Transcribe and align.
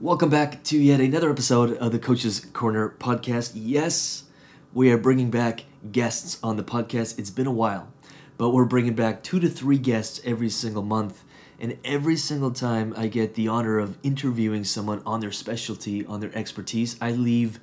Welcome 0.00 0.28
back 0.28 0.64
to 0.64 0.76
yet 0.76 0.98
another 0.98 1.30
episode 1.30 1.76
of 1.76 1.92
the 1.92 2.00
Coach's 2.00 2.40
Corner 2.40 2.96
podcast. 2.98 3.52
Yes, 3.54 4.24
we 4.72 4.90
are 4.90 4.98
bringing 4.98 5.30
back 5.30 5.66
guests 5.92 6.36
on 6.42 6.56
the 6.56 6.64
podcast. 6.64 7.16
It's 7.16 7.30
been 7.30 7.46
a 7.46 7.52
while, 7.52 7.92
but 8.36 8.50
we're 8.50 8.64
bringing 8.64 8.94
back 8.94 9.22
two 9.22 9.38
to 9.38 9.48
three 9.48 9.78
guests 9.78 10.20
every 10.24 10.50
single 10.50 10.82
month. 10.82 11.22
And 11.60 11.78
every 11.84 12.16
single 12.16 12.50
time 12.50 12.92
I 12.96 13.06
get 13.06 13.34
the 13.34 13.46
honor 13.46 13.78
of 13.78 13.96
interviewing 14.02 14.64
someone 14.64 15.00
on 15.06 15.20
their 15.20 15.30
specialty, 15.30 16.04
on 16.04 16.18
their 16.18 16.36
expertise, 16.36 16.96
I 17.00 17.12
leave 17.12 17.60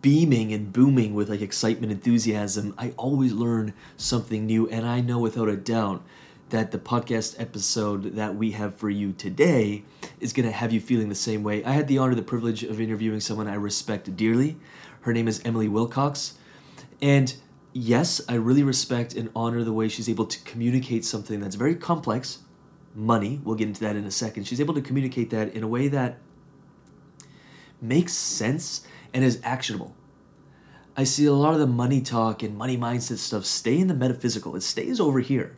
beaming 0.00 0.52
and 0.52 0.72
booming 0.72 1.12
with 1.12 1.28
like 1.28 1.40
excitement, 1.40 1.90
enthusiasm. 1.90 2.72
I 2.78 2.92
always 2.96 3.32
learn 3.32 3.74
something 3.96 4.46
new, 4.46 4.68
and 4.68 4.86
I 4.86 5.00
know 5.00 5.18
without 5.18 5.48
a 5.48 5.56
doubt 5.56 6.04
that 6.50 6.70
the 6.70 6.78
podcast 6.78 7.40
episode 7.40 8.14
that 8.14 8.36
we 8.36 8.52
have 8.52 8.74
for 8.74 8.88
you 8.88 9.12
today 9.12 9.82
is 10.20 10.32
going 10.32 10.46
to 10.46 10.52
have 10.52 10.72
you 10.72 10.80
feeling 10.80 11.08
the 11.08 11.14
same 11.14 11.42
way. 11.42 11.64
I 11.64 11.72
had 11.72 11.88
the 11.88 11.98
honor, 11.98 12.14
the 12.14 12.22
privilege 12.22 12.62
of 12.62 12.80
interviewing 12.80 13.20
someone 13.20 13.48
I 13.48 13.54
respect 13.54 14.16
dearly. 14.16 14.56
Her 15.00 15.12
name 15.12 15.26
is 15.26 15.42
Emily 15.44 15.66
Wilcox. 15.66 16.38
And 17.02 17.34
yes, 17.72 18.20
I 18.28 18.34
really 18.34 18.62
respect 18.62 19.14
and 19.14 19.28
honor 19.34 19.64
the 19.64 19.72
way 19.72 19.88
she's 19.88 20.08
able 20.08 20.26
to 20.26 20.40
communicate 20.44 21.04
something 21.04 21.40
that's 21.40 21.56
very 21.56 21.74
complex 21.74 22.38
money. 22.94 23.40
We'll 23.42 23.56
get 23.56 23.66
into 23.66 23.80
that 23.80 23.96
in 23.96 24.04
a 24.04 24.10
second. 24.12 24.44
She's 24.44 24.60
able 24.60 24.74
to 24.74 24.80
communicate 24.80 25.30
that 25.30 25.52
in 25.52 25.64
a 25.64 25.68
way 25.68 25.88
that 25.88 26.18
makes 27.80 28.12
sense 28.12 28.86
and 29.12 29.24
is 29.24 29.40
actionable. 29.42 29.96
I 30.96 31.04
see 31.04 31.26
a 31.26 31.32
lot 31.32 31.54
of 31.54 31.60
the 31.60 31.66
money 31.66 32.00
talk 32.00 32.42
and 32.42 32.56
money 32.56 32.78
mindset 32.78 33.18
stuff 33.18 33.44
stay 33.44 33.78
in 33.78 33.88
the 33.88 33.94
metaphysical, 33.94 34.54
it 34.56 34.62
stays 34.62 35.00
over 35.00 35.20
here 35.20 35.56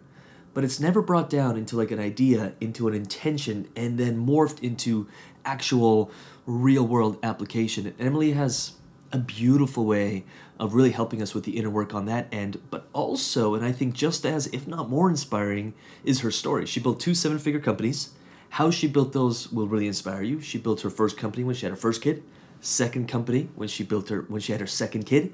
but 0.59 0.65
it's 0.65 0.81
never 0.81 1.01
brought 1.01 1.31
down 1.31 1.57
into 1.57 1.77
like 1.77 1.93
an 1.93 2.01
idea, 2.01 2.53
into 2.61 2.89
an 2.89 2.95
intention, 2.95 3.69
and 3.77 3.97
then 3.97 4.27
morphed 4.27 4.61
into 4.61 5.07
actual 5.45 6.11
real 6.47 6.85
world 6.85 7.17
application. 7.23 7.87
And 7.87 7.95
Emily 8.01 8.33
has 8.33 8.73
a 9.13 9.19
beautiful 9.19 9.87
way 9.87 10.25
of 10.59 10.75
really 10.75 10.91
helping 10.91 11.23
us 11.23 11.33
with 11.33 11.45
the 11.45 11.57
inner 11.57 11.71
work 11.71 11.95
on 11.95 12.07
that 12.07 12.27
end, 12.33 12.61
but 12.73 12.89
also, 12.93 13.55
and 13.55 13.65
I 13.65 13.71
think 13.71 13.95
just 13.95 14.27
as, 14.27 14.49
if 14.49 14.67
not 14.67 14.91
more 14.91 15.09
inspiring, 15.09 15.75
is 16.03 16.23
her 16.23 16.31
story. 16.33 16.67
She 16.67 16.81
built 16.81 16.99
two 16.99 17.15
seven 17.15 17.39
figure 17.39 17.61
companies. 17.61 18.15
How 18.49 18.73
she 18.73 18.89
built 18.89 19.13
those 19.13 19.53
will 19.53 19.69
really 19.69 19.87
inspire 19.87 20.25
you. 20.25 20.41
She 20.41 20.59
built 20.59 20.81
her 20.81 20.91
first 20.91 21.17
company 21.17 21.45
when 21.45 21.55
she 21.55 21.67
had 21.67 21.71
her 21.71 21.77
first 21.77 22.03
kid, 22.03 22.25
second 22.61 23.07
company 23.07 23.49
when 23.55 23.69
she 23.69 23.85
built 23.85 24.09
her 24.09 24.23
when 24.23 24.41
she 24.41 24.51
had 24.51 24.61
her 24.61 24.67
second 24.67 25.05
kid, 25.05 25.33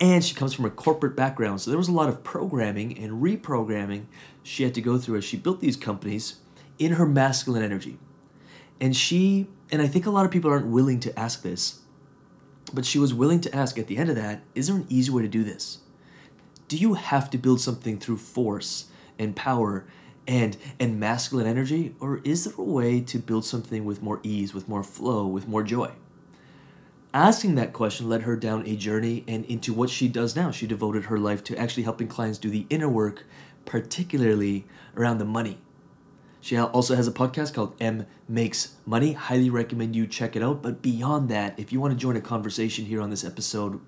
and 0.00 0.24
she 0.24 0.34
comes 0.34 0.54
from 0.54 0.64
a 0.64 0.70
corporate 0.70 1.14
background. 1.14 1.60
So 1.60 1.70
there 1.70 1.78
was 1.78 1.88
a 1.88 1.92
lot 1.92 2.08
of 2.08 2.24
programming 2.24 2.98
and 2.98 3.22
reprogramming 3.22 4.06
she 4.42 4.62
had 4.62 4.74
to 4.74 4.80
go 4.80 4.98
through 4.98 5.18
as 5.18 5.24
she 5.24 5.36
built 5.36 5.60
these 5.60 5.76
companies 5.76 6.36
in 6.78 6.92
her 6.92 7.04
masculine 7.04 7.62
energy. 7.62 7.98
And 8.80 8.96
she, 8.96 9.46
and 9.70 9.82
I 9.82 9.86
think 9.86 10.06
a 10.06 10.10
lot 10.10 10.24
of 10.24 10.30
people 10.30 10.50
aren't 10.50 10.66
willing 10.66 10.98
to 11.00 11.18
ask 11.18 11.42
this, 11.42 11.80
but 12.72 12.86
she 12.86 12.98
was 12.98 13.12
willing 13.12 13.42
to 13.42 13.54
ask 13.54 13.78
at 13.78 13.88
the 13.88 13.98
end 13.98 14.08
of 14.08 14.16
that 14.16 14.42
is 14.54 14.68
there 14.68 14.76
an 14.76 14.86
easy 14.88 15.10
way 15.10 15.22
to 15.22 15.28
do 15.28 15.44
this? 15.44 15.78
Do 16.68 16.78
you 16.78 16.94
have 16.94 17.28
to 17.30 17.38
build 17.38 17.60
something 17.60 17.98
through 17.98 18.18
force 18.18 18.86
and 19.18 19.36
power 19.36 19.84
and 20.26 20.56
and 20.78 21.00
masculine 21.00 21.46
energy 21.46 21.94
or 21.98 22.20
is 22.24 22.44
there 22.44 22.54
a 22.56 22.62
way 22.62 23.00
to 23.00 23.18
build 23.18 23.44
something 23.44 23.84
with 23.84 24.00
more 24.00 24.20
ease, 24.22 24.54
with 24.54 24.68
more 24.68 24.82
flow, 24.82 25.26
with 25.26 25.46
more 25.46 25.62
joy? 25.62 25.90
Asking 27.12 27.56
that 27.56 27.72
question 27.72 28.08
led 28.08 28.22
her 28.22 28.36
down 28.36 28.66
a 28.66 28.76
journey 28.76 29.24
and 29.26 29.44
into 29.46 29.72
what 29.72 29.90
she 29.90 30.06
does 30.06 30.36
now. 30.36 30.52
She 30.52 30.68
devoted 30.68 31.06
her 31.06 31.18
life 31.18 31.42
to 31.44 31.58
actually 31.58 31.82
helping 31.82 32.06
clients 32.06 32.38
do 32.38 32.50
the 32.50 32.66
inner 32.70 32.88
work, 32.88 33.26
particularly 33.64 34.64
around 34.96 35.18
the 35.18 35.24
money. 35.24 35.58
She 36.40 36.56
also 36.56 36.94
has 36.94 37.08
a 37.08 37.12
podcast 37.12 37.52
called 37.52 37.74
M 37.80 38.06
Makes 38.28 38.76
Money. 38.86 39.12
Highly 39.12 39.50
recommend 39.50 39.96
you 39.96 40.06
check 40.06 40.36
it 40.36 40.42
out. 40.42 40.62
But 40.62 40.82
beyond 40.82 41.28
that, 41.30 41.58
if 41.58 41.72
you 41.72 41.80
want 41.80 41.92
to 41.92 41.98
join 41.98 42.16
a 42.16 42.20
conversation 42.20 42.84
here 42.84 43.00
on 43.00 43.10
this 43.10 43.24
episode, 43.24 43.80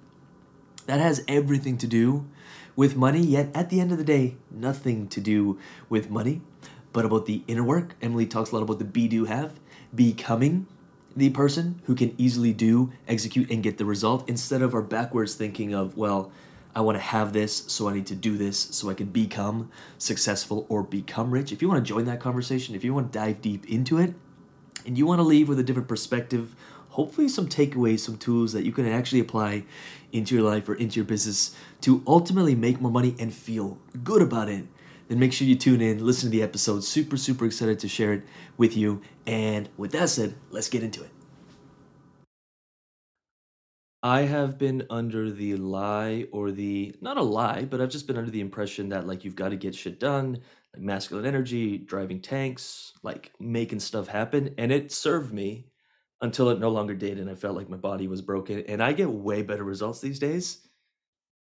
that 0.87 0.99
has 1.01 1.25
everything 1.29 1.79
to 1.79 1.87
do 1.87 2.27
with 2.75 2.97
money, 2.97 3.21
yet 3.21 3.51
at 3.55 3.71
the 3.71 3.81
end 3.81 3.93
of 3.93 3.99
the 3.99 4.05
day, 4.05 4.37
nothing 4.51 5.07
to 5.09 5.21
do 5.21 5.61
with 5.89 6.11
money, 6.11 6.41
but 6.93 7.05
about 7.05 7.27
the 7.27 7.45
inner 7.47 7.63
work. 7.63 7.95
Emily 8.03 8.27
talks 8.27 8.51
a 8.51 8.57
lot 8.57 8.65
about 8.65 8.81
the 8.81 8.85
be 8.85 9.07
do 9.07 9.27
have, 9.27 9.61
becoming 9.95 10.67
the 11.17 11.31
person 11.31 11.81
who 11.85 11.95
can 11.95 12.15
easily 12.19 12.53
do, 12.53 12.93
execute, 13.09 13.51
and 13.51 13.63
get 13.63 13.79
the 13.79 13.85
result 13.85 14.29
instead 14.29 14.63
of 14.63 14.75
our 14.75 14.83
backwards 14.83 15.35
thinking 15.35 15.75
of, 15.75 15.97
well, 15.97 16.33
I 16.75 16.81
want 16.81 16.97
to 16.97 17.03
have 17.03 17.33
this, 17.33 17.65
so 17.67 17.89
I 17.89 17.95
need 17.95 18.07
to 18.07 18.15
do 18.15 18.39
this 18.39 18.59
so 18.59 18.89
I 18.89 18.95
can 18.95 19.09
become 19.09 19.71
successful 19.99 20.67
or 20.69 20.83
become 20.83 21.31
rich. 21.31 21.53
If 21.53 21.61
you 21.61 21.69
want 21.69 21.85
to 21.85 21.89
join 21.89 22.07
that 22.07 22.21
conversation, 22.21 22.75
if 22.75 22.83
you 22.83 22.95
want 22.95 23.13
to 23.13 23.19
dive 23.19 23.43
deep 23.43 23.69
into 23.69 23.99
it, 23.99 24.15
and 24.87 24.97
you 24.97 25.07
want 25.07 25.19
to 25.19 25.23
leave 25.23 25.49
with 25.49 25.59
a 25.59 25.63
different 25.63 25.89
perspective, 25.89 26.57
hopefully 26.91 27.29
some 27.29 27.49
takeaways, 27.49 28.01
some 28.01 28.17
tools 28.17 28.53
that 28.53 28.65
you 28.65 28.73
can 28.73 28.87
actually 28.87 29.21
apply 29.21 29.65
into 30.13 30.35
your 30.35 30.45
life 30.45 30.69
or 30.69 30.75
into 30.75 30.97
your 30.97 31.05
business 31.05 31.55
to 31.83 32.03
ultimately 32.07 32.55
make 32.55 32.81
more 32.81 32.91
money 32.91 33.15
and 33.19 33.33
feel 33.33 33.79
good 34.03 34.23
about 34.23 34.49
it 34.49 34.67
then 35.09 35.19
make 35.19 35.33
sure 35.33 35.47
you 35.47 35.57
tune 35.57 35.81
in, 35.81 36.05
listen 36.05 36.31
to 36.31 36.37
the 36.37 36.43
episode. 36.43 36.85
Super, 36.85 37.17
super 37.17 37.47
excited 37.47 37.79
to 37.81 37.89
share 37.89 38.13
it 38.13 38.23
with 38.57 38.77
you. 38.77 39.03
And 39.27 39.69
with 39.77 39.93
that 39.93 40.09
said, 40.09 40.35
let's 40.51 40.69
get 40.69 40.83
into 40.83 41.03
it. 41.03 41.11
I 44.05 44.23
have 44.23 44.59
been 44.59 44.85
under 44.91 45.31
the 45.31 45.55
lie 45.57 46.27
or 46.33 46.51
the 46.51 46.95
not 47.01 47.19
a 47.19 47.23
lie, 47.23 47.65
but 47.65 47.81
I've 47.81 47.89
just 47.89 48.09
been 48.09 48.17
under 48.17 48.33
the 48.33 48.41
impression 48.41 48.89
that 48.89 49.07
like 49.07 49.25
you've 49.25 49.37
got 49.37 49.51
to 49.51 49.57
get 49.57 49.77
shit 49.77 50.01
done, 50.01 50.41
like 50.75 50.83
masculine 50.83 51.25
energy, 51.25 51.79
driving 51.79 52.21
tanks, 52.21 52.95
like 53.05 53.31
making 53.39 53.79
stuff 53.79 54.09
happen. 54.09 54.55
And 54.59 54.73
it 54.73 54.91
served 54.91 55.33
me 55.33 55.69
until 56.21 56.51
it 56.51 56.59
no 56.59 56.71
longer 56.71 56.95
did. 56.95 57.19
And 57.19 57.31
I 57.31 57.37
felt 57.37 57.57
like 57.57 57.69
my 57.69 57.77
body 57.77 58.09
was 58.09 58.23
broken. 58.23 58.65
And 58.67 58.83
I 58.83 58.93
get 58.93 59.09
way 59.09 59.43
better 59.43 59.63
results 59.63 60.01
these 60.01 60.19
days 60.19 60.67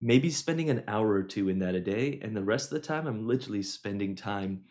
maybe 0.00 0.30
spending 0.30 0.70
an 0.70 0.82
hour 0.88 1.10
or 1.10 1.22
two 1.22 1.48
in 1.48 1.58
that 1.58 1.74
a 1.74 1.80
day 1.80 2.18
and 2.22 2.36
the 2.36 2.42
rest 2.42 2.72
of 2.72 2.80
the 2.80 2.86
time 2.86 3.06
i'm 3.06 3.26
literally 3.26 3.62
spending 3.62 4.14
time 4.14 4.62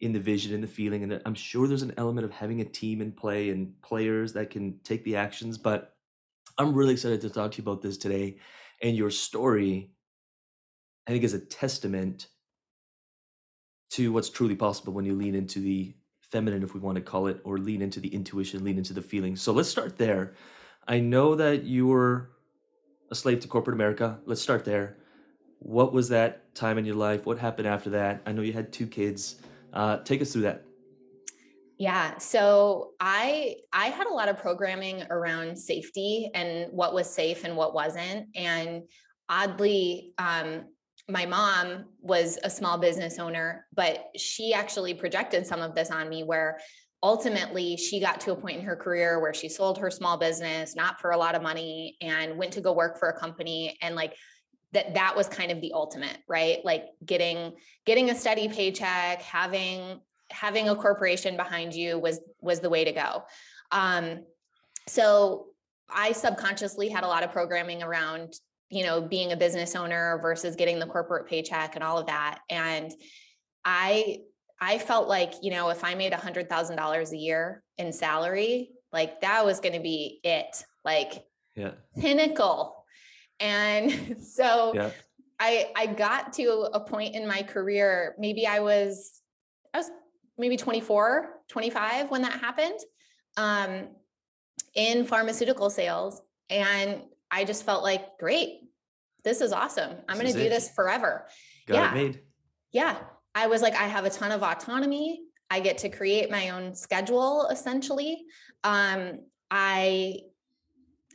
in 0.00 0.12
the 0.12 0.20
vision 0.20 0.54
and 0.54 0.62
the 0.62 0.68
feeling 0.68 1.02
and 1.02 1.20
i'm 1.26 1.34
sure 1.34 1.66
there's 1.66 1.82
an 1.82 1.94
element 1.96 2.24
of 2.24 2.30
having 2.30 2.60
a 2.60 2.64
team 2.64 3.00
in 3.00 3.12
play 3.12 3.50
and 3.50 3.80
players 3.82 4.32
that 4.32 4.50
can 4.50 4.78
take 4.84 5.04
the 5.04 5.16
actions 5.16 5.58
but 5.58 5.94
i'm 6.58 6.74
really 6.74 6.92
excited 6.92 7.20
to 7.20 7.30
talk 7.30 7.50
to 7.52 7.58
you 7.58 7.62
about 7.62 7.82
this 7.82 7.98
today 7.98 8.36
and 8.82 8.96
your 8.96 9.10
story 9.10 9.90
i 11.06 11.10
think 11.10 11.24
is 11.24 11.34
a 11.34 11.38
testament 11.38 12.28
to 13.90 14.12
what's 14.12 14.30
truly 14.30 14.54
possible 14.54 14.92
when 14.92 15.04
you 15.04 15.14
lean 15.14 15.34
into 15.34 15.60
the 15.60 15.94
feminine 16.30 16.62
if 16.62 16.74
we 16.74 16.80
want 16.80 16.96
to 16.96 17.02
call 17.02 17.26
it 17.26 17.40
or 17.44 17.58
lean 17.58 17.82
into 17.82 18.00
the 18.00 18.08
intuition 18.08 18.62
lean 18.64 18.78
into 18.78 18.92
the 18.92 19.02
feeling. 19.02 19.36
So 19.36 19.52
let's 19.52 19.68
start 19.68 19.96
there. 19.96 20.34
I 20.86 21.00
know 21.00 21.34
that 21.34 21.64
you 21.64 21.86
were 21.86 22.30
a 23.10 23.14
slave 23.14 23.40
to 23.40 23.48
corporate 23.48 23.74
America. 23.74 24.18
Let's 24.26 24.40
start 24.40 24.64
there. 24.64 24.96
What 25.60 25.92
was 25.92 26.08
that 26.10 26.54
time 26.54 26.78
in 26.78 26.84
your 26.84 26.94
life? 26.94 27.26
What 27.26 27.38
happened 27.38 27.66
after 27.66 27.90
that? 27.90 28.22
I 28.26 28.32
know 28.32 28.42
you 28.42 28.52
had 28.52 28.72
two 28.72 28.86
kids. 28.86 29.36
Uh, 29.72 29.98
take 29.98 30.22
us 30.22 30.32
through 30.32 30.42
that. 30.42 30.64
Yeah, 31.78 32.18
so 32.18 32.92
I 32.98 33.56
I 33.72 33.86
had 33.86 34.08
a 34.08 34.12
lot 34.12 34.28
of 34.28 34.36
programming 34.36 35.04
around 35.10 35.56
safety 35.56 36.28
and 36.34 36.72
what 36.72 36.92
was 36.92 37.08
safe 37.08 37.44
and 37.44 37.56
what 37.56 37.72
wasn't, 37.72 38.26
and 38.34 38.82
oddly, 39.28 40.12
um, 40.18 40.64
my 41.08 41.24
mom 41.24 41.84
was 42.00 42.38
a 42.42 42.50
small 42.50 42.78
business 42.78 43.18
owner, 43.18 43.66
but 43.74 44.06
she 44.16 44.52
actually 44.52 44.92
projected 44.92 45.46
some 45.46 45.60
of 45.60 45.74
this 45.74 45.90
on 45.90 46.08
me 46.08 46.24
where 46.24 46.58
ultimately 47.02 47.76
she 47.76 48.00
got 48.00 48.20
to 48.20 48.32
a 48.32 48.36
point 48.36 48.58
in 48.58 48.64
her 48.64 48.76
career 48.76 49.20
where 49.20 49.34
she 49.34 49.48
sold 49.48 49.78
her 49.78 49.90
small 49.90 50.16
business 50.16 50.74
not 50.74 51.00
for 51.00 51.10
a 51.12 51.16
lot 51.16 51.34
of 51.34 51.42
money 51.42 51.96
and 52.00 52.36
went 52.36 52.52
to 52.52 52.60
go 52.60 52.72
work 52.72 52.98
for 52.98 53.08
a 53.08 53.18
company 53.18 53.78
and 53.82 53.94
like 53.94 54.14
that 54.72 54.94
that 54.94 55.16
was 55.16 55.28
kind 55.28 55.50
of 55.50 55.60
the 55.60 55.72
ultimate 55.72 56.18
right? 56.28 56.58
Like 56.64 56.86
getting 57.04 57.54
getting 57.86 58.10
a 58.10 58.14
steady 58.14 58.48
paycheck 58.48 59.22
having 59.22 60.00
having 60.30 60.68
a 60.68 60.74
corporation 60.74 61.36
behind 61.36 61.72
you 61.72 61.98
was 61.98 62.20
was 62.40 62.60
the 62.60 62.68
way 62.68 62.84
to 62.84 62.92
go. 62.92 63.22
Um 63.70 64.24
so 64.88 65.46
i 65.90 66.12
subconsciously 66.12 66.88
had 66.88 67.04
a 67.04 67.06
lot 67.06 67.22
of 67.22 67.32
programming 67.32 67.82
around 67.82 68.34
you 68.70 68.84
know 68.84 69.00
being 69.00 69.32
a 69.32 69.36
business 69.36 69.76
owner 69.76 70.18
versus 70.20 70.56
getting 70.56 70.78
the 70.78 70.86
corporate 70.86 71.26
paycheck 71.26 71.74
and 71.74 71.84
all 71.84 71.98
of 71.98 72.06
that 72.06 72.40
and 72.50 72.92
i 73.64 74.18
I 74.60 74.78
felt 74.78 75.08
like, 75.08 75.34
you 75.42 75.50
know, 75.50 75.68
if 75.70 75.84
I 75.84 75.94
made 75.94 76.12
a 76.12 76.16
hundred 76.16 76.48
thousand 76.48 76.76
dollars 76.76 77.12
a 77.12 77.16
year 77.16 77.62
in 77.76 77.92
salary, 77.92 78.70
like 78.92 79.20
that 79.20 79.44
was 79.44 79.60
going 79.60 79.74
to 79.74 79.80
be 79.80 80.20
it, 80.24 80.64
like 80.84 81.24
yeah. 81.54 81.72
pinnacle. 81.98 82.84
And 83.40 84.16
so 84.22 84.72
yeah. 84.74 84.90
I, 85.38 85.70
I 85.76 85.86
got 85.86 86.32
to 86.34 86.68
a 86.72 86.80
point 86.80 87.14
in 87.14 87.26
my 87.26 87.42
career, 87.42 88.14
maybe 88.18 88.46
I 88.46 88.60
was, 88.60 89.20
I 89.72 89.78
was 89.78 89.90
maybe 90.36 90.56
24, 90.56 91.28
25 91.48 92.10
when 92.10 92.22
that 92.22 92.40
happened, 92.40 92.80
um, 93.36 93.88
in 94.74 95.04
pharmaceutical 95.04 95.70
sales. 95.70 96.20
And 96.50 97.02
I 97.30 97.44
just 97.44 97.64
felt 97.64 97.82
like, 97.82 98.18
great, 98.18 98.60
this 99.24 99.40
is 99.40 99.52
awesome. 99.52 99.96
I'm 100.08 100.18
going 100.18 100.32
to 100.32 100.38
do 100.38 100.46
it. 100.46 100.48
this 100.48 100.70
forever. 100.70 101.26
Got 101.66 101.96
yeah. 101.96 102.12
Yeah. 102.72 102.96
I 103.38 103.46
was 103.46 103.62
like, 103.62 103.76
I 103.76 103.86
have 103.86 104.04
a 104.04 104.10
ton 104.10 104.32
of 104.32 104.42
autonomy. 104.42 105.20
I 105.48 105.60
get 105.60 105.78
to 105.78 105.88
create 105.88 106.28
my 106.28 106.50
own 106.50 106.74
schedule 106.74 107.46
essentially. 107.52 108.24
Um, 108.64 109.20
I 109.48 110.18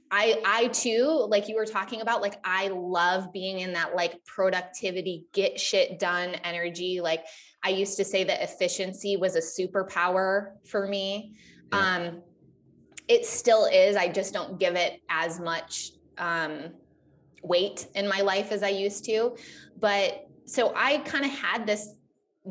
I 0.09 0.41
I 0.45 0.67
too, 0.67 1.27
like 1.29 1.49
you 1.49 1.55
were 1.57 1.65
talking 1.65 1.99
about, 1.99 2.21
like 2.21 2.39
I 2.45 2.69
love 2.69 3.33
being 3.33 3.59
in 3.59 3.73
that 3.73 3.93
like 3.93 4.23
productivity, 4.23 5.25
get 5.33 5.59
shit 5.59 5.99
done 5.99 6.29
energy. 6.45 7.01
Like 7.01 7.25
I 7.61 7.69
used 7.69 7.97
to 7.97 8.05
say 8.05 8.23
that 8.23 8.41
efficiency 8.41 9.17
was 9.17 9.35
a 9.35 9.41
superpower 9.41 10.53
for 10.65 10.87
me. 10.87 11.35
Yeah. 11.73 11.95
Um 11.95 12.21
it 13.09 13.25
still 13.25 13.65
is. 13.65 13.97
I 13.97 14.07
just 14.07 14.33
don't 14.33 14.57
give 14.57 14.75
it 14.75 15.01
as 15.09 15.41
much 15.41 15.91
um 16.17 16.69
weight 17.43 17.87
in 17.95 18.07
my 18.07 18.21
life 18.21 18.53
as 18.53 18.63
I 18.63 18.69
used 18.69 19.03
to. 19.05 19.35
But 19.77 20.25
so 20.45 20.71
I 20.73 20.99
kind 20.99 21.25
of 21.25 21.31
had 21.31 21.67
this 21.67 21.95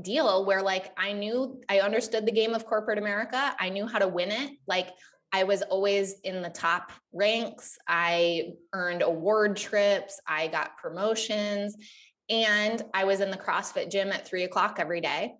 deal 0.00 0.44
where 0.46 0.62
like 0.62 0.92
I 0.96 1.12
knew 1.12 1.60
I 1.68 1.80
understood 1.80 2.24
the 2.24 2.32
game 2.32 2.54
of 2.54 2.64
corporate 2.64 2.98
America. 2.98 3.54
I 3.58 3.68
knew 3.68 3.86
how 3.86 3.98
to 3.98 4.08
win 4.08 4.30
it. 4.30 4.52
Like 4.66 4.88
I 5.32 5.44
was 5.44 5.62
always 5.62 6.20
in 6.24 6.42
the 6.42 6.50
top 6.50 6.92
ranks. 7.12 7.78
I 7.88 8.52
earned 8.72 9.02
award 9.02 9.56
trips. 9.56 10.20
I 10.26 10.48
got 10.48 10.76
promotions. 10.76 11.76
And 12.28 12.82
I 12.94 13.04
was 13.04 13.20
in 13.20 13.30
the 13.30 13.36
CrossFit 13.36 13.90
gym 13.90 14.10
at 14.10 14.26
three 14.26 14.44
o'clock 14.44 14.76
every 14.78 15.00
day. 15.00 15.34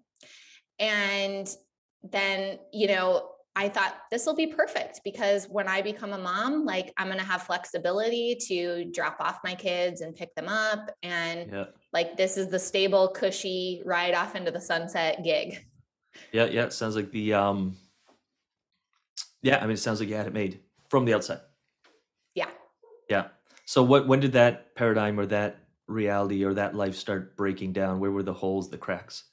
And 0.79 1.49
then, 2.03 2.59
you 2.73 2.89
know, 2.89 3.29
I 3.55 3.69
thought 3.69 3.95
this 4.11 4.25
will 4.25 4.35
be 4.35 4.47
perfect 4.47 5.03
because 5.05 5.45
when 5.47 5.69
I 5.69 5.83
become 5.83 6.15
a 6.15 6.19
mom, 6.19 6.65
like 6.65 6.93
I'm 6.97 7.09
going 7.09 7.19
to 7.19 7.25
have 7.25 7.43
flexibility 7.43 8.37
to 8.49 8.87
drop 8.87 9.19
off 9.21 9.41
my 9.45 9.55
kids 9.55 10.01
and 10.01 10.15
pick 10.15 10.35
them 10.35 10.49
up. 10.49 10.91
And. 11.03 11.53
Like 11.93 12.17
this 12.17 12.37
is 12.37 12.49
the 12.49 12.59
stable, 12.59 13.09
cushy 13.09 13.83
ride 13.85 14.15
off 14.15 14.35
into 14.35 14.51
the 14.51 14.61
sunset 14.61 15.23
gig. 15.25 15.65
Yeah. 16.33 16.47
Yeah. 16.47 16.65
It 16.65 16.73
sounds 16.73 16.97
like 16.97 17.11
the, 17.11 17.35
um, 17.35 17.77
yeah, 19.43 19.59
I 19.59 19.63
mean, 19.63 19.73
it 19.73 19.79
sounds 19.79 20.01
like 20.01 20.09
you 20.09 20.15
had 20.15 20.27
it 20.27 20.33
made 20.33 20.61
from 20.89 21.05
the 21.05 21.15
outside. 21.15 21.41
Yeah. 22.35 22.49
Yeah. 23.09 23.29
So 23.65 23.83
what 23.83 24.07
when 24.07 24.21
did 24.21 24.33
that 24.33 24.75
paradigm 24.75 25.19
or 25.19 25.27
that 25.27 25.59
reality 25.87 26.45
or 26.45 26.55
that 26.55 26.75
life 26.75 26.95
start 26.95 27.37
breaking 27.37 27.73
down? 27.73 28.01
Where 28.01 28.11
were 28.11 28.23
the 28.23 28.33
holes, 28.33 28.71
the 28.71 28.79
cracks? 28.79 29.25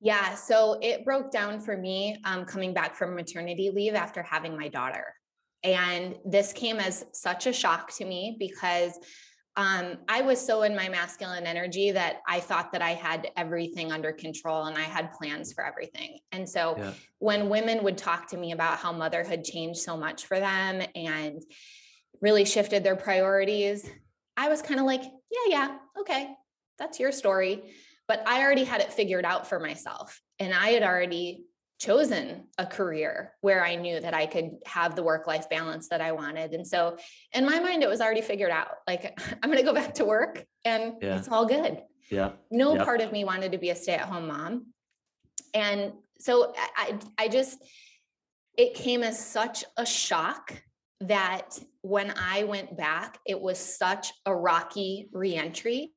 Yeah, 0.00 0.34
so 0.34 0.78
it 0.80 1.04
broke 1.04 1.30
down 1.30 1.60
for 1.60 1.76
me 1.76 2.16
um, 2.24 2.46
coming 2.46 2.72
back 2.72 2.96
from 2.96 3.14
maternity 3.14 3.70
leave 3.70 3.94
after 3.94 4.22
having 4.22 4.56
my 4.56 4.68
daughter. 4.68 5.04
And 5.62 6.16
this 6.24 6.54
came 6.54 6.78
as 6.78 7.04
such 7.12 7.46
a 7.46 7.52
shock 7.52 7.94
to 7.96 8.06
me 8.06 8.36
because 8.38 8.98
um, 9.56 9.98
I 10.08 10.22
was 10.22 10.44
so 10.44 10.62
in 10.62 10.76
my 10.76 10.88
masculine 10.88 11.46
energy 11.46 11.90
that 11.90 12.22
I 12.26 12.40
thought 12.40 12.72
that 12.72 12.82
I 12.82 12.90
had 12.90 13.30
everything 13.36 13.90
under 13.90 14.12
control 14.12 14.64
and 14.64 14.78
I 14.78 14.82
had 14.82 15.12
plans 15.12 15.52
for 15.52 15.64
everything. 15.64 16.18
And 16.30 16.48
so 16.48 16.76
yeah. 16.78 16.92
when 17.18 17.48
women 17.48 17.82
would 17.82 17.98
talk 17.98 18.28
to 18.28 18.36
me 18.36 18.52
about 18.52 18.78
how 18.78 18.92
motherhood 18.92 19.44
changed 19.44 19.80
so 19.80 19.96
much 19.96 20.26
for 20.26 20.38
them 20.38 20.82
and 20.94 21.42
really 22.20 22.44
shifted 22.44 22.84
their 22.84 22.96
priorities, 22.96 23.88
I 24.36 24.48
was 24.48 24.62
kind 24.62 24.78
of 24.78 24.86
like, 24.86 25.02
yeah, 25.02 25.48
yeah, 25.48 25.76
okay, 25.98 26.30
that's 26.78 27.00
your 27.00 27.12
story. 27.12 27.74
But 28.06 28.22
I 28.26 28.42
already 28.42 28.64
had 28.64 28.80
it 28.80 28.92
figured 28.92 29.24
out 29.24 29.48
for 29.48 29.58
myself. 29.58 30.20
And 30.38 30.54
I 30.54 30.70
had 30.70 30.82
already 30.82 31.44
chosen 31.80 32.44
a 32.58 32.66
career 32.66 33.32
where 33.40 33.64
I 33.64 33.74
knew 33.74 34.00
that 34.00 34.12
I 34.12 34.26
could 34.26 34.50
have 34.66 34.94
the 34.94 35.02
work 35.02 35.26
life 35.26 35.48
balance 35.48 35.88
that 35.88 36.02
I 36.02 36.12
wanted. 36.12 36.52
And 36.52 36.66
so 36.66 36.98
in 37.32 37.46
my 37.46 37.58
mind, 37.58 37.82
it 37.82 37.88
was 37.88 38.02
already 38.02 38.20
figured 38.20 38.50
out. 38.50 38.68
Like, 38.86 39.18
I'm 39.42 39.50
going 39.50 39.58
to 39.58 39.64
go 39.64 39.74
back 39.74 39.94
to 39.94 40.04
work 40.04 40.44
and 40.64 40.94
yeah. 41.00 41.18
it's 41.18 41.28
all 41.28 41.46
good. 41.46 41.82
Yeah. 42.10 42.32
No 42.50 42.74
yeah. 42.74 42.84
part 42.84 43.00
of 43.00 43.12
me 43.12 43.24
wanted 43.24 43.52
to 43.52 43.58
be 43.58 43.70
a 43.70 43.74
stay 43.74 43.94
at 43.94 44.02
home 44.02 44.28
mom. 44.28 44.66
And 45.54 45.92
so 46.18 46.52
I, 46.76 46.98
I 47.18 47.28
just, 47.28 47.58
it 48.58 48.74
came 48.74 49.02
as 49.02 49.18
such 49.18 49.64
a 49.78 49.86
shock 49.86 50.62
that 51.00 51.58
when 51.80 52.12
I 52.14 52.44
went 52.44 52.76
back, 52.76 53.18
it 53.26 53.40
was 53.40 53.58
such 53.58 54.12
a 54.26 54.34
rocky 54.34 55.08
reentry. 55.12 55.94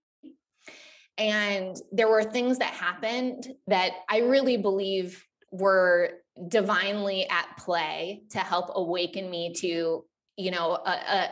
And 1.18 1.76
there 1.92 2.08
were 2.08 2.24
things 2.24 2.60
that 2.60 2.74
happened 2.74 3.52
that 3.68 3.92
I 4.10 4.20
really 4.20 4.56
believe 4.56 5.24
were 5.54 6.10
divinely 6.50 7.30
at 7.30 7.58
play 7.58 8.24
to 8.32 8.40
help 8.40 8.72
awaken 8.74 9.30
me 9.30 9.54
to 9.54 10.04
you 10.36 10.52
know 10.52 10.72
a, 10.72 10.90
a, 10.90 11.30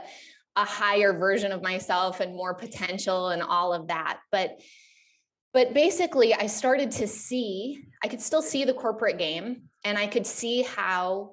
a 0.57 0.65
higher 0.65 1.11
version 1.11 1.51
of 1.51 1.61
myself 1.63 2.19
and 2.19 2.35
more 2.35 2.53
potential 2.53 3.29
and 3.29 3.41
all 3.41 3.73
of 3.73 3.87
that. 3.87 4.19
But 4.31 4.59
but 5.53 5.73
basically 5.73 6.33
i 6.33 6.47
started 6.47 6.91
to 6.91 7.05
see 7.05 7.83
i 8.03 8.07
could 8.07 8.21
still 8.21 8.41
see 8.41 8.63
the 8.63 8.73
corporate 8.73 9.17
game 9.17 9.63
and 9.83 9.97
i 9.97 10.07
could 10.07 10.25
see 10.25 10.61
how 10.61 11.31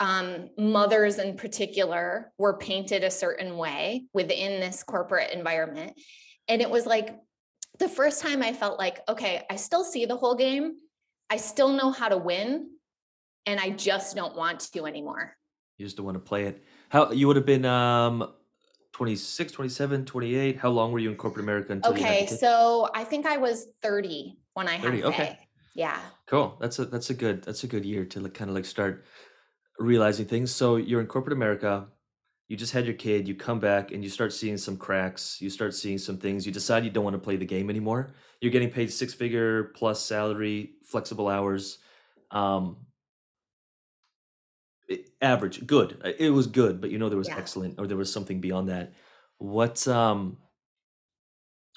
um, 0.00 0.50
mothers 0.58 1.18
in 1.18 1.36
particular 1.36 2.32
were 2.36 2.58
painted 2.58 3.04
a 3.04 3.10
certain 3.10 3.56
way 3.56 4.06
within 4.12 4.60
this 4.60 4.82
corporate 4.82 5.30
environment. 5.30 5.92
And 6.48 6.60
it 6.60 6.68
was 6.68 6.84
like 6.84 7.16
the 7.78 7.88
first 7.88 8.20
time 8.20 8.42
i 8.42 8.52
felt 8.52 8.78
like 8.78 9.00
okay 9.08 9.44
i 9.50 9.56
still 9.56 9.84
see 9.84 10.04
the 10.04 10.16
whole 10.16 10.34
game 10.34 10.74
I 11.34 11.36
still 11.36 11.70
know 11.70 11.90
how 11.90 12.08
to 12.08 12.16
win 12.16 12.70
and 13.44 13.58
I 13.58 13.70
just 13.70 14.14
don't 14.14 14.36
want 14.36 14.60
to 14.72 14.86
anymore. 14.86 15.36
You 15.78 15.84
just 15.84 15.96
don't 15.96 16.06
want 16.06 16.14
to 16.14 16.20
play 16.20 16.44
it. 16.44 16.62
How 16.90 17.10
you 17.10 17.26
would 17.26 17.34
have 17.34 17.44
been 17.44 17.64
um 17.64 18.32
26, 18.92 19.50
27, 19.50 20.04
28. 20.04 20.56
How 20.56 20.68
long 20.68 20.92
were 20.92 21.00
you 21.00 21.10
in 21.10 21.16
corporate 21.16 21.42
America 21.42 21.72
until 21.72 21.90
Okay, 21.90 22.26
so 22.26 22.88
I 22.94 23.02
think 23.02 23.26
I 23.26 23.36
was 23.36 23.66
30 23.82 24.38
when 24.52 24.68
I 24.68 24.78
30, 24.78 25.00
had 25.00 25.06
okay. 25.06 25.38
Yeah. 25.74 25.98
Cool. 26.26 26.56
That's 26.60 26.78
a 26.78 26.84
that's 26.84 27.10
a 27.10 27.14
good 27.14 27.42
that's 27.42 27.64
a 27.64 27.66
good 27.66 27.84
year 27.84 28.04
to 28.04 28.20
like 28.20 28.34
kind 28.34 28.48
of 28.48 28.54
like 28.54 28.64
start 28.64 29.04
realizing 29.80 30.26
things. 30.26 30.52
So 30.52 30.76
you're 30.76 31.00
in 31.00 31.08
corporate 31.08 31.32
America, 31.32 31.88
you 32.48 32.56
just 32.56 32.72
had 32.72 32.84
your 32.84 32.94
kid, 32.94 33.26
you 33.26 33.34
come 33.34 33.58
back 33.58 33.90
and 33.92 34.02
you 34.02 34.10
start 34.10 34.32
seeing 34.32 34.56
some 34.56 34.76
cracks, 34.76 35.40
you 35.40 35.48
start 35.48 35.74
seeing 35.74 35.98
some 35.98 36.18
things, 36.18 36.44
you 36.44 36.52
decide 36.52 36.84
you 36.84 36.90
don't 36.90 37.04
want 37.04 37.14
to 37.14 37.18
play 37.20 37.36
the 37.36 37.46
game 37.46 37.70
anymore. 37.70 38.14
You're 38.40 38.52
getting 38.52 38.70
paid 38.70 38.92
six 38.92 39.14
figure 39.14 39.64
plus 39.74 40.04
salary, 40.04 40.74
flexible 40.84 41.28
hours. 41.28 41.78
Um, 42.30 42.76
average, 45.22 45.66
good. 45.66 46.00
Uh, 46.04 46.10
it 46.18 46.30
was 46.30 46.46
good, 46.46 46.80
but 46.80 46.90
you 46.90 46.98
know 46.98 47.08
there 47.08 47.18
was 47.18 47.28
yeah. 47.28 47.38
excellent 47.38 47.78
or 47.78 47.86
there 47.86 47.96
was 47.96 48.12
something 48.12 48.40
beyond 48.40 48.68
that. 48.68 48.92
What 49.38 49.86
um 49.88 50.36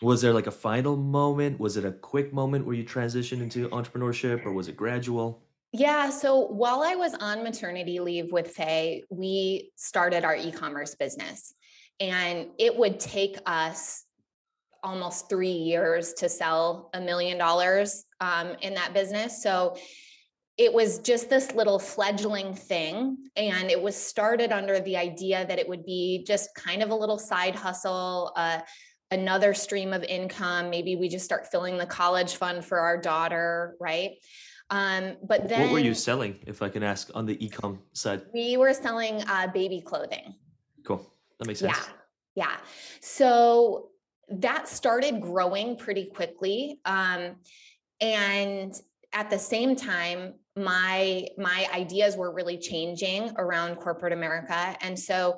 was 0.01 0.21
there 0.21 0.33
like 0.33 0.47
a 0.47 0.51
final 0.51 0.95
moment? 0.95 1.59
Was 1.59 1.77
it 1.77 1.85
a 1.85 1.91
quick 1.91 2.31
moment 2.33 2.65
where 2.65 2.75
you 2.75 2.83
transitioned 2.83 3.41
into 3.41 3.67
entrepreneurship 3.69 4.45
or 4.45 4.53
was 4.53 4.67
it 4.67 4.77
gradual? 4.77 5.46
Yeah. 5.73 6.09
So 6.09 6.47
while 6.47 6.81
I 6.81 6.95
was 6.95 7.13
on 7.13 7.43
maternity 7.43 7.99
leave 7.99 8.31
with 8.31 8.51
Faye, 8.51 9.03
we 9.09 9.71
started 9.75 10.23
our 10.23 10.35
e 10.35 10.51
commerce 10.51 10.95
business. 10.95 11.53
And 11.99 12.47
it 12.57 12.75
would 12.75 12.99
take 12.99 13.37
us 13.45 14.05
almost 14.83 15.29
three 15.29 15.49
years 15.51 16.13
to 16.13 16.29
sell 16.29 16.89
a 16.93 17.01
million 17.01 17.37
dollars 17.37 18.05
um, 18.21 18.55
in 18.61 18.75
that 18.75 18.93
business. 18.93 19.41
So 19.41 19.75
it 20.57 20.73
was 20.73 20.99
just 20.99 21.29
this 21.29 21.53
little 21.53 21.79
fledgling 21.79 22.53
thing. 22.53 23.17
And 23.35 23.69
it 23.69 23.81
was 23.81 23.95
started 23.95 24.51
under 24.51 24.79
the 24.79 24.97
idea 24.97 25.45
that 25.45 25.59
it 25.59 25.67
would 25.67 25.85
be 25.85 26.23
just 26.25 26.53
kind 26.55 26.81
of 26.81 26.89
a 26.89 26.95
little 26.95 27.19
side 27.19 27.55
hustle, 27.55 28.31
uh, 28.35 28.59
another 29.11 29.53
stream 29.53 29.93
of 29.93 30.03
income. 30.03 30.69
Maybe 30.69 30.95
we 30.95 31.09
just 31.09 31.25
start 31.25 31.47
filling 31.51 31.77
the 31.77 31.85
college 31.85 32.35
fund 32.35 32.65
for 32.65 32.79
our 32.79 32.97
daughter, 32.97 33.75
right? 33.79 34.11
Um, 34.69 35.17
but 35.23 35.47
then 35.47 35.61
what 35.61 35.71
were 35.71 35.79
you 35.79 35.93
selling, 35.93 36.39
if 36.45 36.61
I 36.61 36.69
can 36.69 36.83
ask, 36.83 37.09
on 37.15 37.25
the 37.25 37.37
ecom 37.37 37.79
side? 37.93 38.23
We 38.33 38.57
were 38.57 38.73
selling 38.73 39.23
uh, 39.27 39.47
baby 39.47 39.81
clothing. 39.81 40.35
Cool. 40.83 41.05
That 41.39 41.47
makes 41.47 41.59
sense. 41.59 41.77
Yeah. 42.35 42.45
Yeah. 42.45 42.57
So 42.99 43.89
that 44.29 44.67
started 44.67 45.21
growing 45.21 45.77
pretty 45.77 46.05
quickly. 46.05 46.79
Um, 46.85 47.37
and 48.01 48.73
at 49.13 49.29
the 49.29 49.39
same 49.39 49.75
time, 49.75 50.33
my 50.55 51.27
my 51.37 51.67
ideas 51.73 52.17
were 52.17 52.33
really 52.33 52.57
changing 52.57 53.31
around 53.37 53.75
corporate 53.77 54.11
America. 54.11 54.75
And 54.81 54.97
so 54.99 55.37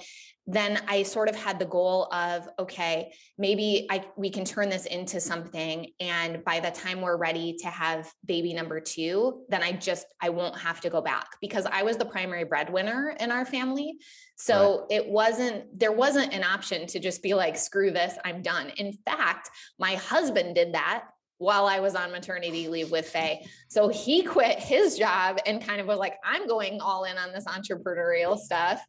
then 0.51 0.82
I 0.88 1.03
sort 1.03 1.29
of 1.29 1.36
had 1.36 1.60
the 1.60 1.65
goal 1.65 2.12
of 2.12 2.50
okay, 2.58 3.13
maybe 3.38 3.86
I 3.91 4.03
we 4.18 4.32
can 4.32 4.44
turn 4.44 4.68
this 4.68 4.88
into 4.88 5.20
something 5.20 5.91
and 6.00 6.44
by 6.44 6.60
the 6.60 6.72
time 6.72 7.01
we're 7.01 7.18
ready 7.18 7.56
to 7.60 7.68
have 7.68 8.12
baby 8.25 8.53
number 8.56 8.79
2, 8.79 9.46
then 9.50 9.62
I 9.62 9.74
just 9.74 10.08
I 10.20 10.29
won't 10.29 10.58
have 10.58 10.82
to 10.82 10.89
go 10.89 11.01
back 11.01 11.27
because 11.39 11.68
I 11.72 11.84
was 11.84 11.98
the 11.98 12.06
primary 12.06 12.46
breadwinner 12.46 13.15
in 13.20 13.32
our 13.32 13.46
family. 13.46 14.00
So 14.38 14.88
right. 14.89 15.00
it 15.00 15.08
wasn't 15.08 15.79
there 15.79 15.91
wasn't 15.91 16.34
an 16.34 16.44
option 16.44 16.88
to 16.88 17.00
just 17.00 17.22
be 17.22 17.36
like 17.36 17.56
screw 17.56 17.91
this, 17.91 18.18
I'm 18.25 18.41
done. 18.41 18.72
In 18.77 18.94
fact, 19.06 19.51
my 19.77 19.96
husband 19.96 20.56
did 20.56 20.74
that 20.74 21.03
while 21.38 21.68
I 21.68 21.79
was 21.79 21.96
on 21.96 22.12
maternity 22.12 22.68
leave 22.68 22.89
with 22.91 23.08
Faye. 23.08 23.46
So 23.70 23.88
he 23.88 24.24
quit 24.24 24.60
his 24.60 24.98
job 24.98 25.38
and 25.46 25.65
kind 25.65 25.79
of 25.79 25.88
was 25.88 26.00
like, 26.00 26.15
I'm 26.24 26.48
going 26.48 26.82
all 26.82 27.03
in 27.06 27.18
on 27.18 27.32
this 27.34 27.46
entrepreneurial 27.46 28.38
stuff 28.38 28.84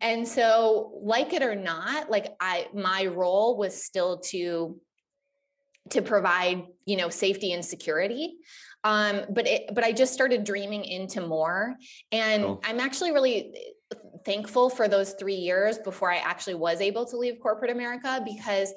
and 0.00 0.26
so 0.26 0.98
like 1.02 1.32
it 1.32 1.42
or 1.42 1.54
not 1.54 2.10
like 2.10 2.34
i 2.40 2.66
my 2.74 3.06
role 3.06 3.56
was 3.56 3.82
still 3.82 4.18
to 4.18 4.78
to 5.90 6.02
provide 6.02 6.64
you 6.86 6.96
know 6.96 7.08
safety 7.08 7.52
and 7.52 7.64
security 7.64 8.36
Um, 8.84 9.22
but 9.30 9.46
it, 9.46 9.74
but 9.74 9.84
I 9.84 9.92
just 9.92 10.12
started 10.14 10.44
dreaming 10.44 10.84
into 10.84 11.20
more. 11.20 11.74
And 12.12 12.44
cool. 12.44 12.60
I'm 12.64 12.78
actually 12.80 13.12
really 13.12 13.54
thankful 14.24 14.70
for 14.70 14.88
those 14.88 15.14
three 15.14 15.34
years 15.34 15.78
before 15.78 16.12
I 16.12 16.18
actually 16.18 16.54
was 16.54 16.80
able 16.80 17.04
to 17.06 17.16
leave 17.16 17.40
corporate 17.40 17.70
America 17.70 18.22
because 18.24 18.72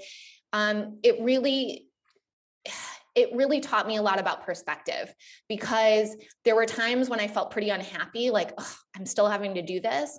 um, 0.53 0.97
it 1.03 1.21
really 1.21 1.87
it 3.13 3.29
really 3.35 3.59
taught 3.59 3.87
me 3.87 3.97
a 3.97 4.01
lot 4.01 4.19
about 4.19 4.45
perspective 4.45 5.13
because 5.49 6.15
there 6.45 6.55
were 6.55 6.65
times 6.65 7.09
when 7.09 7.19
I 7.19 7.27
felt 7.27 7.51
pretty 7.51 7.69
unhappy, 7.69 8.31
like, 8.31 8.57
I'm 8.95 9.05
still 9.05 9.27
having 9.27 9.55
to 9.55 9.61
do 9.61 9.81
this. 9.81 10.17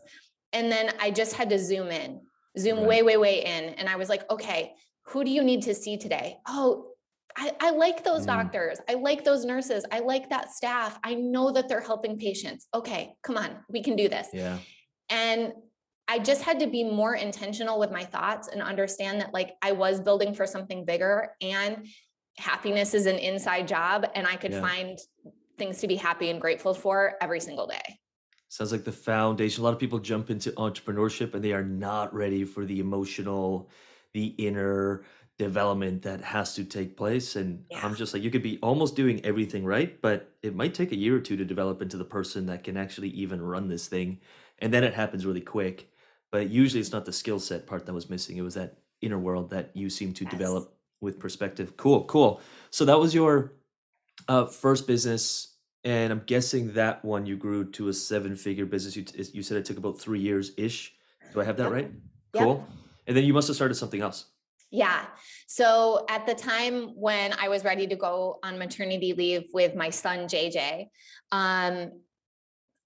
And 0.53 0.71
then 0.71 0.93
I 1.01 1.11
just 1.11 1.35
had 1.35 1.51
to 1.51 1.59
zoom 1.59 1.89
in, 1.89 2.21
zoom 2.59 2.79
right. 2.79 2.87
way, 2.87 3.03
way, 3.03 3.17
way 3.17 3.45
in. 3.45 3.75
And 3.75 3.89
I 3.89 3.97
was 3.97 4.09
like, 4.09 4.29
okay, 4.31 4.73
who 5.07 5.25
do 5.25 5.31
you 5.31 5.43
need 5.43 5.63
to 5.63 5.75
see 5.75 5.97
today? 5.97 6.37
Oh, 6.47 6.89
I, 7.37 7.53
I 7.61 7.71
like 7.71 8.05
those 8.05 8.23
mm. 8.23 8.27
doctors. 8.27 8.79
I 8.89 8.95
like 8.95 9.25
those 9.25 9.45
nurses. 9.45 9.85
I 9.91 10.01
like 10.01 10.29
that 10.31 10.53
staff. 10.53 10.99
I 11.03 11.15
know 11.15 11.51
that 11.53 11.69
they're 11.69 11.81
helping 11.81 12.19
patients. 12.19 12.67
Okay, 12.75 13.15
come 13.23 13.37
on, 13.37 13.57
we 13.69 13.83
can 13.83 13.97
do 13.97 14.09
this. 14.09 14.29
Yeah. 14.33 14.59
And 15.09 15.53
I 16.09 16.19
just 16.19 16.43
had 16.43 16.61
to 16.61 16.67
be 16.67 16.85
more 16.85 17.15
intentional 17.15 17.79
with 17.79 17.91
my 17.91 18.05
thoughts 18.05 18.49
and 18.49 18.61
understand 18.61 19.21
that 19.21 19.33
like 19.33 19.53
I 19.63 19.73
was 19.73 20.01
building 20.01 20.35
for 20.35 20.47
something 20.47 20.85
bigger 20.85 21.31
and 21.41 21.87
happiness 22.39 22.93
is 22.93 23.07
an 23.07 23.19
inside 23.19 23.69
job 23.69 24.07
and 24.15 24.27
I 24.27 24.37
could 24.37 24.53
yeah. 24.53 24.61
find 24.61 24.99
things 25.59 25.79
to 25.79 25.87
be 25.87 25.97
happy 25.97 26.31
and 26.31 26.41
grateful 26.41 26.75
for 26.75 27.15
every 27.21 27.41
single 27.41 27.67
day. 27.67 28.01
Sounds 28.53 28.71
like 28.71 28.85
the 28.85 28.93
foundation. 28.93 29.63
A 29.63 29.65
lot 29.65 29.73
of 29.73 29.79
people 29.79 29.99
jump 29.99 30.29
into 30.29 30.51
entrepreneurship 30.53 31.33
and 31.33 31.43
they 31.43 31.55
are 31.55 31.65
not 31.65 32.13
ready 32.13 32.45
for 32.45 32.67
the 32.67 32.81
emotional, 32.81 33.71
the 34.13 34.27
inner 34.37 35.07
development 35.39 36.03
that 36.03 36.21
has 36.21 36.55
to 36.57 36.65
take 36.65 36.95
place. 36.95 37.35
And 37.35 37.65
yeah. 37.71 37.81
I'm 37.83 37.95
just 37.95 38.13
like, 38.13 38.23
you 38.23 38.31
could 38.31 38.43
be 38.43 38.59
almost 38.63 38.95
doing 38.95 39.25
everything 39.25 39.65
right, 39.65 39.99
but 40.03 40.35
it 40.43 40.55
might 40.55 40.75
take 40.75 40.93
a 40.93 40.97
year 40.99 41.17
or 41.17 41.21
two 41.21 41.39
to 41.39 41.47
develop 41.47 41.81
into 41.81 41.97
the 41.97 42.05
person 42.05 42.45
that 42.45 42.63
can 42.63 42.77
actually 42.77 43.09
even 43.09 43.41
run 43.41 43.69
this 43.69 43.89
thing. 43.89 44.21
And 44.59 44.71
then 44.71 44.85
it 44.85 44.93
happens 44.93 45.25
really 45.25 45.41
quick. 45.41 45.89
But 46.31 46.51
usually 46.51 46.81
it's 46.83 46.93
not 46.93 47.07
the 47.07 47.13
skill 47.15 47.41
set 47.41 47.67
part 47.67 47.87
that 47.87 47.95
was 47.95 48.11
missing. 48.11 48.37
It 48.37 48.43
was 48.43 48.53
that 48.57 48.77
inner 49.01 49.19
world 49.19 49.49
that 49.49 49.71
you 49.73 49.89
seem 49.89 50.13
to 50.13 50.25
yes. 50.25 50.31
develop 50.31 50.75
with 51.01 51.19
perspective. 51.19 51.79
Cool, 51.79 52.05
cool. 52.05 52.43
So 52.69 52.85
that 52.85 52.99
was 52.99 53.15
your 53.15 53.55
uh, 54.29 54.45
first 54.45 54.87
business, 54.87 55.52
and 55.85 56.13
I'm 56.13 56.23
guessing 56.27 56.73
that 56.75 57.05
one 57.05 57.27
you 57.27 57.37
grew 57.37 57.65
to 57.73 57.89
a 57.89 57.93
seven-figure 57.93 58.67
business. 58.67 58.97
You, 58.97 59.05
you 59.33 59.43
said 59.43 59.57
it 59.57 59.65
took 59.65 59.79
about 59.79 59.99
three 60.01 60.21
years 60.21 60.53
ish. 60.57 60.95
Do 61.33 61.41
I 61.41 61.45
have 61.45 61.57
that 61.57 61.65
yep. 61.65 61.73
right? 61.73 61.91
Cool. 62.33 62.57
Yep. 62.57 62.79
And 63.09 63.17
then 63.17 63.25
you 63.25 63.33
must 63.33 63.49
have 63.49 63.57
started 63.57 63.75
something 63.75 64.01
else. 64.01 64.27
Yeah. 64.71 65.07
So 65.49 66.07
at 66.09 66.27
the 66.27 66.35
time 66.35 66.95
when 66.95 67.35
I 67.39 67.49
was 67.49 67.65
ready 67.65 67.87
to 67.87 67.97
go 67.97 68.39
on 68.43 68.59
maternity 68.59 69.13
leave 69.13 69.45
with 69.53 69.75
my 69.75 69.91
son 69.91 70.21
JJ, 70.21 70.87
um, 71.31 71.91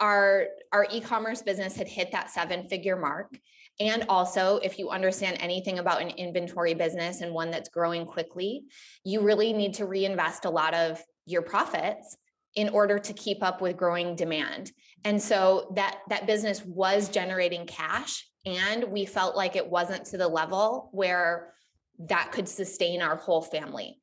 our 0.01 0.47
our 0.73 0.87
e-commerce 0.91 1.43
business 1.43 1.77
had 1.77 1.89
hit 1.89 2.13
that 2.13 2.31
seven-figure 2.31 2.97
mark, 2.97 3.39
and 3.79 4.05
also, 4.09 4.57
if 4.59 4.79
you 4.79 4.89
understand 4.89 5.37
anything 5.41 5.79
about 5.79 6.01
an 6.01 6.11
inventory 6.11 6.73
business 6.73 7.21
and 7.21 7.33
one 7.33 7.51
that's 7.51 7.69
growing 7.69 8.07
quickly, 8.07 8.65
you 9.05 9.21
really 9.21 9.53
need 9.53 9.75
to 9.75 9.87
reinvest 9.87 10.47
a 10.47 10.51
lot 10.51 10.73
of 10.73 11.03
your 11.27 11.43
profits 11.43 12.17
in 12.57 12.71
order 12.71 12.99
to 12.99 13.13
keep 13.13 13.43
up 13.43 13.61
with 13.61 13.77
growing 13.77 14.17
demand. 14.17 14.73
And 15.05 15.23
so 15.23 15.73
that 15.77 15.99
that 16.09 16.27
business 16.27 16.65
was 16.65 17.09
generating 17.09 17.67
cash 17.67 18.27
and 18.45 18.85
we 18.85 19.05
felt 19.05 19.37
like 19.37 19.55
it 19.55 19.69
wasn't 19.69 20.07
to 20.07 20.19
the 20.19 20.27
level 20.27 20.89
where 20.93 21.53
that 21.99 22.33
could 22.33 22.49
sustain 22.49 23.03
our 23.03 23.17
whole 23.17 23.43
family. 23.43 23.99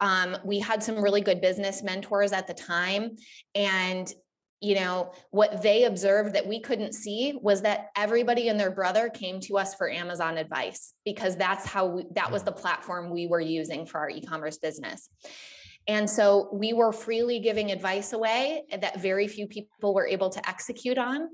Um, 0.00 0.36
we 0.44 0.58
had 0.58 0.82
some 0.82 1.02
really 1.02 1.20
good 1.20 1.40
business 1.40 1.82
mentors 1.82 2.32
at 2.32 2.46
the 2.46 2.54
time 2.54 3.16
and 3.54 4.12
you 4.60 4.74
know 4.74 5.12
what 5.30 5.62
they 5.62 5.84
observed 5.84 6.34
that 6.34 6.46
we 6.46 6.60
couldn't 6.60 6.92
see 6.92 7.38
was 7.40 7.62
that 7.62 7.90
everybody 7.96 8.48
and 8.48 8.58
their 8.58 8.72
brother 8.72 9.08
came 9.08 9.38
to 9.38 9.56
us 9.56 9.74
for 9.76 9.88
amazon 9.88 10.36
advice 10.36 10.94
because 11.04 11.36
that's 11.36 11.64
how 11.64 11.86
we, 11.86 12.04
that 12.14 12.32
was 12.32 12.42
the 12.42 12.50
platform 12.50 13.08
we 13.08 13.28
were 13.28 13.40
using 13.40 13.86
for 13.86 13.98
our 14.00 14.10
e-commerce 14.10 14.58
business 14.58 15.10
and 15.88 16.08
so 16.08 16.48
we 16.52 16.72
were 16.72 16.92
freely 16.92 17.40
giving 17.40 17.72
advice 17.72 18.12
away 18.12 18.62
that 18.80 19.00
very 19.00 19.26
few 19.26 19.48
people 19.48 19.94
were 19.94 20.06
able 20.06 20.30
to 20.30 20.48
execute 20.48 20.98
on 20.98 21.28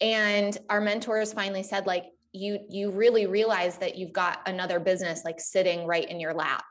and 0.00 0.58
our 0.70 0.80
mentors 0.80 1.32
finally 1.32 1.62
said 1.62 1.86
like 1.86 2.04
you 2.32 2.58
you 2.68 2.90
really 2.90 3.26
realize 3.26 3.78
that 3.78 3.96
you've 3.96 4.12
got 4.12 4.40
another 4.46 4.78
business 4.78 5.24
like 5.24 5.40
sitting 5.40 5.86
right 5.86 6.08
in 6.10 6.20
your 6.20 6.34
lap 6.34 6.64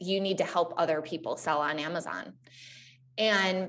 you 0.00 0.20
need 0.20 0.38
to 0.38 0.44
help 0.44 0.74
other 0.76 1.02
people 1.02 1.36
sell 1.36 1.58
on 1.58 1.78
amazon 1.78 2.32
and 3.18 3.68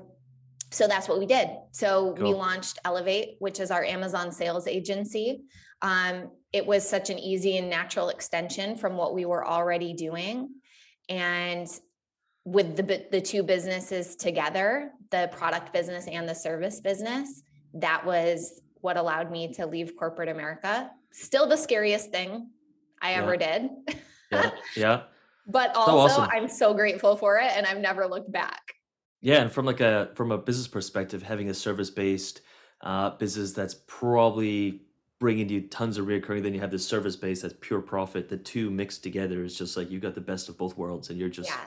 so 0.72 0.88
that's 0.88 1.10
what 1.10 1.20
we 1.20 1.25
did. 1.25 1.50
So 1.72 2.13
cool. 2.13 2.28
we 2.28 2.38
launched 2.38 2.80
Elevate, 2.86 3.36
which 3.39 3.60
is 3.60 3.72
our 3.72 3.84
Amazon 3.84 4.32
sales 4.32 4.68
agency. 4.68 5.42
Um, 5.82 6.32
it 6.54 6.66
was 6.66 6.88
such 6.88 7.10
an 7.10 7.18
easy 7.18 7.58
and 7.58 7.70
natural 7.70 8.10
extension 8.10 8.75
from 8.78 8.96
what 8.96 9.13
we 9.13 9.25
were 9.25 9.46
already 9.46 9.94
doing. 9.94 10.50
And 11.08 11.68
with 12.51 12.75
the, 12.75 13.06
the 13.12 13.22
two 13.22 13.44
businesses 13.44 14.15
together, 14.15 14.91
the 15.12 15.29
product 15.32 15.72
business 15.72 16.08
and 16.08 16.27
the 16.27 16.34
service 16.34 16.79
business, 16.79 17.44
that 17.75 18.03
was 18.06 18.62
what 18.82 18.98
allowed 18.98 19.32
me 19.32 19.53
to 19.53 19.65
leave 19.65 19.96
corporate 19.98 20.29
America. 20.29 20.89
Still 21.12 21.48
the 21.48 21.58
scariest 21.58 22.12
thing 22.12 22.50
I 23.01 23.12
yeah. 23.12 23.18
ever 23.18 23.38
did. 23.38 23.70
yeah. 24.32 24.51
Yeah. 24.75 25.01
but 25.48 25.75
also, 25.75 25.91
so 25.91 26.22
awesome. 26.22 26.29
I'm 26.32 26.50
so 26.50 26.74
grateful 26.74 27.15
for 27.15 27.38
it 27.38 27.51
and 27.56 27.65
I've 27.65 27.79
never 27.79 28.08
looked 28.08 28.32
back. 28.32 28.62
Yeah, 29.22 29.41
and 29.41 29.51
from 29.51 29.65
like 29.65 29.82
a 29.82 30.12
from 30.15 30.32
a 30.32 30.38
business 30.38 30.68
perspective, 30.68 31.22
having 31.22 31.50
a 31.50 31.53
service 31.53 31.89
based 31.89 32.41
uh, 32.82 33.10
business 33.12 33.51
that's 33.51 33.75
probably 33.86 34.84
bringing 35.20 35.50
you 35.50 35.62
tons 35.68 35.98
of 35.98 36.06
reoccurring, 36.06 36.41
then 36.41 36.53
you 36.53 36.62
have 36.62 36.72
this 36.72 36.88
service 36.88 37.18
base 37.18 37.41
that's 37.41 37.53
pure 37.60 37.82
profit. 37.82 38.29
The 38.29 38.38
two 38.38 38.72
mixed 38.72 39.03
together 39.03 39.44
is 39.44 39.58
just 39.58 39.75
like 39.75 39.91
you 39.91 40.00
got 40.00 40.15
the 40.15 40.22
best 40.22 40.48
of 40.48 40.58
both 40.58 40.77
worlds, 40.77 41.10
and 41.10 41.20
you're 41.20 41.27
just 41.27 41.50
yeah. 41.50 41.65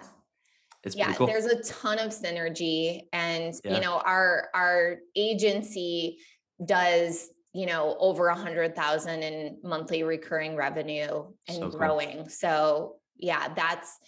It's 0.85 0.97
yeah, 0.97 1.12
cool. 1.15 1.27
there's 1.27 1.47
a 1.47 1.62
ton 1.62 1.99
of 1.99 2.11
synergy, 2.11 3.03
and 3.12 3.55
yeah. 3.65 3.75
you 3.75 3.81
know 3.81 4.03
our 4.05 4.49
our 4.55 4.99
agency 5.15 6.19
does 6.65 7.31
you 7.53 7.67
know 7.67 7.97
over 8.01 8.29
a 8.29 8.35
hundred 8.35 8.75
thousand 8.75 9.23
in 9.23 9.59
monthly 9.62 10.03
recurring 10.03 10.57
revenue 10.57 11.25
and 11.49 11.57
so 11.57 11.71
growing. 11.71 12.17
Cool. 12.17 12.29
So 12.29 12.97
yeah, 13.17 13.53
that's 13.55 13.99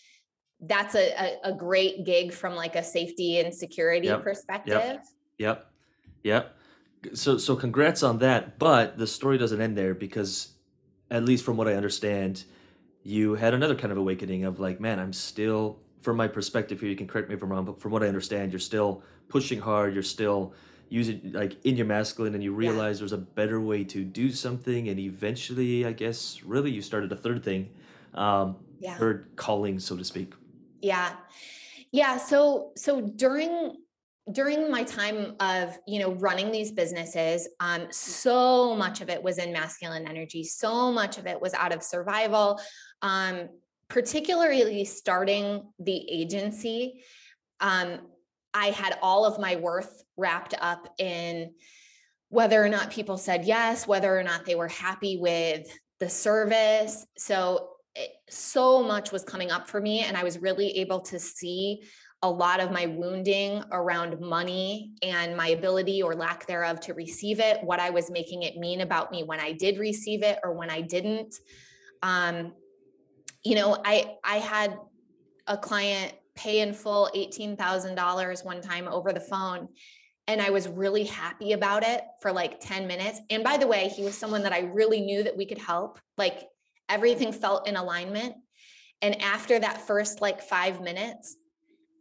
that's 0.60 0.94
a, 0.94 1.38
a, 1.44 1.50
a, 1.50 1.52
great 1.52 2.04
gig 2.04 2.32
from 2.32 2.54
like 2.54 2.74
a 2.74 2.82
safety 2.82 3.38
and 3.38 3.54
security 3.54 4.06
yep. 4.06 4.22
perspective. 4.22 4.74
Yep. 4.74 5.04
Yep. 5.38 5.66
Yep. 6.22 6.56
So 7.14 7.38
so 7.38 7.54
congrats 7.54 8.02
on 8.02 8.18
that. 8.18 8.58
But 8.58 8.98
the 8.98 9.06
story 9.06 9.38
doesn't 9.38 9.60
end 9.60 9.76
there 9.76 9.94
because 9.94 10.54
at 11.10 11.24
least 11.24 11.44
from 11.44 11.56
what 11.56 11.68
I 11.68 11.74
understand, 11.74 12.44
you 13.02 13.34
had 13.34 13.54
another 13.54 13.74
kind 13.74 13.92
of 13.92 13.98
awakening 13.98 14.44
of 14.44 14.58
like, 14.58 14.80
man, 14.80 14.98
I'm 14.98 15.12
still 15.12 15.78
from 16.04 16.18
my 16.18 16.28
perspective 16.28 16.80
here, 16.80 16.90
you 16.90 16.96
can 16.96 17.06
correct 17.06 17.30
me 17.30 17.34
if 17.34 17.42
I'm 17.42 17.50
wrong, 17.50 17.64
but 17.64 17.80
from 17.80 17.90
what 17.90 18.02
I 18.02 18.08
understand, 18.08 18.52
you're 18.52 18.60
still 18.60 19.02
pushing 19.28 19.58
hard, 19.58 19.94
you're 19.94 20.02
still 20.02 20.52
using 20.90 21.32
like 21.32 21.56
in 21.64 21.76
your 21.76 21.86
masculine 21.86 22.34
and 22.34 22.44
you 22.44 22.52
realize 22.52 22.98
yeah. 22.98 23.00
there's 23.00 23.12
a 23.12 23.18
better 23.18 23.58
way 23.58 23.82
to 23.82 24.04
do 24.04 24.30
something 24.30 24.90
and 24.90 25.00
eventually 25.00 25.86
I 25.86 25.92
guess 25.92 26.42
really 26.44 26.70
you 26.70 26.82
started 26.82 27.10
a 27.10 27.16
third 27.16 27.42
thing. 27.42 27.70
Um 28.12 28.56
yeah. 28.80 28.96
third 28.98 29.28
calling, 29.36 29.78
so 29.78 29.96
to 29.96 30.04
speak. 30.04 30.34
Yeah. 30.82 31.14
Yeah. 31.90 32.18
So, 32.18 32.72
so 32.76 33.00
during, 33.00 33.76
during 34.30 34.70
my 34.70 34.82
time 34.84 35.36
of 35.40 35.78
you 35.86 36.00
know 36.00 36.12
running 36.14 36.50
these 36.50 36.70
businesses 36.72 37.46
um, 37.60 37.86
so 37.90 38.74
much 38.74 39.02
of 39.02 39.10
it 39.10 39.22
was 39.22 39.36
in 39.36 39.52
masculine 39.52 40.08
energy 40.08 40.42
so 40.42 40.90
much 40.90 41.18
of 41.18 41.26
it 41.26 41.38
was 41.38 41.52
out 41.52 41.74
of 41.74 41.82
survival 41.82 42.58
um, 43.02 43.50
particularly 43.94 44.84
starting 44.84 45.62
the 45.78 46.10
agency 46.10 47.04
um, 47.60 48.00
i 48.52 48.66
had 48.66 48.98
all 49.00 49.24
of 49.24 49.38
my 49.38 49.54
worth 49.54 50.02
wrapped 50.16 50.52
up 50.60 50.92
in 50.98 51.52
whether 52.28 52.62
or 52.62 52.68
not 52.68 52.90
people 52.90 53.16
said 53.16 53.44
yes 53.44 53.86
whether 53.86 54.18
or 54.18 54.24
not 54.24 54.44
they 54.44 54.56
were 54.56 54.66
happy 54.66 55.16
with 55.16 55.68
the 56.00 56.08
service. 56.08 57.06
So 57.16 57.68
it, 57.94 58.10
so 58.28 58.82
much 58.82 59.12
was 59.12 59.22
coming 59.22 59.52
up 59.52 59.68
for 59.68 59.80
me 59.80 60.00
and 60.00 60.16
i 60.16 60.24
was 60.24 60.38
really 60.38 60.78
able 60.78 61.00
to 61.02 61.20
see 61.20 61.84
a 62.22 62.28
lot 62.28 62.58
of 62.58 62.72
my 62.72 62.86
wounding 62.86 63.62
around 63.70 64.18
money 64.20 64.90
and 65.02 65.36
my 65.36 65.48
ability 65.48 66.02
or 66.02 66.16
lack 66.16 66.48
thereof 66.48 66.80
to 66.80 66.94
receive 66.94 67.38
it 67.38 67.62
what 67.62 67.78
i 67.78 67.90
was 67.90 68.10
making 68.10 68.42
it 68.42 68.56
mean 68.56 68.80
about 68.80 69.12
me 69.12 69.22
when 69.22 69.38
i 69.38 69.52
did 69.52 69.78
receive 69.78 70.24
it 70.24 70.40
or 70.42 70.52
when 70.52 70.68
i 70.68 70.80
didn't. 70.80 71.36
Um, 72.02 72.52
you 73.44 73.54
know 73.54 73.80
i 73.84 74.16
i 74.24 74.36
had 74.36 74.76
a 75.46 75.56
client 75.56 76.12
pay 76.34 76.60
in 76.60 76.74
full 76.74 77.08
$18000 77.14 78.44
one 78.44 78.60
time 78.60 78.88
over 78.88 79.12
the 79.12 79.20
phone 79.20 79.68
and 80.26 80.40
I 80.40 80.50
was 80.50 80.68
really 80.68 81.04
happy 81.04 81.52
about 81.52 81.82
it 81.82 82.02
for 82.20 82.32
like 82.32 82.60
10 82.60 82.86
minutes. 82.86 83.20
And 83.28 83.44
by 83.44 83.58
the 83.58 83.66
way, 83.66 83.88
he 83.88 84.04
was 84.04 84.16
someone 84.16 84.42
that 84.44 84.52
I 84.52 84.60
really 84.60 85.00
knew 85.00 85.22
that 85.22 85.36
we 85.36 85.44
could 85.44 85.58
help. 85.58 85.98
Like 86.16 86.48
everything 86.88 87.32
felt 87.32 87.68
in 87.68 87.76
alignment. 87.76 88.34
And 89.02 89.20
after 89.20 89.58
that 89.58 89.86
first 89.86 90.22
like 90.22 90.40
five 90.40 90.80
minutes, 90.80 91.36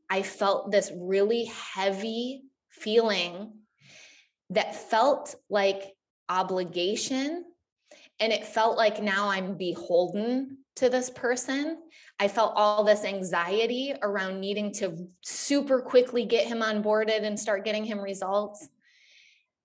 I 0.10 0.22
felt 0.22 0.72
this 0.72 0.92
really 0.96 1.46
heavy 1.74 2.44
feeling 2.70 3.54
that 4.52 4.76
felt 4.90 5.36
like 5.50 5.94
obligation. 6.30 7.44
And 8.20 8.32
it 8.32 8.46
felt 8.46 8.78
like 8.78 9.04
now 9.04 9.30
I'm 9.30 9.58
beholden 9.58 10.60
to 10.76 10.90
this 10.90 11.10
person. 11.10 11.78
I 12.20 12.28
felt 12.28 12.54
all 12.56 12.84
this 12.84 13.06
anxiety 13.06 13.94
around 14.02 14.40
needing 14.40 14.74
to 14.76 15.08
super 15.22 15.82
quickly 15.82 16.26
get 16.26 16.48
him 16.48 16.60
onboarded 16.60 17.24
and 17.24 17.40
start 17.40 17.66
getting 17.66 17.86
him 17.86 18.00
results. 18.00 18.68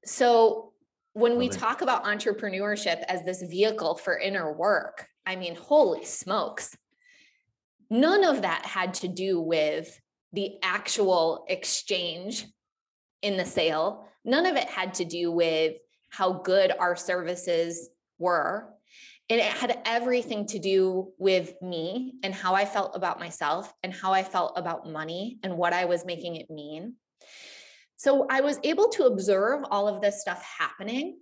So 0.04 0.72
when 1.12 1.36
we 1.36 1.48
talk 1.48 1.82
about 1.82 2.04
entrepreneurship 2.04 3.02
as 3.08 3.24
this 3.24 3.42
vehicle 3.42 3.96
for 3.96 4.18
inner 4.18 4.52
work, 4.52 5.08
I 5.26 5.36
mean, 5.36 5.56
holy 5.56 6.04
smokes. 6.04 6.76
None 7.90 8.24
of 8.24 8.42
that 8.42 8.64
had 8.64 8.94
to 8.94 9.08
do 9.08 9.40
with 9.40 10.00
the 10.32 10.56
actual 10.62 11.44
exchange 11.48 12.46
in 13.22 13.36
the 13.36 13.44
sale. 13.44 14.08
None 14.24 14.46
of 14.46 14.56
it 14.56 14.68
had 14.68 14.94
to 14.94 15.04
do 15.04 15.32
with 15.32 15.76
how 16.10 16.32
good 16.34 16.72
our 16.78 16.96
services 16.96 17.88
were. 18.18 18.68
And 19.30 19.40
it 19.40 19.46
had 19.46 19.80
everything 19.84 20.46
to 20.46 20.58
do 20.58 21.12
with 21.18 21.60
me 21.60 22.14
and 22.22 22.34
how 22.34 22.54
I 22.54 22.64
felt 22.64 22.96
about 22.96 23.20
myself 23.20 23.72
and 23.82 23.92
how 23.92 24.12
I 24.12 24.22
felt 24.22 24.54
about 24.56 24.88
money 24.88 25.38
and 25.42 25.56
what 25.56 25.74
I 25.74 25.84
was 25.84 26.06
making 26.06 26.36
it 26.36 26.50
mean. 26.50 26.94
So 27.96 28.26
I 28.30 28.40
was 28.40 28.58
able 28.62 28.88
to 28.90 29.04
observe 29.04 29.64
all 29.70 29.86
of 29.88 30.00
this 30.00 30.20
stuff 30.20 30.42
happening. 30.58 31.18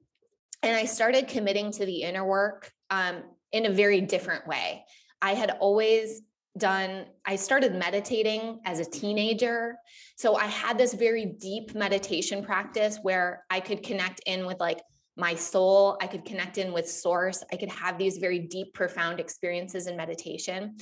And 0.62 0.76
I 0.76 0.84
started 0.84 1.26
committing 1.26 1.72
to 1.72 1.86
the 1.86 2.02
inner 2.02 2.24
work 2.24 2.70
um, 2.90 3.22
in 3.50 3.66
a 3.66 3.70
very 3.70 4.00
different 4.00 4.46
way. 4.46 4.84
I 5.20 5.34
had 5.34 5.56
always 5.60 6.22
done, 6.58 7.06
I 7.24 7.36
started 7.36 7.74
meditating 7.74 8.60
as 8.64 8.80
a 8.80 8.84
teenager. 8.84 9.76
So 10.16 10.36
I 10.36 10.46
had 10.46 10.78
this 10.78 10.94
very 10.94 11.26
deep 11.26 11.74
meditation 11.74 12.44
practice 12.44 12.98
where 13.02 13.44
I 13.50 13.60
could 13.60 13.82
connect 13.82 14.20
in 14.26 14.46
with 14.46 14.60
like 14.60 14.80
my 15.16 15.34
soul, 15.34 15.96
I 16.00 16.06
could 16.06 16.24
connect 16.24 16.58
in 16.58 16.72
with 16.72 16.88
source, 16.88 17.42
I 17.50 17.56
could 17.56 17.70
have 17.70 17.98
these 17.98 18.18
very 18.18 18.38
deep, 18.38 18.74
profound 18.74 19.18
experiences 19.18 19.86
in 19.86 19.96
meditation. 19.96 20.76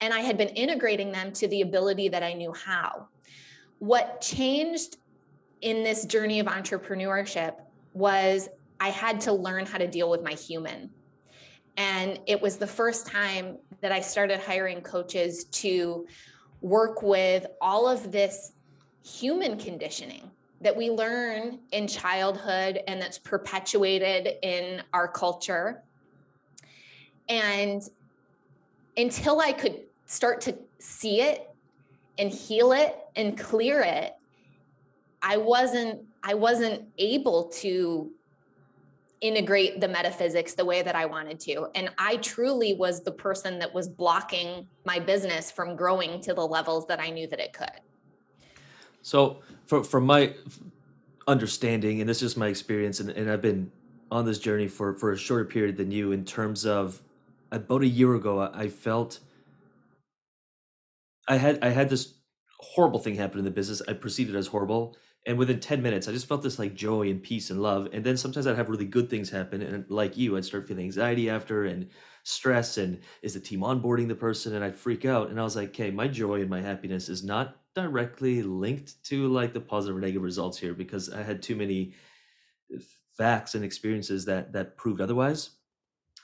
And 0.00 0.14
I 0.14 0.20
had 0.20 0.38
been 0.38 0.48
integrating 0.48 1.12
them 1.12 1.32
to 1.32 1.48
the 1.48 1.60
ability 1.60 2.08
that 2.08 2.22
I 2.22 2.32
knew 2.32 2.52
how. 2.52 3.08
What 3.78 4.22
changed 4.22 4.96
in 5.60 5.84
this 5.84 6.06
journey 6.06 6.40
of 6.40 6.46
entrepreneurship 6.46 7.54
was 7.92 8.48
I 8.80 8.88
had 8.88 9.20
to 9.22 9.32
learn 9.32 9.66
how 9.66 9.78
to 9.78 9.86
deal 9.86 10.10
with 10.10 10.22
my 10.22 10.32
human. 10.32 10.90
And 11.76 12.20
it 12.26 12.40
was 12.40 12.56
the 12.56 12.66
first 12.66 13.06
time 13.06 13.58
that 13.80 13.92
I 13.92 14.00
started 14.00 14.40
hiring 14.40 14.80
coaches 14.80 15.44
to 15.44 16.06
work 16.60 17.02
with 17.02 17.46
all 17.60 17.86
of 17.88 18.10
this 18.10 18.52
human 19.04 19.58
conditioning 19.58 20.30
that 20.60 20.76
we 20.76 20.90
learn 20.90 21.58
in 21.72 21.86
childhood 21.86 22.80
and 22.86 23.00
that's 23.00 23.18
perpetuated 23.18 24.38
in 24.42 24.82
our 24.92 25.08
culture. 25.08 25.82
And 27.28 27.82
until 28.96 29.40
I 29.40 29.52
could 29.52 29.80
start 30.06 30.40
to 30.42 30.56
see 30.78 31.20
it 31.20 31.50
and 32.18 32.30
heal 32.30 32.72
it 32.72 32.96
and 33.16 33.38
clear 33.38 33.80
it, 33.80 34.14
I 35.22 35.36
wasn't 35.36 36.02
I 36.22 36.34
wasn't 36.34 36.88
able 36.96 37.44
to 37.60 38.10
integrate 39.20 39.80
the 39.80 39.88
metaphysics 39.88 40.52
the 40.52 40.64
way 40.64 40.82
that 40.82 40.94
I 40.94 41.06
wanted 41.06 41.40
to. 41.40 41.68
And 41.74 41.90
I 41.98 42.16
truly 42.18 42.74
was 42.74 43.02
the 43.02 43.12
person 43.12 43.58
that 43.58 43.72
was 43.72 43.88
blocking 43.88 44.66
my 44.84 44.98
business 44.98 45.50
from 45.50 45.76
growing 45.76 46.20
to 46.22 46.34
the 46.34 46.46
levels 46.46 46.86
that 46.88 47.00
I 47.00 47.08
knew 47.08 47.26
that 47.28 47.40
it 47.40 47.54
could. 47.54 47.80
So, 49.00 49.40
for, 49.64 49.84
from 49.84 50.06
my 50.06 50.34
understanding, 51.26 52.00
and 52.00 52.08
this 52.08 52.22
is 52.22 52.36
my 52.36 52.48
experience, 52.48 53.00
and, 53.00 53.10
and 53.10 53.30
I've 53.30 53.42
been 53.42 53.70
on 54.10 54.24
this 54.24 54.38
journey 54.38 54.68
for, 54.68 54.94
for 54.94 55.12
a 55.12 55.16
shorter 55.16 55.44
period 55.44 55.76
than 55.76 55.90
you, 55.90 56.12
in 56.12 56.24
terms 56.24 56.66
of 56.66 57.02
about 57.50 57.82
a 57.82 57.86
year 57.86 58.14
ago, 58.14 58.40
I 58.40 58.68
felt 58.68 59.20
I 61.26 61.36
had 61.36 61.62
I 61.62 61.70
had 61.70 61.88
this 61.88 62.14
horrible 62.58 62.98
thing 62.98 63.14
happen 63.14 63.38
in 63.38 63.44
the 63.44 63.50
business. 63.50 63.80
I 63.88 63.94
perceived 63.94 64.30
it 64.30 64.36
as 64.36 64.46
horrible, 64.46 64.96
and 65.26 65.38
within 65.38 65.60
10 65.60 65.82
minutes 65.82 66.08
i 66.08 66.12
just 66.12 66.26
felt 66.26 66.42
this 66.42 66.58
like 66.58 66.74
joy 66.74 67.08
and 67.08 67.22
peace 67.22 67.50
and 67.50 67.60
love 67.60 67.88
and 67.92 68.04
then 68.04 68.16
sometimes 68.16 68.46
i'd 68.46 68.56
have 68.56 68.68
really 68.68 68.84
good 68.84 69.08
things 69.08 69.30
happen 69.30 69.62
and 69.62 69.84
like 69.88 70.16
you 70.16 70.36
i'd 70.36 70.44
start 70.44 70.66
feeling 70.66 70.84
anxiety 70.84 71.30
after 71.30 71.64
and 71.64 71.88
stress 72.24 72.78
and 72.78 73.00
is 73.22 73.34
the 73.34 73.40
team 73.40 73.60
onboarding 73.60 74.08
the 74.08 74.14
person 74.14 74.54
and 74.54 74.64
i'd 74.64 74.76
freak 74.76 75.04
out 75.04 75.30
and 75.30 75.40
i 75.40 75.44
was 75.44 75.56
like 75.56 75.68
okay 75.68 75.90
my 75.90 76.08
joy 76.08 76.40
and 76.40 76.50
my 76.50 76.60
happiness 76.60 77.08
is 77.08 77.24
not 77.24 77.56
directly 77.74 78.42
linked 78.42 79.02
to 79.04 79.28
like 79.28 79.52
the 79.52 79.60
positive 79.60 79.96
or 79.96 80.00
negative 80.00 80.22
results 80.22 80.58
here 80.58 80.74
because 80.74 81.10
i 81.10 81.22
had 81.22 81.42
too 81.42 81.56
many 81.56 81.92
uh, 82.74 82.78
facts 83.16 83.54
and 83.54 83.64
experiences 83.64 84.24
that 84.24 84.52
that 84.52 84.76
proved 84.76 85.00
otherwise 85.00 85.50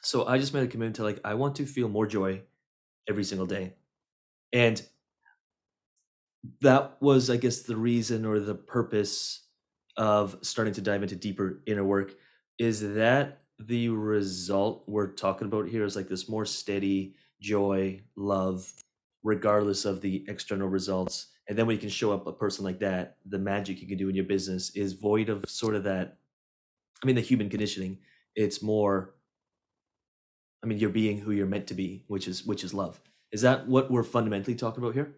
so 0.03 0.27
i 0.27 0.39
just 0.39 0.55
made 0.55 0.63
a 0.63 0.69
commitment 0.69 0.97
to 0.97 1.03
like 1.03 1.21
i 1.25 1.35
want 1.35 1.55
to 1.57 1.67
feel 1.67 1.89
more 1.89 2.07
joy 2.07 2.41
every 3.09 3.25
single 3.25 3.47
day 3.47 3.73
and 4.53 4.83
that 6.61 6.97
was, 7.01 7.31
I 7.31 7.37
guess, 7.37 7.61
the 7.63 7.77
reason 7.77 8.25
or 8.25 8.41
the 8.41 8.55
purpose 8.55 9.45
of 9.97 10.39
starting 10.43 10.75
to 10.75 10.81
dive 10.81 11.03
into 11.03 11.17
deeper 11.17 11.63
inner 11.67 11.85
work. 11.85 12.15
Is 12.59 12.95
that 12.95 13.43
the 13.59 13.91
result 13.91 14.85
we're 14.87 15.09
talking 15.09 15.47
about 15.47 15.69
here? 15.69 15.85
Is 15.85 15.97
like 15.97 16.09
this 16.09 16.29
more 16.29 16.47
steady 16.47 17.15
joy, 17.41 18.01
love, 18.17 18.73
regardless 19.23 19.85
of 19.85 20.01
the 20.01 20.25
external 20.29 20.69
results. 20.69 21.29
And 21.51 21.59
then 21.59 21.67
when 21.67 21.75
you 21.75 21.81
can 21.81 21.89
show 21.89 22.13
up 22.13 22.29
a 22.29 22.33
person 22.33 22.65
like 22.65 22.79
that, 22.79 23.17
the 23.27 23.39
magic 23.39 23.83
you 23.83 23.89
can 23.89 23.99
do 23.99 24.09
in 24.09 24.15
your 24.15 24.25
business 24.25 24.71
is 24.77 24.93
void 24.93 25.29
of 25.29 25.45
sort 25.49 25.75
of 25.75 25.83
that. 25.83 26.17
I 27.03 27.07
mean, 27.07 27.17
the 27.17 27.23
human 27.23 27.51
conditioning. 27.51 27.99
It's 28.37 28.63
more. 28.63 29.17
I 30.63 30.69
mean, 30.69 30.79
you're 30.79 30.91
being 30.91 31.19
who 31.19 31.33
you're 31.33 31.49
meant 31.49 31.67
to 31.67 31.75
be, 31.75 32.05
which 32.07 32.29
is 32.29 32.47
which 32.47 32.63
is 32.63 32.73
love. 32.73 33.01
Is 33.33 33.41
that 33.43 33.67
what 33.67 33.91
we're 33.91 34.05
fundamentally 34.05 34.55
talking 34.55 34.81
about 34.81 34.95
here? 34.95 35.17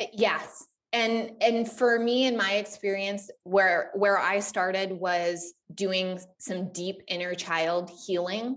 Uh, 0.00 0.06
yes. 0.12 0.66
And 0.92 1.30
and 1.40 1.70
for 1.70 2.00
me 2.00 2.26
in 2.26 2.36
my 2.36 2.54
experience 2.54 3.30
where 3.44 3.92
where 3.94 4.18
I 4.18 4.40
started 4.40 4.90
was 4.90 5.54
doing 5.72 6.18
some 6.38 6.72
deep 6.72 7.02
inner 7.06 7.36
child 7.36 7.88
healing. 8.04 8.56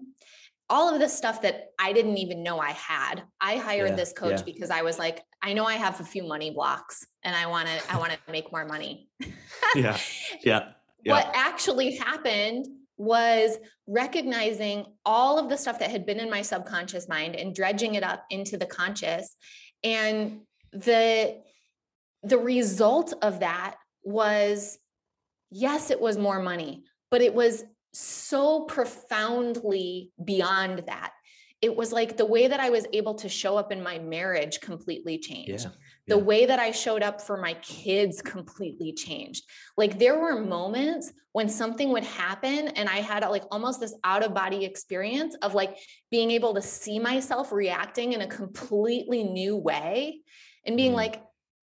All 0.71 0.91
of 0.91 0.99
the 0.99 1.09
stuff 1.09 1.43
that 1.43 1.69
I 1.77 1.93
didn't 1.93 2.17
even 2.17 2.41
know 2.41 2.59
I 2.59 2.71
had. 2.71 3.23
I 3.39 3.57
hired 3.57 3.89
yeah, 3.91 3.95
this 3.95 4.11
coach 4.11 4.39
yeah. 4.39 4.43
because 4.43 4.71
I 4.71 4.81
was 4.81 4.97
like, 4.97 5.23
I 5.41 5.53
know 5.53 5.65
I 5.65 5.75
have 5.75 5.99
a 5.99 6.03
few 6.03 6.23
money 6.23 6.51
blocks 6.51 7.05
and 7.23 7.35
I 7.35 7.45
want 7.47 7.67
to 7.67 7.91
I 7.91 7.97
want 7.97 8.11
to 8.11 8.19
make 8.31 8.51
more 8.51 8.65
money. 8.65 9.09
yeah. 9.75 9.97
Yeah. 10.43 10.69
Yeah. 11.03 11.13
What 11.13 11.31
actually 11.33 11.95
happened 11.95 12.67
was 12.97 13.57
recognizing 13.87 14.85
all 15.05 15.39
of 15.39 15.49
the 15.49 15.57
stuff 15.57 15.79
that 15.79 15.89
had 15.89 16.05
been 16.05 16.19
in 16.19 16.29
my 16.29 16.41
subconscious 16.41 17.07
mind 17.07 17.35
and 17.35 17.55
dredging 17.55 17.95
it 17.95 18.03
up 18.03 18.25
into 18.29 18.57
the 18.57 18.65
conscious 18.65 19.37
and 19.83 20.41
the 20.73 21.37
the 22.23 22.37
result 22.37 23.13
of 23.21 23.39
that 23.39 23.75
was 24.03 24.77
yes 25.49 25.89
it 25.89 26.01
was 26.01 26.17
more 26.17 26.41
money 26.41 26.83
but 27.09 27.21
it 27.21 27.33
was 27.33 27.63
so 27.93 28.65
profoundly 28.65 30.11
beyond 30.23 30.83
that 30.85 31.13
it 31.61 31.75
was 31.75 31.91
like 31.91 32.17
the 32.17 32.25
way 32.25 32.47
that 32.47 32.59
i 32.59 32.69
was 32.69 32.85
able 32.93 33.13
to 33.13 33.27
show 33.29 33.57
up 33.57 33.71
in 33.71 33.81
my 33.81 33.99
marriage 33.99 34.59
completely 34.61 35.17
changed 35.17 35.65
yeah, 35.65 35.71
yeah. 36.07 36.15
the 36.15 36.17
way 36.17 36.45
that 36.45 36.59
i 36.59 36.71
showed 36.71 37.03
up 37.03 37.21
for 37.21 37.37
my 37.37 37.53
kids 37.55 38.21
completely 38.21 38.93
changed 38.93 39.45
like 39.77 39.99
there 39.99 40.19
were 40.19 40.39
moments 40.39 41.11
when 41.33 41.49
something 41.49 41.89
would 41.89 42.03
happen 42.03 42.69
and 42.69 42.87
i 42.89 42.97
had 42.97 43.27
like 43.29 43.43
almost 43.51 43.79
this 43.79 43.93
out 44.03 44.23
of 44.23 44.33
body 44.33 44.65
experience 44.65 45.35
of 45.41 45.53
like 45.53 45.77
being 46.11 46.31
able 46.31 46.53
to 46.53 46.61
see 46.61 46.99
myself 46.99 47.51
reacting 47.51 48.13
in 48.13 48.21
a 48.21 48.27
completely 48.27 49.23
new 49.23 49.55
way 49.55 50.21
and 50.65 50.77
being 50.77 50.91
mm. 50.91 50.97
like, 50.97 51.21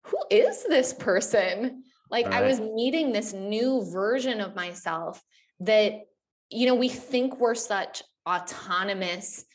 who 0.06 0.17
is 0.30 0.63
this 0.63 0.93
person? 0.93 1.84
Like 2.10 2.25
right. 2.25 2.36
I 2.36 2.41
was 2.43 2.60
meeting 2.60 3.12
this 3.12 3.34
new 3.34 3.89
version 3.91 4.41
of 4.41 4.56
myself 4.56 5.21
that, 5.62 6.01
you 6.49 6.67
know, 6.67 6.75
we 6.75 6.89
think 6.89 7.39
we're 7.39 7.56
such 7.56 8.04
autonomous 8.27 9.45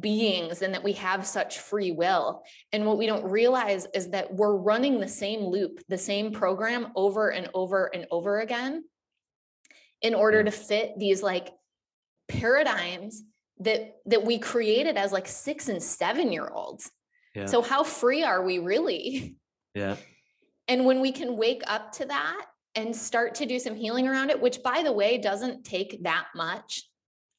beings 0.00 0.62
and 0.62 0.74
that 0.74 0.82
we 0.82 0.92
have 0.92 1.26
such 1.26 1.60
free 1.60 1.92
will. 1.92 2.42
And 2.72 2.86
what 2.86 2.98
we 2.98 3.06
don't 3.06 3.24
realize 3.24 3.86
is 3.94 4.10
that 4.10 4.34
we're 4.34 4.56
running 4.56 4.98
the 4.98 5.08
same 5.08 5.40
loop, 5.40 5.80
the 5.88 5.98
same 5.98 6.32
program 6.32 6.88
over 6.96 7.30
and 7.30 7.48
over 7.54 7.86
and 7.94 8.06
over 8.10 8.40
again 8.40 8.84
in 10.02 10.14
order 10.14 10.42
mm. 10.42 10.46
to 10.46 10.50
fit 10.50 10.98
these 10.98 11.22
like 11.22 11.50
paradigms 12.28 13.22
that 13.60 13.96
that 14.06 14.24
we 14.24 14.38
created 14.38 14.96
as 14.96 15.12
like 15.12 15.26
6 15.26 15.68
and 15.68 15.82
7 15.82 16.32
year 16.32 16.48
olds. 16.48 16.90
So 17.44 17.60
how 17.60 17.82
free 17.84 18.22
are 18.22 18.42
we 18.42 18.58
really? 18.58 19.36
Yeah. 19.74 19.96
And 20.68 20.86
when 20.86 21.02
we 21.02 21.12
can 21.12 21.36
wake 21.36 21.60
up 21.66 21.92
to 21.96 22.06
that 22.06 22.46
and 22.74 22.96
start 22.96 23.34
to 23.34 23.44
do 23.44 23.58
some 23.58 23.74
healing 23.74 24.08
around 24.08 24.30
it, 24.30 24.40
which 24.40 24.62
by 24.62 24.82
the 24.82 24.90
way 24.90 25.18
doesn't 25.18 25.64
take 25.64 26.02
that 26.04 26.28
much. 26.34 26.88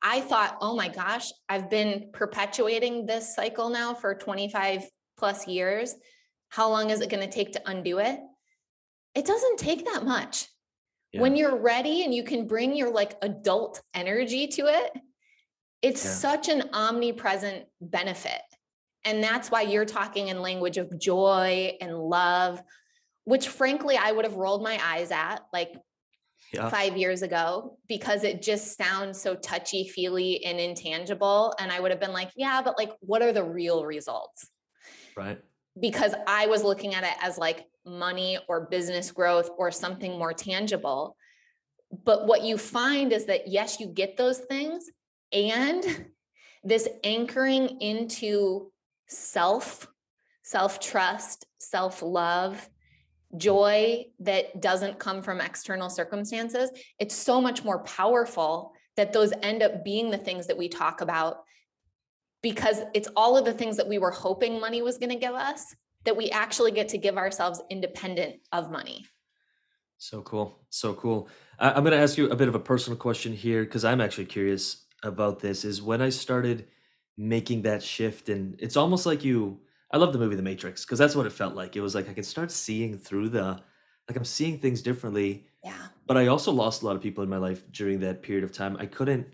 I 0.01 0.21
thought, 0.21 0.57
oh 0.61 0.75
my 0.75 0.89
gosh, 0.89 1.31
I've 1.49 1.69
been 1.69 2.09
perpetuating 2.13 3.05
this 3.05 3.35
cycle 3.35 3.69
now 3.69 3.93
for 3.93 4.13
25 4.15 4.89
plus 5.17 5.47
years. 5.47 5.95
how 6.49 6.69
long 6.69 6.91
is 6.91 7.01
it 7.01 7.09
going 7.09 7.27
to 7.27 7.33
take 7.33 7.51
to 7.51 7.61
undo 7.69 7.97
it? 7.99 8.19
It 9.15 9.25
doesn't 9.25 9.57
take 9.59 9.83
that 9.85 10.05
much. 10.05 10.47
Yeah. 11.11 11.19
When 11.21 11.35
you're 11.35 11.57
ready 11.57 12.03
and 12.05 12.13
you 12.13 12.23
can 12.23 12.47
bring 12.47 12.73
your 12.75 12.89
like 12.89 13.17
adult 13.21 13.81
energy 13.93 14.47
to 14.47 14.67
it, 14.67 14.91
it's 15.81 16.05
Yeah. 16.05 16.11
such 16.11 16.47
an 16.47 16.69
omnipresent 16.71 17.65
benefit. 17.81 18.41
And 19.03 19.21
that's 19.23 19.51
why 19.51 19.63
you're 19.63 19.83
talking 19.85 20.29
in 20.29 20.41
language 20.41 20.77
of 20.77 20.97
joy 20.99 21.77
and 21.81 21.97
love, 21.99 22.61
which 23.25 23.49
frankly 23.49 23.97
I 23.97 24.11
would 24.11 24.23
have 24.25 24.35
rolled 24.35 24.63
my 24.63 24.79
eyes 24.81 25.11
at 25.11 25.45
like 25.51 25.73
yeah. 26.53 26.69
five 26.69 26.97
years 26.97 27.21
ago 27.21 27.77
because 27.87 28.23
it 28.23 28.41
just 28.41 28.77
sounds 28.77 29.19
so 29.19 29.35
touchy 29.35 29.87
feely 29.87 30.43
and 30.45 30.59
intangible. 30.59 31.53
And 31.59 31.71
I 31.71 31.79
would 31.79 31.91
have 31.91 31.99
been 31.99 32.13
like, 32.13 32.31
yeah, 32.35 32.61
but 32.61 32.77
like, 32.77 32.91
what 32.99 33.21
are 33.21 33.33
the 33.33 33.43
real 33.43 33.85
results? 33.85 34.49
Right. 35.15 35.39
Because 35.79 36.13
I 36.27 36.47
was 36.47 36.63
looking 36.63 36.95
at 36.95 37.03
it 37.03 37.15
as 37.21 37.37
like 37.37 37.65
money 37.85 38.37
or 38.47 38.67
business 38.67 39.11
growth 39.11 39.49
or 39.57 39.71
something 39.71 40.17
more 40.17 40.33
tangible. 40.33 41.15
But 42.03 42.27
what 42.27 42.43
you 42.43 42.57
find 42.57 43.13
is 43.13 43.25
that, 43.25 43.47
yes, 43.47 43.79
you 43.79 43.87
get 43.87 44.17
those 44.17 44.39
things 44.39 44.89
and 45.31 46.07
this 46.63 46.87
anchoring 47.03 47.81
into 47.81 48.71
self, 49.07 49.87
self 50.43 50.79
trust, 50.79 51.45
self 51.59 52.01
love, 52.01 52.69
joy 53.37 54.05
that 54.19 54.61
doesn't 54.61 54.99
come 54.99 55.21
from 55.21 55.41
external 55.41 55.89
circumstances, 55.89 56.71
it's 56.99 57.15
so 57.15 57.41
much 57.41 57.63
more 57.63 57.83
powerful 57.83 58.73
that 58.95 59.13
those 59.13 59.31
end 59.43 59.63
up 59.63 59.83
being 59.83 60.09
the 60.09 60.17
things 60.17 60.47
that 60.47 60.57
we 60.57 60.67
talk 60.67 61.01
about 61.01 61.43
because 62.41 62.81
it's 62.93 63.09
all 63.15 63.37
of 63.37 63.45
the 63.45 63.53
things 63.53 63.77
that 63.77 63.87
we 63.87 63.97
were 63.97 64.11
hoping 64.11 64.59
money 64.59 64.81
was 64.81 64.97
going 64.97 65.09
to 65.09 65.15
give 65.15 65.33
us 65.33 65.75
that 66.05 66.15
we 66.15 66.29
actually 66.29 66.71
get 66.71 66.87
to 66.89 66.97
give 66.97 67.17
ourselves 67.17 67.61
independent 67.69 68.35
of 68.51 68.71
money. 68.71 69.05
So 69.97 70.21
cool. 70.21 70.59
So 70.69 70.93
cool. 70.93 71.27
I, 71.59 71.71
I'm 71.71 71.83
going 71.83 71.91
to 71.91 71.97
ask 71.97 72.17
you 72.17 72.29
a 72.29 72.35
bit 72.35 72.47
of 72.47 72.55
a 72.55 72.59
personal 72.59 72.97
question 72.97 73.33
here 73.33 73.63
because 73.63 73.83
I'm 73.83 73.99
actually 73.99 74.25
curious 74.25 74.85
about 75.03 75.39
this. 75.39 75.65
Is 75.65 75.81
when 75.81 76.01
I 76.01 76.09
started 76.09 76.67
making 77.17 77.63
that 77.63 77.83
shift, 77.83 78.29
and 78.29 78.55
it's 78.59 78.77
almost 78.77 79.05
like 79.05 79.23
you. 79.23 79.59
I 79.91 79.97
love 79.97 80.13
the 80.13 80.19
movie 80.19 80.35
The 80.35 80.41
Matrix 80.43 80.85
because 80.85 80.99
that's 80.99 81.15
what 81.15 81.25
it 81.25 81.31
felt 81.31 81.55
like. 81.55 81.75
It 81.75 81.81
was 81.81 81.95
like 81.95 82.09
I 82.09 82.13
can 82.13 82.23
start 82.23 82.51
seeing 82.51 82.97
through 82.97 83.29
the, 83.29 83.61
like 84.09 84.17
I'm 84.17 84.25
seeing 84.25 84.59
things 84.59 84.81
differently. 84.81 85.47
Yeah. 85.63 85.87
But 86.07 86.17
I 86.17 86.27
also 86.27 86.51
lost 86.51 86.81
a 86.83 86.85
lot 86.85 86.95
of 86.95 87.01
people 87.03 87.23
in 87.23 87.29
my 87.29 87.37
life 87.37 87.63
during 87.71 87.99
that 88.01 88.23
period 88.23 88.43
of 88.43 88.51
time. 88.53 88.77
I 88.77 88.85
couldn't 88.87 89.27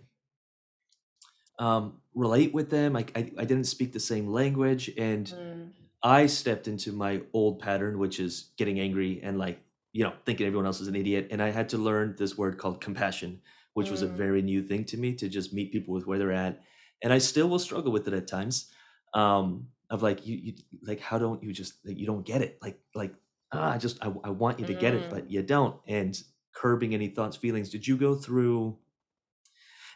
um, 1.60 2.02
relate 2.16 2.54
with 2.54 2.70
them. 2.70 2.96
I, 2.96 3.06
I 3.16 3.32
I 3.38 3.46
didn't 3.46 3.66
speak 3.66 3.94
the 3.94 4.00
same 4.00 4.28
language, 4.28 4.90
and 4.98 5.32
Mm, 5.32 5.74
I 6.04 6.28
stepped 6.28 6.68
into 6.68 6.92
my 6.94 7.24
old 7.34 7.60
pattern, 7.60 8.00
which 8.00 8.20
is 8.20 8.52
getting 8.58 8.80
angry 8.80 9.22
and 9.24 9.40
like, 9.40 9.60
you 9.94 10.04
know, 10.04 10.14
thinking 10.26 10.48
everyone 10.48 10.66
else 10.68 10.82
is 10.82 10.88
an 10.88 10.96
idiot. 10.96 11.30
And 11.32 11.42
I 11.42 11.52
had 11.52 11.70
to 11.70 11.78
learn 11.80 12.16
this 12.18 12.38
word 12.38 12.58
called 12.60 12.82
compassion, 12.82 13.42
which 13.74 13.92
was 13.92 14.02
a 14.04 14.08
Mm. 14.08 14.18
very 14.18 14.42
new 14.42 14.64
thing 14.64 14.86
to 14.86 14.98
me 14.98 15.16
to 15.16 15.30
just 15.30 15.54
meet 15.54 15.72
people 15.74 15.94
with 15.94 16.08
where 16.08 16.20
they're 16.20 16.32
at. 16.34 16.62
And 17.04 17.14
I 17.14 17.20
still 17.20 17.50
will 17.50 17.60
struggle 17.60 17.92
with 17.92 18.08
it 18.08 18.14
at 18.14 18.28
times. 18.28 18.72
Um, 19.14 19.70
of 19.94 20.04
like, 20.04 20.28
you, 20.28 20.36
you 20.36 20.54
like, 20.82 21.00
how 21.00 21.18
don't 21.18 21.42
you 21.42 21.54
just, 21.54 21.76
like, 21.86 21.98
you 21.98 22.06
don't 22.06 22.26
get 22.26 22.42
it? 22.42 22.58
Like, 22.62 22.80
like, 22.94 23.14
ah, 23.54 23.72
I 23.72 23.78
just, 23.78 24.04
I, 24.04 24.12
I 24.26 24.32
want 24.32 24.60
you 24.60 24.66
to 24.66 24.74
get 24.74 24.94
it, 24.94 25.04
Mm. 25.04 25.10
but 25.10 25.32
you 25.32 25.42
don't. 25.44 25.80
And 25.88 26.22
curbing 26.54 26.94
any 26.94 27.08
thoughts, 27.08 27.38
feelings. 27.38 27.70
Did 27.70 27.88
you 27.88 27.96
go 27.96 28.16
through, 28.16 28.78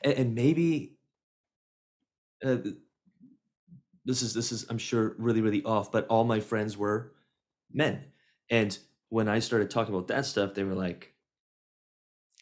and, 0.04 0.14
and 0.14 0.36
maybe, 0.36 0.96
uh, 2.46 2.58
this 4.06 4.22
is 4.22 4.34
this 4.34 4.52
is 4.54 4.66
i'm 4.70 4.78
sure 4.78 5.16
really 5.20 5.42
really 5.42 5.62
off 5.64 5.92
but 5.92 6.08
all 6.08 6.24
my 6.24 6.40
friends 6.40 6.78
were 6.78 7.12
men 7.74 8.04
and 8.50 8.80
when 9.10 9.28
i 9.28 9.38
started 9.40 9.70
talking 9.70 9.94
about 9.94 10.08
that 10.08 10.26
stuff 10.26 10.54
they 10.54 10.64
were 10.64 10.74
like 10.76 11.14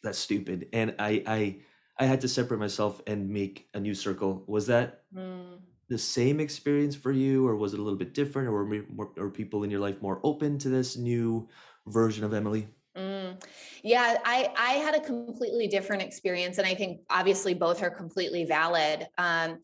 that's 0.03 0.19
stupid 0.19 0.67
and 0.73 0.93
i 0.99 1.23
i 1.25 1.57
i 1.99 2.05
had 2.05 2.21
to 2.21 2.27
separate 2.27 2.59
myself 2.59 3.01
and 3.07 3.27
make 3.29 3.67
a 3.73 3.79
new 3.79 3.95
circle 3.95 4.43
was 4.47 4.67
that 4.67 5.03
mm. 5.15 5.57
The 5.87 5.97
same 5.97 6.39
experience 6.39 6.95
for 6.95 7.11
you 7.11 7.47
or 7.47 7.55
was 7.55 7.73
it 7.73 7.79
a 7.79 7.83
little 7.83 7.99
bit 7.99 8.13
different 8.13 8.47
or 8.47 8.51
were 8.51 8.83
more 8.89 9.11
or 9.17 9.29
people 9.29 9.63
in 9.63 9.71
your 9.71 9.79
life 9.79 10.01
more 10.01 10.19
open 10.23 10.57
to 10.57 10.69
this 10.69 10.97
new 10.97 11.47
version 11.87 12.23
of 12.23 12.33
emily 12.33 12.67
Mm. 12.95 13.43
Yeah, 13.83 14.17
I 14.23 14.49
I 14.57 14.71
had 14.73 14.95
a 14.95 15.01
completely 15.01 15.67
different 15.67 16.01
experience, 16.01 16.57
and 16.59 16.67
I 16.67 16.75
think 16.75 17.01
obviously 17.09 17.53
both 17.53 17.83
are 17.83 17.89
completely 17.89 18.45
valid. 18.45 19.07
Um, 19.17 19.59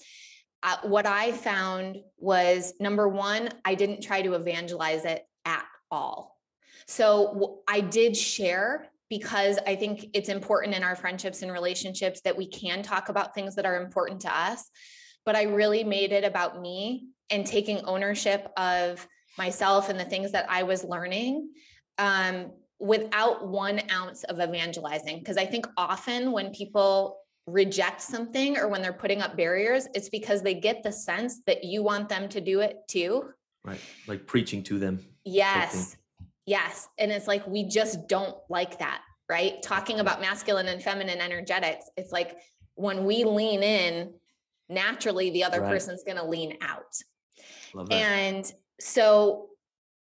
uh, 0.63 0.77
what 0.83 1.05
I 1.05 1.31
found 1.31 1.97
was 2.17 2.73
number 2.79 3.07
one, 3.07 3.49
I 3.65 3.75
didn't 3.75 4.01
try 4.01 4.21
to 4.21 4.33
evangelize 4.33 5.05
it 5.05 5.25
at 5.45 5.65
all. 5.89 6.37
So 6.87 7.61
I 7.67 7.81
did 7.81 8.15
share 8.15 8.89
because 9.09 9.57
I 9.65 9.75
think 9.75 10.07
it's 10.13 10.29
important 10.29 10.75
in 10.75 10.83
our 10.83 10.95
friendships 10.95 11.41
and 11.41 11.51
relationships 11.51 12.21
that 12.21 12.37
we 12.37 12.47
can 12.47 12.83
talk 12.83 13.09
about 13.09 13.33
things 13.33 13.55
that 13.55 13.65
are 13.65 13.81
important 13.81 14.21
to 14.21 14.35
us. 14.35 14.69
But 15.25 15.35
I 15.35 15.43
really 15.43 15.83
made 15.83 16.11
it 16.11 16.23
about 16.23 16.61
me 16.61 17.09
and 17.29 17.45
taking 17.45 17.79
ownership 17.85 18.51
of 18.57 19.05
myself 19.37 19.89
and 19.89 19.99
the 19.99 20.05
things 20.05 20.31
that 20.31 20.45
I 20.49 20.63
was 20.63 20.83
learning. 20.83 21.49
Um, 21.97 22.51
without 22.79 23.47
one 23.47 23.79
ounce 23.91 24.23
of 24.23 24.39
evangelizing. 24.39 25.19
Because 25.19 25.37
I 25.37 25.45
think 25.45 25.67
often 25.77 26.31
when 26.31 26.51
people 26.51 27.19
reject 27.45 28.01
something 28.01 28.57
or 28.57 28.67
when 28.67 28.81
they're 28.81 28.91
putting 28.91 29.21
up 29.21 29.37
barriers, 29.37 29.87
it's 29.93 30.09
because 30.09 30.41
they 30.41 30.55
get 30.55 30.81
the 30.81 30.91
sense 30.91 31.41
that 31.45 31.63
you 31.63 31.83
want 31.83 32.09
them 32.09 32.27
to 32.29 32.41
do 32.41 32.61
it 32.61 32.77
too. 32.87 33.29
right 33.63 33.79
like 34.07 34.25
preaching 34.25 34.63
to 34.63 34.79
them 34.79 34.99
Yes. 35.23 35.97
Yes. 36.45 36.87
And 36.97 37.11
it's 37.11 37.27
like, 37.27 37.45
we 37.47 37.63
just 37.63 38.07
don't 38.07 38.35
like 38.49 38.79
that, 38.79 39.01
right? 39.29 39.61
Talking 39.61 39.99
about 39.99 40.21
masculine 40.21 40.67
and 40.67 40.81
feminine 40.81 41.19
energetics, 41.19 41.85
it's 41.97 42.11
like 42.11 42.37
when 42.75 43.05
we 43.05 43.23
lean 43.23 43.61
in, 43.61 44.13
naturally 44.71 45.29
the 45.29 45.43
other 45.43 45.61
Right. 45.61 45.69
person's 45.69 46.03
going 46.03 46.17
to 46.17 46.25
lean 46.25 46.57
out. 46.61 46.95
And 47.89 48.51
so 48.79 49.49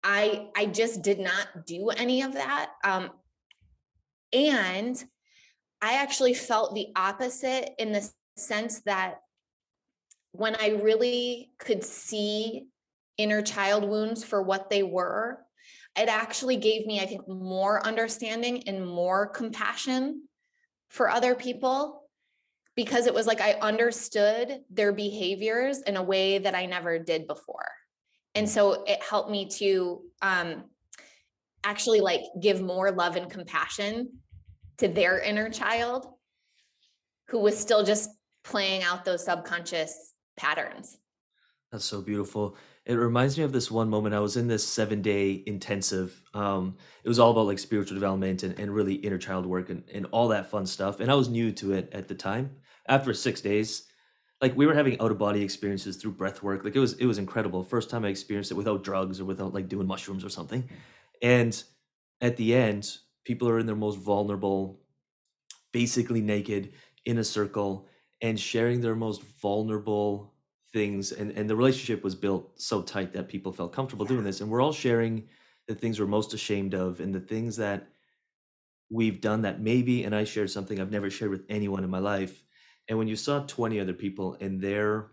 I 0.05 0.51
I 0.55 0.67
just 0.67 1.03
did 1.03 1.19
not 1.19 1.67
do 1.67 1.91
any 1.91 2.23
of 2.23 2.35
that. 2.35 2.73
Um, 2.85 3.11
and 4.33 5.03
I 5.83 5.95
actually 5.95 6.35
felt 6.35 6.75
the 6.75 6.89
opposite 6.95 7.71
in 7.79 7.93
the 7.93 8.09
sense 8.37 8.81
that 8.83 9.21
when 10.33 10.55
I 10.57 10.81
really 10.83 11.51
could 11.59 11.83
see 11.83 12.67
inner 13.17 13.43
child 13.43 13.85
wounds 13.85 14.23
for 14.23 14.43
what 14.43 14.69
they 14.69 14.83
were, 14.83 15.41
it 15.99 16.09
actually 16.09 16.57
gave 16.57 16.87
me, 16.87 17.01
I 17.01 17.07
think, 17.07 17.27
more 17.27 17.85
understanding 17.87 18.69
and 18.69 18.87
more 18.87 19.27
compassion 19.27 20.29
for 20.91 21.09
other 21.09 21.35
people 21.35 22.06
because 22.77 23.07
it 23.07 23.15
was 23.15 23.27
like 23.27 23.41
I 23.41 23.53
understood 23.55 24.61
their 24.71 24.93
behaviors 24.93 25.81
in 25.83 25.97
a 25.97 26.03
way 26.03 26.39
that 26.39 26.55
I 26.55 26.67
never 26.67 26.99
did 26.99 27.27
before. 27.27 27.67
And 28.35 28.49
so 28.49 28.85
it 28.85 29.03
helped 29.03 29.31
me 29.31 29.49
to 29.59 30.03
um, 30.21 30.65
actually 31.65 32.01
like 32.01 32.21
give 32.41 32.61
more 32.61 32.91
love 32.93 33.17
and 33.17 33.31
compassion 33.31 34.21
to 34.77 34.89
their 34.89 35.19
inner 35.19 35.49
child 35.49 36.07
who 37.29 37.41
was 37.41 37.59
still 37.59 37.83
just 37.83 38.11
playing 38.45 38.83
out 38.83 39.07
those 39.07 39.25
subconscious 39.25 40.13
patterns. 40.37 40.99
That's 41.73 41.85
so 41.85 42.03
beautiful. 42.03 42.57
It 42.85 42.95
reminds 42.95 43.37
me 43.37 43.43
of 43.43 43.53
this 43.53 43.71
one 43.71 43.89
moment. 43.89 44.15
I 44.15 44.21
was 44.21 44.37
in 44.37 44.47
this 44.47 44.65
seven 44.65 45.03
day 45.03 45.43
intensive. 45.47 46.23
Um, 46.35 46.77
it 47.03 47.09
was 47.09 47.19
all 47.19 47.33
about 47.33 47.47
like 47.47 47.59
spiritual 47.59 47.97
development 47.97 48.45
and, 48.45 48.57
and 48.61 48.73
really 48.73 48.95
inner 48.95 49.19
child 49.19 49.47
work 49.47 49.71
and, 49.71 49.83
and 49.93 50.07
all 50.13 50.29
that 50.29 50.51
fun 50.51 50.67
stuff. 50.67 51.01
And 51.01 51.11
I 51.11 51.15
was 51.15 51.29
new 51.29 51.51
to 51.53 51.73
it 51.73 51.89
at 51.93 52.07
the 52.07 52.15
time. 52.15 52.51
After 52.89 53.15
six 53.15 53.41
days, 53.41 53.85
like 54.41 54.57
we 54.57 54.67
were 54.67 54.75
having 54.75 55.01
out 55.01 55.11
of 55.11 55.19
body 55.19 55.43
experiences 55.43 55.97
through 55.97 56.13
breath 56.13 56.43
work. 56.43 56.65
Like 56.65 56.77
it 56.77 56.81
was 56.81 56.95
it 56.95 57.07
was 57.07 57.19
incredible. 57.19 57.63
First 57.63 57.91
time 57.91 58.05
I 58.05 58.09
experienced 58.09 58.51
it 58.51 58.55
without 58.55 58.85
drugs 58.85 59.21
or 59.21 59.25
without 59.25 59.55
like 59.55 59.69
doing 59.69 59.87
mushrooms 59.87 60.25
or 60.25 60.29
something. 60.29 60.69
And 61.23 61.63
at 62.21 62.37
the 62.37 62.55
end, 62.55 62.99
people 63.25 63.49
are 63.49 63.59
in 63.59 63.67
their 63.67 63.77
most 63.77 63.99
vulnerable, 63.99 64.81
basically 65.73 66.21
naked 66.21 66.73
in 67.05 67.19
a 67.19 67.25
circle 67.25 67.87
and 68.23 68.39
sharing 68.39 68.81
their 68.81 68.95
most 68.97 69.23
vulnerable 69.23 70.35
things 70.73 71.13
and 71.13 71.31
and 71.33 71.49
the 71.49 71.57
relationship 71.57 72.03
was 72.05 72.15
built 72.15 72.61
so 72.61 72.83
tight 72.83 73.13
that 73.13 73.29
people 73.29 73.53
felt 73.53 73.73
comfortable 73.73 74.05
doing 74.05 74.25
this 74.25 74.41
and 74.41 74.51
we're 74.51 74.61
all 74.63 74.73
sharing 74.73 75.29
the 75.69 75.75
things 75.75 76.01
we're 76.01 76.07
most 76.07 76.35
ashamed 76.35 76.75
of 76.75 77.01
and 77.01 77.15
the 77.15 77.21
things 77.21 77.57
that 77.57 77.89
we've 78.91 79.21
done 79.21 79.43
that 79.43 79.61
maybe 79.61 80.05
and 80.05 80.15
I 80.15 80.25
shared 80.25 80.51
something 80.51 80.81
I've 80.81 80.91
never 80.91 81.11
shared 81.11 81.31
with 81.31 81.45
anyone 81.49 81.85
in 81.85 81.91
my 81.91 81.99
life 81.99 82.43
and 82.89 82.99
when 82.99 83.09
you 83.09 83.17
saw 83.17 83.41
20 83.41 83.81
other 83.81 83.93
people 83.93 84.37
and 84.41 84.61
their 84.61 85.09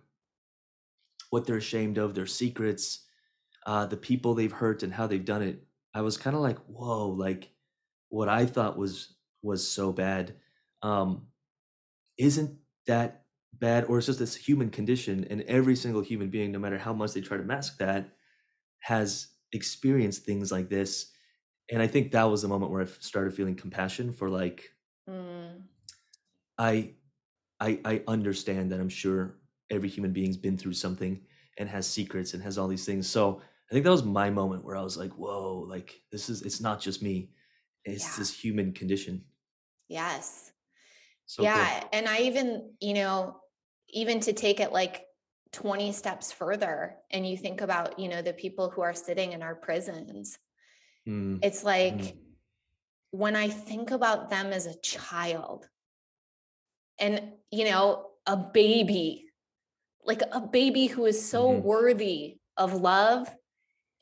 what 1.30 1.46
they're 1.46 1.58
ashamed 1.58 1.98
of 1.98 2.14
their 2.14 2.28
secrets 2.28 3.06
uh 3.66 3.86
the 3.86 3.98
people 3.98 4.34
they've 4.34 4.52
hurt 4.52 4.84
and 4.84 4.94
how 4.94 5.08
they've 5.08 5.26
done 5.26 5.42
it 5.42 5.64
I 5.94 6.02
was 6.02 6.18
kind 6.18 6.36
of 6.36 6.42
like 6.42 6.60
whoa 6.68 7.10
like 7.10 7.50
what 8.10 8.30
I 8.30 8.46
thought 8.46 8.78
was 8.78 9.16
was 9.42 9.68
so 9.68 9.92
bad 9.92 10.36
um 10.82 11.28
isn't 12.18 12.58
that 12.88 13.24
bad 13.54 13.86
or 13.86 13.98
it's 13.98 14.08
just 14.08 14.20
this 14.20 14.36
human 14.36 14.70
condition 14.70 15.26
and 15.30 15.42
every 15.44 15.76
single 15.76 16.02
human 16.02 16.30
being 16.30 16.52
no 16.52 16.60
matter 16.60 16.78
how 16.78 16.94
much 16.94 17.14
they 17.14 17.22
try 17.22 17.38
to 17.38 17.44
mask 17.44 17.78
that 17.78 18.10
has 18.80 19.28
experienced 19.54 20.26
things 20.26 20.52
like 20.52 20.70
this 20.70 21.12
and 21.72 21.82
i 21.82 21.88
think 21.88 22.12
that 22.12 22.24
was 22.24 22.42
the 22.42 22.48
moment 22.48 22.72
where 22.72 22.82
i 22.82 22.86
started 23.00 23.34
feeling 23.34 23.56
compassion 23.56 24.12
for 24.12 24.30
like 24.30 24.70
mm. 25.10 25.62
i 26.58 26.92
i 27.64 27.80
i 27.86 28.02
understand 28.08 28.72
that 28.72 28.80
i'm 28.80 28.90
sure 28.90 29.38
every 29.72 29.90
human 29.90 30.12
being's 30.12 30.38
been 30.38 30.58
through 30.58 30.74
something 30.74 31.20
and 31.58 31.70
has 31.70 31.88
secrets 31.88 32.34
and 32.34 32.44
has 32.44 32.58
all 32.58 32.68
these 32.68 32.86
things 32.86 33.10
so 33.10 33.42
i 33.70 33.74
think 33.74 33.84
that 33.84 33.92
was 33.92 34.04
my 34.04 34.30
moment 34.30 34.64
where 34.64 34.76
i 34.76 34.82
was 34.82 34.98
like 34.98 35.12
whoa 35.14 35.66
like 35.68 36.02
this 36.12 36.30
is 36.30 36.42
it's 36.42 36.62
not 36.62 36.80
just 36.80 37.02
me 37.02 37.30
it's 37.86 38.04
yeah. 38.04 38.14
this 38.18 38.34
human 38.34 38.72
condition 38.74 39.24
yes 39.88 40.52
so 41.26 41.44
yeah 41.44 41.80
cool. 41.80 41.90
and 41.94 42.08
i 42.08 42.20
even 42.20 42.70
you 42.80 42.94
know 42.94 43.38
even 43.90 44.20
to 44.20 44.34
take 44.34 44.60
it 44.60 44.72
like 44.72 45.06
20 45.54 45.92
steps 45.92 46.32
further 46.32 46.96
and 47.12 47.28
you 47.28 47.38
think 47.38 47.62
about 47.62 48.00
you 48.00 48.10
know 48.10 48.22
the 48.22 48.34
people 48.34 48.70
who 48.70 48.82
are 48.82 48.94
sitting 48.94 49.34
in 49.34 49.44
our 49.44 49.56
prisons 49.56 50.40
mm. 51.08 51.40
it's 51.44 51.64
like 51.64 51.98
mm. 51.98 52.16
when 53.12 53.36
i 53.36 53.48
think 53.48 53.92
about 53.92 54.30
them 54.30 54.48
as 54.52 54.66
a 54.66 54.80
child 54.82 55.70
and 57.00 57.22
you 57.52 57.66
know 57.66 58.08
a 58.26 58.38
baby 58.38 59.26
like 60.06 60.22
a 60.32 60.42
baby 60.42 60.88
who 60.88 61.06
is 61.06 61.24
so 61.24 61.50
mm-hmm. 61.50 61.64
worthy 61.64 62.38
of 62.58 62.74
love 62.74 63.34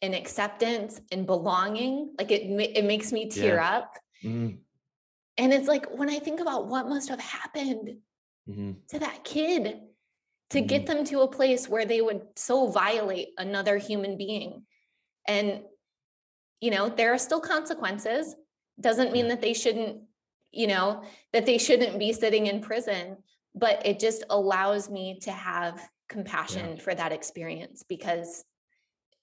and 0.01 0.15
acceptance 0.15 0.99
and 1.11 1.25
belonging 1.25 2.13
like 2.17 2.31
it 2.31 2.43
it 2.75 2.85
makes 2.85 3.11
me 3.11 3.29
tear 3.29 3.55
yeah. 3.55 3.77
up 3.77 3.97
mm. 4.23 4.57
and 5.37 5.53
it's 5.53 5.67
like 5.67 5.85
when 5.91 6.09
i 6.09 6.19
think 6.19 6.39
about 6.39 6.67
what 6.67 6.89
must 6.89 7.09
have 7.09 7.19
happened 7.19 7.97
mm-hmm. 8.49 8.71
to 8.89 8.99
that 8.99 9.23
kid 9.23 9.79
to 10.49 10.57
mm-hmm. 10.57 10.67
get 10.67 10.85
them 10.85 11.05
to 11.05 11.21
a 11.21 11.27
place 11.27 11.69
where 11.69 11.85
they 11.85 12.01
would 12.01 12.21
so 12.35 12.67
violate 12.67 13.29
another 13.37 13.77
human 13.77 14.17
being 14.17 14.63
and 15.27 15.61
you 16.59 16.71
know 16.71 16.89
there 16.89 17.13
are 17.13 17.19
still 17.19 17.41
consequences 17.41 18.35
doesn't 18.79 19.13
mean 19.13 19.27
that 19.27 19.41
they 19.41 19.53
shouldn't 19.53 20.01
you 20.51 20.67
know 20.67 21.03
that 21.33 21.45
they 21.45 21.57
shouldn't 21.57 21.97
be 21.99 22.13
sitting 22.13 22.47
in 22.47 22.61
prison 22.61 23.17
but 23.55 23.85
it 23.85 23.99
just 23.99 24.23
allows 24.29 24.89
me 24.89 25.19
to 25.21 25.31
have 25.31 25.81
compassion 26.07 26.75
yeah. 26.75 26.81
for 26.81 26.95
that 26.95 27.11
experience 27.11 27.83
because 27.87 28.43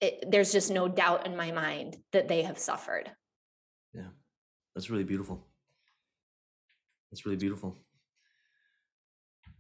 it, 0.01 0.25
there's 0.31 0.53
just 0.53 0.71
no 0.71 0.88
doubt 0.88 1.27
in 1.27 1.37
my 1.37 1.51
mind 1.51 1.97
that 2.12 2.29
they 2.29 2.43
have 2.43 2.59
suffered. 2.59 3.11
Yeah. 3.95 4.09
That's 4.75 4.91
really 4.91 5.05
beautiful. 5.05 5.45
That's 7.11 7.25
really 7.25 7.38
beautiful. 7.38 7.77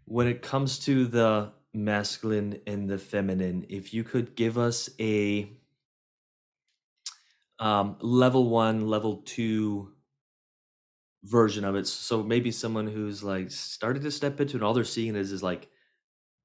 When 0.04 0.26
it 0.26 0.42
comes 0.42 0.78
to 0.80 1.06
the 1.06 1.52
masculine 1.74 2.60
and 2.66 2.88
the 2.88 2.98
feminine 2.98 3.66
if 3.68 3.92
you 3.92 4.02
could 4.02 4.34
give 4.34 4.56
us 4.56 4.88
a 4.98 5.52
um, 7.58 7.96
level 8.00 8.48
one 8.48 8.88
level 8.88 9.18
two 9.26 9.92
version 11.28 11.64
of 11.64 11.74
it 11.74 11.86
so 11.86 12.22
maybe 12.22 12.50
someone 12.50 12.86
who's 12.86 13.22
like 13.22 13.50
started 13.50 14.02
to 14.02 14.10
step 14.10 14.40
into 14.40 14.52
it 14.52 14.54
and 14.54 14.62
all 14.62 14.74
they're 14.74 14.84
seeing 14.84 15.14
is 15.16 15.32
is 15.32 15.42
like 15.42 15.68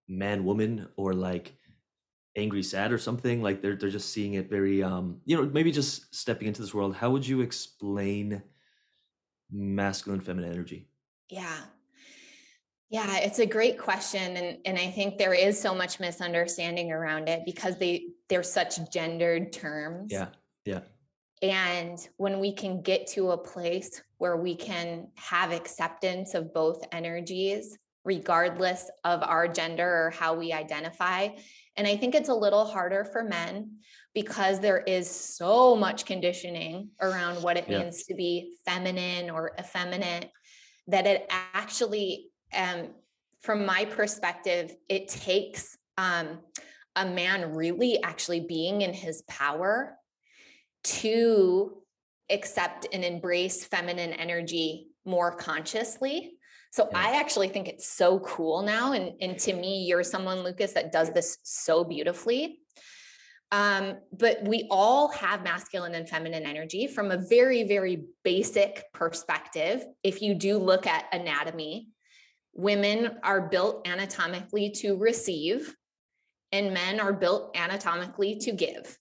man 0.07 0.43
woman 0.43 0.87
or 0.97 1.13
like 1.13 1.55
angry 2.35 2.63
sad 2.63 2.91
or 2.91 2.97
something 2.97 3.41
like 3.41 3.61
they're 3.61 3.75
they're 3.75 3.89
just 3.89 4.11
seeing 4.11 4.33
it 4.33 4.49
very 4.49 4.83
um 4.83 5.21
you 5.25 5.37
know 5.37 5.43
maybe 5.49 5.71
just 5.71 6.13
stepping 6.13 6.47
into 6.47 6.61
this 6.61 6.73
world 6.73 6.95
how 6.95 7.09
would 7.09 7.25
you 7.25 7.41
explain 7.41 8.41
masculine 9.51 10.19
feminine 10.19 10.51
energy 10.51 10.87
yeah 11.29 11.57
yeah, 12.93 13.17
it's 13.17 13.39
a 13.39 13.45
great 13.47 13.79
question 13.79 14.37
and 14.37 14.59
and 14.65 14.77
I 14.77 14.91
think 14.91 15.17
there 15.17 15.33
is 15.33 15.59
so 15.59 15.73
much 15.73 15.99
misunderstanding 15.99 16.91
around 16.91 17.27
it 17.27 17.41
because 17.43 17.79
they 17.79 18.09
they're 18.29 18.43
such 18.43 18.91
gendered 18.91 19.51
terms. 19.51 20.11
Yeah. 20.11 20.27
Yeah. 20.63 20.81
And 21.43 21.99
when 22.17 22.39
we 22.39 22.53
can 22.53 22.81
get 22.81 23.05
to 23.07 23.31
a 23.31 23.37
place 23.37 24.01
where 24.17 24.37
we 24.37 24.55
can 24.55 25.09
have 25.15 25.51
acceptance 25.51 26.33
of 26.33 26.53
both 26.53 26.83
energies 26.91 27.77
regardless 28.05 28.89
of 29.03 29.23
our 29.23 29.47
gender 29.47 30.05
or 30.05 30.09
how 30.09 30.33
we 30.33 30.51
identify. 30.51 31.29
And 31.77 31.87
I 31.87 31.95
think 31.95 32.15
it's 32.15 32.29
a 32.29 32.33
little 32.33 32.65
harder 32.65 33.05
for 33.05 33.23
men 33.23 33.77
because 34.13 34.59
there 34.59 34.79
is 34.79 35.09
so 35.09 35.75
much 35.75 36.05
conditioning 36.05 36.89
around 37.01 37.41
what 37.41 37.57
it 37.57 37.65
yeah. 37.67 37.79
means 37.79 38.03
to 38.03 38.13
be 38.13 38.57
feminine 38.65 39.29
or 39.29 39.53
effeminate 39.57 40.29
that 40.87 41.07
it 41.07 41.25
actually 41.29 42.27
um, 42.53 42.89
from 43.41 43.65
my 43.65 43.85
perspective, 43.85 44.75
it 44.87 45.07
takes 45.09 45.77
um, 45.97 46.39
a 46.95 47.05
man 47.05 47.53
really 47.53 48.01
actually 48.03 48.41
being 48.41 48.81
in 48.81 48.93
his 48.93 49.21
power 49.23 49.97
to 50.83 51.77
accept 52.29 52.87
and 52.91 53.03
embrace 53.03 53.65
feminine 53.65 54.13
energy 54.13 54.87
more 55.05 55.35
consciously. 55.35 56.33
So 56.71 56.87
yeah. 56.91 56.97
I 56.97 57.19
actually 57.19 57.49
think 57.49 57.67
it's 57.67 57.87
so 57.87 58.19
cool 58.19 58.63
now. 58.63 58.93
And, 58.93 59.13
and 59.21 59.37
to 59.39 59.53
me, 59.53 59.83
you're 59.83 60.03
someone, 60.03 60.39
Lucas, 60.39 60.73
that 60.73 60.91
does 60.91 61.11
this 61.11 61.37
so 61.43 61.83
beautifully. 61.83 62.59
Um, 63.51 63.97
but 64.11 64.43
we 64.43 64.67
all 64.71 65.09
have 65.09 65.43
masculine 65.43 65.93
and 65.93 66.09
feminine 66.09 66.43
energy 66.43 66.87
from 66.87 67.11
a 67.11 67.17
very, 67.17 67.63
very 67.63 68.05
basic 68.23 68.85
perspective. 68.93 69.85
If 70.01 70.23
you 70.23 70.33
do 70.33 70.57
look 70.57 70.87
at 70.87 71.05
anatomy, 71.13 71.89
women 72.53 73.19
are 73.21 73.41
built 73.41 73.87
anatomically 73.87 74.71
to 74.77 74.95
receive 74.95 75.75
and 76.51 76.73
men 76.73 76.99
are 76.99 77.13
built 77.13 77.55
anatomically 77.55 78.37
to 78.37 78.51
give. 78.51 78.97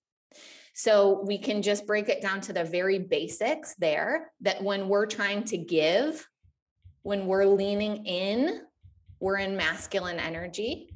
So 0.72 1.22
we 1.26 1.38
can 1.38 1.62
just 1.62 1.86
break 1.86 2.08
it 2.08 2.22
down 2.22 2.40
to 2.42 2.52
the 2.52 2.64
very 2.64 2.98
basics 2.98 3.74
there 3.74 4.32
that 4.40 4.62
when 4.62 4.88
we're 4.88 5.06
trying 5.06 5.44
to 5.44 5.58
give, 5.58 6.26
when 7.02 7.26
we're 7.26 7.46
leaning 7.46 8.06
in, 8.06 8.62
we're 9.20 9.38
in 9.38 9.56
masculine 9.56 10.18
energy. 10.18 10.88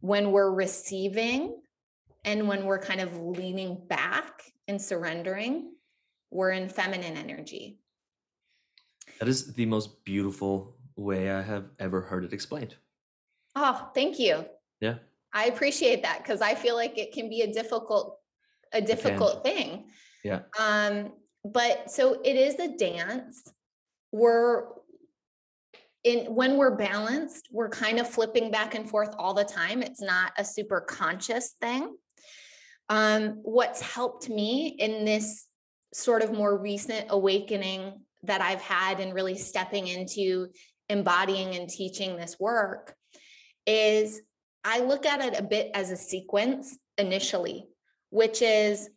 When 0.00 0.32
we're 0.32 0.52
receiving 0.52 1.60
and 2.24 2.48
when 2.48 2.64
we're 2.64 2.80
kind 2.80 3.00
of 3.00 3.16
leaning 3.18 3.80
back 3.86 4.42
and 4.66 4.80
surrendering, 4.80 5.72
we're 6.30 6.50
in 6.50 6.68
feminine 6.68 7.16
energy. 7.16 7.78
That 9.20 9.28
is 9.28 9.54
the 9.54 9.66
most 9.66 10.04
beautiful 10.04 10.76
way 10.96 11.30
I 11.30 11.42
have 11.42 11.66
ever 11.78 12.00
heard 12.00 12.24
it 12.24 12.32
explained. 12.32 12.74
Oh, 13.54 13.90
thank 13.94 14.18
you. 14.18 14.44
Yeah. 14.80 14.96
I 15.32 15.46
appreciate 15.46 16.02
that 16.02 16.18
because 16.18 16.40
I 16.40 16.54
feel 16.54 16.74
like 16.74 16.98
it 16.98 17.12
can 17.12 17.28
be 17.28 17.42
a 17.42 17.52
difficult 17.52 18.18
a 18.74 18.80
difficult 18.80 19.42
thing. 19.42 19.86
Yeah. 20.22 20.40
Um 20.58 21.12
but 21.44 21.90
so 21.90 22.20
it 22.24 22.36
is 22.36 22.58
a 22.58 22.76
dance. 22.76 23.42
We're 24.12 24.64
in 26.02 26.34
when 26.34 26.58
we're 26.58 26.76
balanced, 26.76 27.48
we're 27.50 27.70
kind 27.70 27.98
of 27.98 28.08
flipping 28.08 28.50
back 28.50 28.74
and 28.74 28.88
forth 28.88 29.14
all 29.18 29.34
the 29.34 29.44
time. 29.44 29.82
It's 29.82 30.02
not 30.02 30.32
a 30.36 30.44
super 30.44 30.80
conscious 30.80 31.54
thing. 31.60 31.96
Um 32.88 33.40
what's 33.42 33.80
helped 33.80 34.28
me 34.28 34.68
in 34.78 35.04
this 35.04 35.46
sort 35.94 36.22
of 36.22 36.32
more 36.32 36.58
recent 36.58 37.06
awakening 37.08 38.00
that 38.24 38.40
I've 38.40 38.60
had 38.60 39.00
and 39.00 39.14
really 39.14 39.36
stepping 39.36 39.86
into 39.86 40.48
embodying 40.88 41.54
and 41.54 41.68
teaching 41.68 42.16
this 42.16 42.38
work 42.38 42.94
is 43.66 44.20
I 44.64 44.80
look 44.80 45.06
at 45.06 45.20
it 45.20 45.38
a 45.38 45.42
bit 45.42 45.70
as 45.74 45.90
a 45.90 45.96
sequence 45.96 46.76
initially, 46.96 47.68
which 48.14 48.42
is 48.42 48.88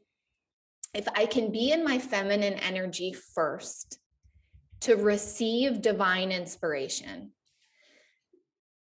if 0.94 1.08
I 1.16 1.26
can 1.26 1.52
be 1.52 1.72
in 1.72 1.84
my 1.84 1.98
feminine 1.98 2.54
energy 2.54 3.14
first 3.14 3.98
to 4.82 4.96
receive 4.96 5.82
divine 5.82 6.32
inspiration. 6.32 7.32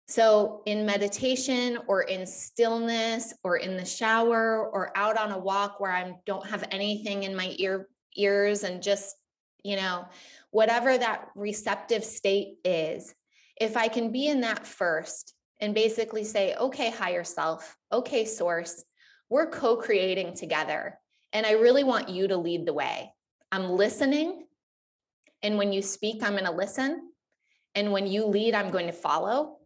So, 0.08 0.60
in 0.66 0.84
meditation 0.84 1.78
or 1.88 2.02
in 2.02 2.26
stillness 2.26 3.32
or 3.42 3.56
in 3.56 3.78
the 3.78 3.86
shower 3.86 4.68
or 4.68 4.92
out 4.94 5.16
on 5.16 5.32
a 5.32 5.38
walk 5.38 5.80
where 5.80 5.90
I 5.90 6.12
don't 6.26 6.46
have 6.46 6.68
anything 6.70 7.22
in 7.22 7.34
my 7.34 7.54
ear 7.56 7.88
ears 8.14 8.62
and 8.62 8.82
just, 8.82 9.16
you 9.64 9.76
know, 9.76 10.04
whatever 10.50 10.98
that 10.98 11.28
receptive 11.34 12.04
state 12.04 12.58
is, 12.62 13.14
if 13.58 13.74
I 13.74 13.88
can 13.88 14.12
be 14.12 14.26
in 14.28 14.42
that 14.42 14.66
first 14.66 15.32
and 15.60 15.74
basically 15.74 16.24
say, 16.24 16.54
okay, 16.56 16.90
higher 16.90 17.24
self, 17.24 17.74
okay, 17.90 18.26
source, 18.26 18.84
we're 19.28 19.50
co 19.50 19.76
creating 19.76 20.34
together. 20.34 20.98
And 21.32 21.44
I 21.44 21.52
really 21.52 21.84
want 21.84 22.08
you 22.08 22.28
to 22.28 22.36
lead 22.36 22.66
the 22.66 22.72
way. 22.72 23.12
I'm 23.52 23.70
listening. 23.70 24.46
And 25.42 25.58
when 25.58 25.72
you 25.72 25.82
speak, 25.82 26.22
I'm 26.22 26.32
going 26.32 26.44
to 26.44 26.50
listen. 26.50 27.10
And 27.74 27.92
when 27.92 28.06
you 28.06 28.26
lead, 28.26 28.54
I'm 28.54 28.70
going 28.70 28.86
to 28.86 28.92
follow. 28.92 29.58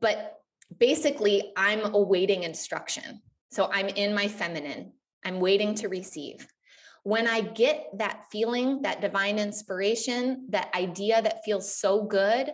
But 0.00 0.40
basically, 0.78 1.52
I'm 1.56 1.94
awaiting 1.94 2.44
instruction. 2.44 3.20
So 3.50 3.68
I'm 3.70 3.88
in 3.88 4.14
my 4.14 4.28
feminine, 4.28 4.92
I'm 5.24 5.38
waiting 5.38 5.74
to 5.76 5.88
receive 5.88 6.46
when 7.04 7.26
I 7.26 7.40
get 7.40 7.86
that 7.98 8.24
feeling, 8.30 8.82
that 8.82 9.00
divine 9.00 9.38
inspiration, 9.38 10.46
that 10.50 10.72
idea 10.74 11.20
that 11.20 11.44
feels 11.44 11.74
so 11.74 12.04
good, 12.04 12.52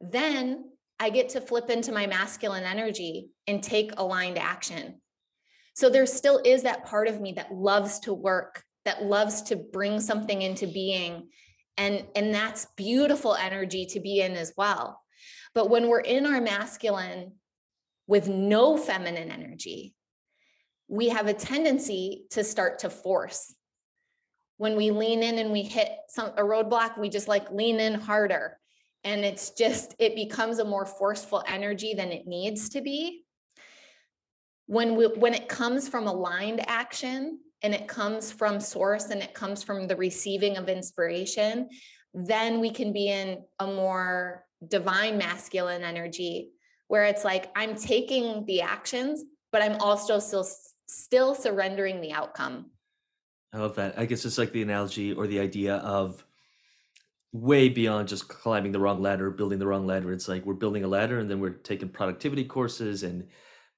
then 0.00 0.70
I 1.00 1.08
get 1.08 1.30
to 1.30 1.40
flip 1.40 1.70
into 1.70 1.92
my 1.92 2.06
masculine 2.06 2.64
energy 2.64 3.30
and 3.46 3.62
take 3.62 3.98
aligned 3.98 4.38
action. 4.38 5.00
So 5.74 5.88
there 5.88 6.04
still 6.04 6.42
is 6.44 6.64
that 6.64 6.84
part 6.84 7.08
of 7.08 7.22
me 7.22 7.32
that 7.32 7.54
loves 7.54 8.00
to 8.00 8.12
work, 8.12 8.62
that 8.84 9.02
loves 9.02 9.40
to 9.44 9.56
bring 9.56 9.98
something 9.98 10.42
into 10.42 10.66
being. 10.66 11.30
And, 11.78 12.06
and 12.14 12.34
that's 12.34 12.66
beautiful 12.76 13.34
energy 13.34 13.86
to 13.86 14.00
be 14.00 14.20
in 14.20 14.32
as 14.32 14.52
well. 14.58 15.00
But 15.54 15.70
when 15.70 15.88
we're 15.88 16.00
in 16.00 16.26
our 16.26 16.40
masculine 16.40 17.32
with 18.06 18.28
no 18.28 18.76
feminine 18.76 19.30
energy, 19.30 19.94
we 20.86 21.08
have 21.08 21.28
a 21.28 21.34
tendency 21.34 22.26
to 22.32 22.44
start 22.44 22.80
to 22.80 22.90
force. 22.90 23.54
When 24.58 24.76
we 24.76 24.90
lean 24.90 25.22
in 25.22 25.38
and 25.38 25.50
we 25.50 25.62
hit 25.62 25.88
some 26.08 26.32
a 26.36 26.42
roadblock, 26.42 26.98
we 26.98 27.08
just 27.08 27.26
like 27.28 27.50
lean 27.50 27.80
in 27.80 27.94
harder. 27.94 28.59
And 29.04 29.24
it's 29.24 29.50
just, 29.50 29.94
it 29.98 30.14
becomes 30.14 30.58
a 30.58 30.64
more 30.64 30.84
forceful 30.84 31.42
energy 31.46 31.94
than 31.94 32.12
it 32.12 32.26
needs 32.26 32.68
to 32.70 32.80
be. 32.80 33.24
When 34.66 34.94
we 34.94 35.06
when 35.06 35.34
it 35.34 35.48
comes 35.48 35.88
from 35.88 36.06
aligned 36.06 36.68
action 36.68 37.40
and 37.62 37.74
it 37.74 37.88
comes 37.88 38.30
from 38.30 38.60
source 38.60 39.06
and 39.10 39.20
it 39.20 39.34
comes 39.34 39.64
from 39.64 39.88
the 39.88 39.96
receiving 39.96 40.56
of 40.56 40.68
inspiration, 40.68 41.68
then 42.14 42.60
we 42.60 42.70
can 42.70 42.92
be 42.92 43.08
in 43.08 43.42
a 43.58 43.66
more 43.66 44.44
divine 44.68 45.18
masculine 45.18 45.82
energy 45.82 46.52
where 46.86 47.04
it's 47.04 47.24
like 47.24 47.50
I'm 47.56 47.74
taking 47.74 48.44
the 48.46 48.60
actions, 48.60 49.24
but 49.50 49.62
I'm 49.62 49.76
also 49.80 50.18
still 50.18 50.46
still 50.86 51.34
surrendering 51.34 52.00
the 52.00 52.12
outcome. 52.12 52.70
I 53.52 53.58
love 53.58 53.76
that. 53.76 53.98
I 53.98 54.06
guess 54.06 54.24
it's 54.24 54.38
like 54.38 54.52
the 54.52 54.62
analogy 54.62 55.12
or 55.12 55.26
the 55.26 55.40
idea 55.40 55.76
of 55.76 56.24
way 57.32 57.68
beyond 57.68 58.08
just 58.08 58.28
climbing 58.28 58.72
the 58.72 58.80
wrong 58.80 59.00
ladder, 59.00 59.30
building 59.30 59.58
the 59.58 59.66
wrong 59.66 59.86
ladder. 59.86 60.12
It's 60.12 60.28
like 60.28 60.44
we're 60.44 60.54
building 60.54 60.84
a 60.84 60.88
ladder 60.88 61.20
and 61.20 61.30
then 61.30 61.40
we're 61.40 61.50
taking 61.50 61.88
productivity 61.88 62.44
courses 62.44 63.02
and 63.02 63.26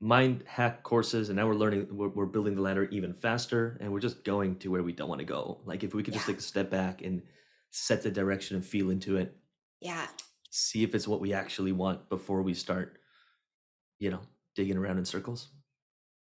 mind 0.00 0.42
hack 0.46 0.82
courses 0.82 1.28
and 1.28 1.36
now 1.36 1.46
we're 1.46 1.54
learning 1.54 1.86
we're, 1.90 2.08
we're 2.08 2.26
building 2.26 2.56
the 2.56 2.60
ladder 2.60 2.84
even 2.90 3.14
faster 3.14 3.78
and 3.80 3.92
we're 3.92 4.00
just 4.00 4.24
going 4.24 4.56
to 4.56 4.68
where 4.68 4.82
we 4.82 4.92
don't 4.92 5.08
want 5.08 5.20
to 5.20 5.24
go 5.24 5.60
like 5.64 5.84
if 5.84 5.94
we 5.94 6.02
could 6.02 6.12
just 6.12 6.26
take 6.26 6.38
a 6.38 6.42
step 6.42 6.68
back 6.68 7.02
and 7.02 7.22
set 7.70 8.02
the 8.02 8.10
direction 8.10 8.56
and 8.56 8.66
feel 8.66 8.90
into 8.90 9.16
it 9.16 9.36
yeah 9.80 10.08
see 10.50 10.82
if 10.82 10.96
it's 10.96 11.06
what 11.06 11.20
we 11.20 11.32
actually 11.32 11.70
want 11.70 12.08
before 12.08 12.42
we 12.42 12.52
start 12.52 12.98
you 14.00 14.10
know 14.10 14.18
digging 14.56 14.76
around 14.76 14.98
in 14.98 15.04
circles 15.04 15.50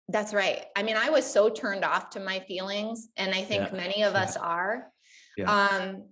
that's 0.10 0.34
right. 0.34 0.66
I 0.76 0.84
mean, 0.84 0.98
I 0.98 1.10
was 1.10 1.26
so 1.26 1.50
turned 1.50 1.86
off 1.86 2.10
to 2.12 2.20
my 2.20 2.40
feelings, 2.42 3.10
and 3.18 3.34
I 3.34 3.42
think 3.44 3.72
yeah. 3.72 3.78
many 3.78 4.04
of 4.04 4.16
us 4.24 4.36
are. 4.36 4.92
Yeah. 5.38 5.52
Um, 5.52 6.04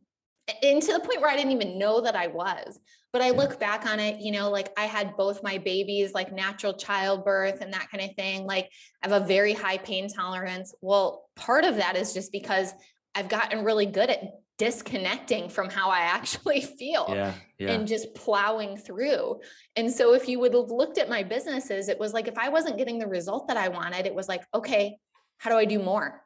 and 0.64 0.82
to 0.82 0.94
the 0.94 1.00
point 1.00 1.22
where 1.22 1.30
I 1.30 1.36
didn't 1.36 1.52
even 1.52 1.78
know 1.78 2.02
that 2.02 2.16
I 2.16 2.28
was. 2.28 2.80
But 3.14 3.22
I 3.22 3.28
yeah. 3.28 3.38
look 3.38 3.60
back 3.60 3.86
on 3.86 4.00
it, 4.00 4.22
you 4.22 4.32
know, 4.32 4.50
like 4.50 4.72
I 4.78 4.86
had 4.86 5.18
both 5.18 5.44
my 5.44 5.58
babies, 5.58 6.14
like 6.14 6.32
natural 6.32 6.74
childbirth 6.74 7.60
and 7.60 7.74
that 7.74 7.90
kind 7.92 8.10
of 8.10 8.16
thing. 8.16 8.46
Like 8.46 8.70
I 9.04 9.10
have 9.10 9.22
a 9.22 9.26
very 9.26 9.54
high 9.54 9.78
pain 9.78 10.08
tolerance. 10.08 10.74
Well, 10.82 11.26
part 11.36 11.66
of 11.66 11.76
that 11.76 11.98
is 11.98 12.14
just 12.14 12.32
because 12.32 12.74
I've 13.14 13.28
gotten 13.28 13.66
really 13.66 13.86
good 13.86 14.10
at 14.10 14.42
disconnecting 14.58 15.50
from 15.50 15.70
how 15.70 15.90
I 15.90 16.02
actually 16.02 16.62
feel 16.80 17.08
yeah, 17.10 17.34
yeah. 17.58 17.72
and 17.72 17.88
just 17.88 18.14
plowing 18.14 18.78
through. 18.78 19.42
And 19.76 19.92
so 19.92 20.14
if 20.14 20.30
you 20.30 20.40
would 20.40 20.54
have 20.54 20.70
looked 20.70 20.98
at 20.98 21.10
my 21.10 21.24
businesses, 21.24 21.90
it 21.90 22.00
was 22.00 22.14
like 22.14 22.28
if 22.28 22.38
I 22.38 22.50
wasn't 22.50 22.78
getting 22.78 23.00
the 23.00 23.08
result 23.08 23.48
that 23.48 23.58
I 23.58 23.70
wanted, 23.70 24.06
it 24.06 24.14
was 24.14 24.30
like, 24.30 24.44
okay, 24.54 24.98
how 25.40 25.50
do 25.50 25.58
I 25.58 25.66
do 25.66 25.80
more? 25.80 26.24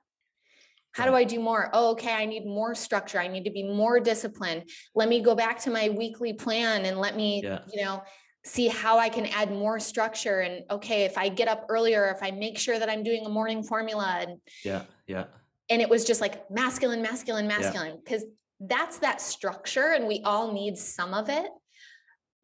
How 0.95 1.05
do 1.05 1.13
I 1.13 1.23
do 1.23 1.39
more? 1.39 1.69
Oh, 1.73 1.91
okay, 1.91 2.13
I 2.13 2.25
need 2.25 2.45
more 2.45 2.73
structure. 2.73 3.19
I 3.19 3.27
need 3.27 3.43
to 3.43 3.51
be 3.51 3.63
more 3.63 3.99
disciplined. 3.99 4.69
Let 4.95 5.09
me 5.09 5.21
go 5.21 5.35
back 5.35 5.59
to 5.61 5.69
my 5.69 5.89
weekly 5.89 6.33
plan 6.33 6.85
and 6.85 6.97
let 6.97 7.15
me, 7.15 7.41
yeah. 7.43 7.59
you 7.71 7.83
know, 7.83 8.03
see 8.43 8.67
how 8.67 8.97
I 8.97 9.09
can 9.09 9.25
add 9.25 9.51
more 9.51 9.79
structure. 9.79 10.39
And 10.39 10.63
okay, 10.71 11.03
if 11.03 11.17
I 11.17 11.29
get 11.29 11.47
up 11.47 11.65
earlier, 11.69 12.07
if 12.07 12.23
I 12.23 12.31
make 12.31 12.57
sure 12.57 12.79
that 12.79 12.89
I'm 12.89 13.03
doing 13.03 13.25
a 13.25 13.29
morning 13.29 13.63
formula 13.63 14.19
and 14.21 14.39
yeah, 14.63 14.83
yeah 15.07 15.25
and 15.69 15.81
it 15.81 15.89
was 15.89 16.05
just 16.05 16.21
like 16.21 16.49
masculine 16.51 17.01
masculine 17.01 17.47
masculine 17.47 17.99
because 18.03 18.23
yeah. 18.23 18.67
that's 18.67 18.99
that 18.99 19.21
structure 19.21 19.93
and 19.93 20.07
we 20.07 20.21
all 20.23 20.51
need 20.51 20.77
some 20.77 21.13
of 21.13 21.29
it 21.29 21.47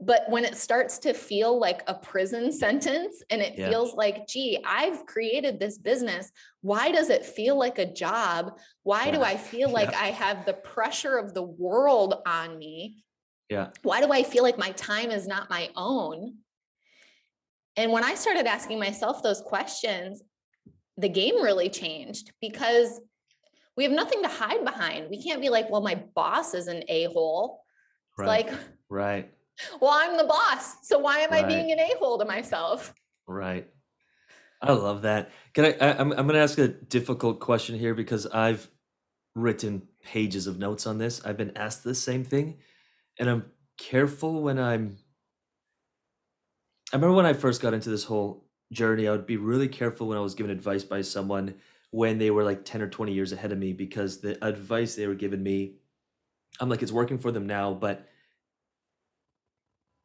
but 0.01 0.27
when 0.29 0.43
it 0.43 0.57
starts 0.57 0.97
to 0.97 1.13
feel 1.13 1.59
like 1.59 1.83
a 1.87 1.93
prison 1.93 2.51
sentence 2.51 3.23
and 3.29 3.41
it 3.41 3.53
yeah. 3.57 3.69
feels 3.69 3.93
like 3.93 4.27
gee 4.27 4.57
i've 4.65 5.05
created 5.05 5.59
this 5.59 5.77
business 5.77 6.31
why 6.61 6.91
does 6.91 7.09
it 7.09 7.25
feel 7.25 7.57
like 7.57 7.77
a 7.77 7.85
job 7.85 8.57
why 8.83 9.05
yeah. 9.05 9.11
do 9.11 9.21
i 9.21 9.37
feel 9.37 9.69
like 9.79 9.93
i 9.93 10.07
have 10.07 10.45
the 10.45 10.53
pressure 10.53 11.17
of 11.17 11.33
the 11.33 11.43
world 11.43 12.15
on 12.25 12.57
me 12.57 13.03
yeah 13.49 13.69
why 13.83 14.01
do 14.01 14.11
i 14.11 14.23
feel 14.23 14.43
like 14.43 14.57
my 14.57 14.71
time 14.71 15.11
is 15.11 15.27
not 15.27 15.49
my 15.49 15.69
own 15.75 16.35
and 17.77 17.91
when 17.91 18.03
i 18.03 18.15
started 18.15 18.45
asking 18.45 18.79
myself 18.79 19.21
those 19.23 19.41
questions 19.41 20.23
the 20.97 21.09
game 21.09 21.41
really 21.41 21.69
changed 21.69 22.31
because 22.41 22.99
we 23.77 23.83
have 23.83 23.93
nothing 23.93 24.21
to 24.21 24.27
hide 24.27 24.63
behind. 24.65 25.09
We 25.09 25.23
can't 25.23 25.41
be 25.41 25.49
like, 25.49 25.69
well, 25.69 25.81
my 25.81 25.95
boss 26.13 26.53
is 26.53 26.67
an 26.67 26.83
a-hole. 26.89 27.61
Right. 28.17 28.27
Like, 28.27 28.59
right. 28.89 29.31
Well, 29.79 29.91
I'm 29.91 30.17
the 30.17 30.23
boss. 30.23 30.87
So 30.87 30.99
why 30.99 31.19
am 31.19 31.31
right. 31.31 31.45
I 31.45 31.47
being 31.47 31.71
an 31.71 31.79
a-hole 31.79 32.17
to 32.19 32.25
myself? 32.25 32.93
Right. 33.27 33.67
I 34.61 34.73
love 34.73 35.03
that. 35.03 35.31
Can 35.53 35.65
I, 35.65 35.75
I 35.79 35.97
I'm, 35.97 36.11
I'm 36.11 36.27
going 36.27 36.33
to 36.33 36.39
ask 36.39 36.57
a 36.57 36.67
difficult 36.67 37.39
question 37.39 37.77
here 37.77 37.95
because 37.95 38.27
I've 38.27 38.69
written 39.35 39.87
pages 40.03 40.47
of 40.47 40.59
notes 40.59 40.85
on 40.85 40.97
this. 40.97 41.23
I've 41.25 41.37
been 41.37 41.55
asked 41.55 41.83
the 41.83 41.95
same 41.95 42.23
thing 42.23 42.57
and 43.19 43.29
I'm 43.29 43.45
careful 43.77 44.41
when 44.41 44.59
I'm 44.59 44.97
I 46.93 46.97
remember 46.97 47.15
when 47.15 47.25
I 47.25 47.33
first 47.33 47.61
got 47.61 47.73
into 47.73 47.89
this 47.89 48.03
whole 48.03 48.45
journey, 48.73 49.07
I 49.07 49.11
would 49.11 49.25
be 49.25 49.37
really 49.37 49.69
careful 49.69 50.07
when 50.07 50.17
I 50.17 50.21
was 50.21 50.35
given 50.35 50.51
advice 50.51 50.83
by 50.83 51.01
someone 51.01 51.55
when 51.91 52.17
they 52.17 52.31
were 52.31 52.43
like 52.43 52.65
10 52.65 52.81
or 52.81 52.89
20 52.89 53.13
years 53.13 53.31
ahead 53.31 53.51
of 53.51 53.57
me 53.57 53.71
because 53.73 54.19
the 54.19 54.43
advice 54.45 54.95
they 54.95 55.07
were 55.07 55.15
giving 55.15 55.41
me, 55.41 55.75
I'm 56.59 56.69
like, 56.69 56.81
it's 56.81 56.91
working 56.91 57.17
for 57.17 57.31
them 57.31 57.47
now. 57.47 57.73
But 57.73 58.07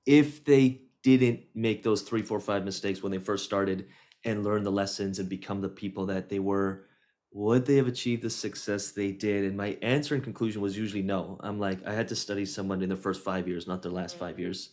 if 0.07 0.45
they 0.45 0.83
didn't 1.03 1.40
make 1.55 1.83
those 1.83 2.03
three, 2.03 2.23
four, 2.23 2.40
five 2.40 2.64
mistakes 2.64 3.03
when 3.03 3.12
they 3.12 3.19
first 3.19 3.45
started 3.45 3.87
and 4.25 4.45
learn 4.45 4.62
the 4.62 4.73
lessons 4.73 5.19
and 5.19 5.29
become 5.29 5.61
the 5.61 5.69
people 5.69 6.07
that 6.07 6.29
they 6.29 6.38
were, 6.38 6.87
would 7.33 7.66
they 7.66 7.77
have 7.77 7.87
achieved 7.87 8.23
the 8.23 8.31
success 8.31 8.92
they 8.92 9.12
did? 9.12 9.45
And 9.45 9.57
my 9.57 9.77
answer 9.83 10.14
and 10.14 10.25
conclusion 10.25 10.62
was 10.62 10.77
usually 10.77 11.03
no. 11.03 11.38
I'm 11.40 11.61
like, 11.61 11.87
I 11.87 11.92
had 11.92 12.09
to 12.09 12.16
study 12.16 12.47
someone 12.47 12.83
in 12.83 12.88
the 12.88 12.97
first 12.97 13.23
five 13.23 13.47
years, 13.47 13.66
not 13.66 13.83
their 13.83 13.92
last 13.92 14.16
five 14.16 14.33
mm-hmm. 14.35 14.42
years. 14.42 14.71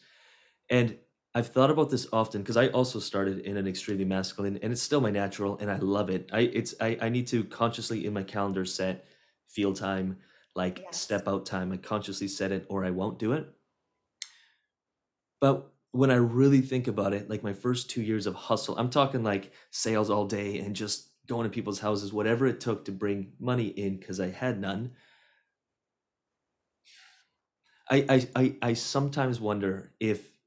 And 0.69 0.97
I've 1.35 1.47
thought 1.47 1.71
about 1.71 1.89
this 1.89 2.07
often 2.13 2.41
because 2.41 2.57
I 2.57 2.67
also 2.67 2.99
started 2.99 3.39
in 3.39 3.57
an 3.57 3.67
extremely 3.67 4.05
masculine, 4.05 4.59
and 4.61 4.71
it's 4.71 4.81
still 4.81 5.01
my 5.01 5.09
natural, 5.09 5.57
and 5.59 5.69
I 5.69 5.77
love 5.77 6.09
it. 6.09 6.29
I 6.31 6.41
it's 6.41 6.75
I, 6.79 6.97
I 7.01 7.09
need 7.09 7.25
to 7.27 7.43
consciously 7.43 8.05
in 8.05 8.13
my 8.13 8.23
calendar 8.23 8.65
set 8.65 9.05
feel 9.47 9.73
time, 9.73 10.17
like 10.55 10.81
yes. 10.85 10.97
step 10.97 11.27
out 11.27 11.45
time. 11.45 11.71
I 11.71 11.77
consciously 11.77 12.27
set 12.27 12.51
it, 12.51 12.65
or 12.69 12.85
I 12.85 12.91
won't 12.91 13.17
do 13.17 13.33
it. 13.33 13.47
But 15.43 15.73
when 15.91 16.09
I 16.09 16.15
really 16.15 16.61
think 16.61 16.87
about 16.87 17.13
it, 17.13 17.29
like 17.29 17.43
my 17.43 17.51
first 17.51 17.89
two 17.89 18.01
years 18.01 18.27
of 18.27 18.33
hustle, 18.33 18.77
I'm 18.77 18.89
talking 18.89 19.23
like 19.25 19.51
sales 19.71 20.09
all 20.09 20.25
day 20.25 20.59
and 20.59 20.73
just 20.73 21.09
going 21.27 21.43
to 21.43 21.49
people's 21.49 21.81
houses, 21.81 22.13
whatever 22.13 22.47
it 22.47 22.61
took 22.61 22.85
to 22.85 22.93
bring 22.93 23.33
money 23.41 23.67
in 23.67 23.97
because 23.97 24.21
I 24.21 24.29
had 24.29 24.57
none. 24.57 24.93
I, 27.89 28.05
I 28.07 28.27
I 28.41 28.55
I 28.61 28.73
sometimes 28.73 29.41
wonder 29.41 29.91
if 29.99 30.37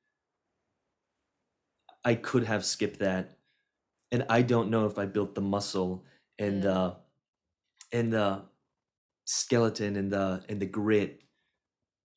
I 2.02 2.14
could 2.14 2.44
have 2.44 2.64
skipped 2.64 3.00
that, 3.00 3.36
and 4.10 4.24
I 4.30 4.40
don't 4.40 4.70
know 4.70 4.86
if 4.86 4.98
I 4.98 5.04
built 5.04 5.34
the 5.34 5.42
muscle 5.42 6.06
and 6.38 6.64
uh 6.64 6.94
and 7.92 8.14
the 8.14 8.44
skeleton 9.26 9.96
and 9.96 10.12
the 10.12 10.44
and 10.48 10.60
the 10.62 10.66
grit 10.66 11.22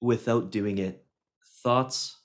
without 0.02 0.52
doing 0.52 0.78
it. 0.78 1.06
Thoughts 1.64 2.19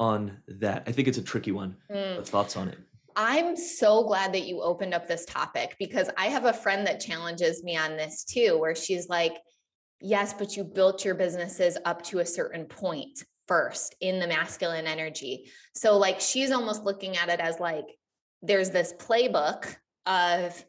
on 0.00 0.38
that? 0.48 0.82
I 0.88 0.92
think 0.92 1.06
it's 1.06 1.18
a 1.18 1.22
tricky 1.22 1.52
one. 1.52 1.76
Mm. 1.90 2.26
thoughts 2.26 2.56
on 2.56 2.68
it? 2.68 2.78
I'm 3.14 3.56
so 3.56 4.04
glad 4.04 4.32
that 4.32 4.46
you 4.46 4.62
opened 4.62 4.94
up 4.94 5.06
this 5.06 5.24
topic 5.24 5.76
because 5.78 6.10
I 6.16 6.26
have 6.26 6.46
a 6.46 6.52
friend 6.52 6.86
that 6.86 7.00
challenges 7.00 7.62
me 7.62 7.76
on 7.76 7.96
this 7.96 8.24
too, 8.24 8.58
where 8.58 8.74
she's 8.74 9.08
like, 9.08 9.34
Yes, 10.02 10.32
but 10.32 10.56
you 10.56 10.64
built 10.64 11.04
your 11.04 11.14
businesses 11.14 11.76
up 11.84 12.00
to 12.04 12.20
a 12.20 12.26
certain 12.26 12.64
point 12.64 13.22
first 13.46 13.94
in 14.00 14.18
the 14.18 14.26
masculine 14.26 14.86
energy. 14.86 15.50
So 15.74 15.98
like 15.98 16.20
she's 16.20 16.50
almost 16.52 16.84
looking 16.84 17.18
at 17.18 17.28
it 17.28 17.38
as 17.38 17.60
like 17.60 17.84
there's 18.42 18.70
this 18.70 18.94
playbook 18.94 19.76
of 20.06 20.64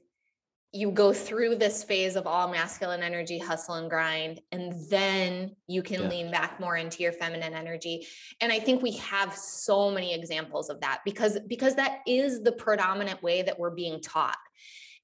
you 0.74 0.90
go 0.90 1.12
through 1.12 1.56
this 1.56 1.84
phase 1.84 2.16
of 2.16 2.26
all 2.26 2.48
masculine 2.48 3.04
energy, 3.04 3.38
hustle 3.38 3.76
and 3.76 3.90
grind, 3.90 4.40
and 4.54 4.74
then 4.90 5.54
you 5.68 5.84
can 5.84 6.04
yeah. 6.04 6.08
lean 6.08 6.32
back 6.32 6.60
more 6.62 6.78
into 6.78 7.04
your 7.04 7.12
feminine 7.12 7.54
energy. 7.54 8.08
And 8.40 8.54
I 8.54 8.60
think 8.60 8.82
we 8.82 8.94
have 8.94 9.36
so 9.36 9.92
many 9.92 10.14
examples 10.14 10.70
of 10.70 10.80
that 10.80 11.02
because 11.04 11.38
because 11.48 11.76
that 11.76 12.00
is 12.08 12.42
the 12.42 12.54
predominant 12.54 13.22
way 13.22 13.42
that 13.42 13.60
we're 13.60 13.72
being 13.72 14.02
taught. 14.02 14.38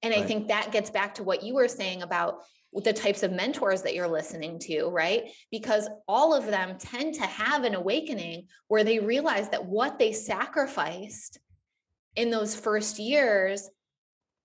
And 0.03 0.13
right. 0.13 0.24
I 0.24 0.26
think 0.26 0.47
that 0.47 0.72
gets 0.72 0.89
back 0.89 1.15
to 1.15 1.24
what 1.24 1.43
you 1.43 1.55
were 1.55 1.68
saying 1.68 2.01
about 2.01 2.43
the 2.74 2.93
types 2.93 3.24
of 3.24 3.32
mentors 3.32 3.82
that 3.82 3.95
you're 3.95 4.07
listening 4.07 4.59
to, 4.59 4.86
right? 4.86 5.32
Because 5.51 5.89
all 6.07 6.34
of 6.34 6.45
them 6.45 6.78
tend 6.78 7.15
to 7.15 7.24
have 7.24 7.63
an 7.63 7.76
awakening 7.76 8.47
where 8.68 8.84
they 8.84 8.99
realize 8.99 9.49
that 9.49 9.65
what 9.65 9.97
they 9.97 10.11
sacrificed 10.11 11.39
in 12.15 12.30
those 12.30 12.55
first 12.55 12.99
years 12.99 13.70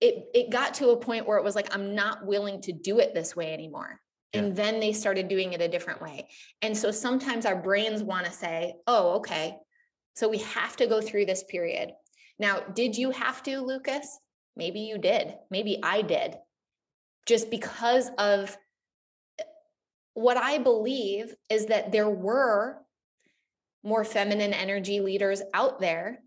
it 0.03 0.26
it 0.34 0.50
got 0.50 0.74
to 0.74 0.88
a 0.88 0.96
point 0.96 1.26
where 1.26 1.38
it 1.38 1.44
was 1.44 1.55
like 1.55 1.74
i'm 1.74 1.94
not 1.94 2.26
willing 2.26 2.61
to 2.61 2.72
do 2.72 2.98
it 2.98 3.14
this 3.14 3.34
way 3.34 3.55
anymore. 3.55 4.00
Yeah. 4.34 4.40
and 4.40 4.57
then 4.57 4.80
they 4.80 4.92
started 4.92 5.28
doing 5.28 5.53
it 5.53 5.61
a 5.61 5.68
different 5.68 6.00
way. 6.00 6.26
And 6.62 6.74
so 6.76 6.90
sometimes 6.90 7.44
our 7.44 7.61
brains 7.61 8.03
want 8.03 8.26
to 8.26 8.32
say 8.32 8.74
oh 8.86 9.16
okay. 9.16 9.57
So 10.14 10.28
we 10.28 10.38
have 10.38 10.76
to 10.76 10.86
go 10.86 11.00
through 11.00 11.26
this 11.26 11.44
period. 11.44 11.92
Now 12.38 12.61
did 12.61 12.96
you 12.96 13.11
have 13.12 13.42
to 13.44 13.61
lucas? 13.61 14.18
Maybe 14.57 14.80
you 14.80 14.98
did. 14.98 15.34
Maybe 15.50 15.78
i 15.82 16.03
did. 16.03 16.36
Just 17.26 17.50
because 17.50 18.11
of 18.18 18.57
eh, 19.38 19.44
what 20.14 20.36
i 20.36 20.59
believe 20.59 21.34
is 21.48 21.66
that 21.66 21.92
there 21.92 22.11
were 22.11 22.78
more 23.84 24.05
feminine 24.05 24.53
energy 24.53 25.00
leaders 25.00 25.42
out 25.55 25.78
there 25.80 26.20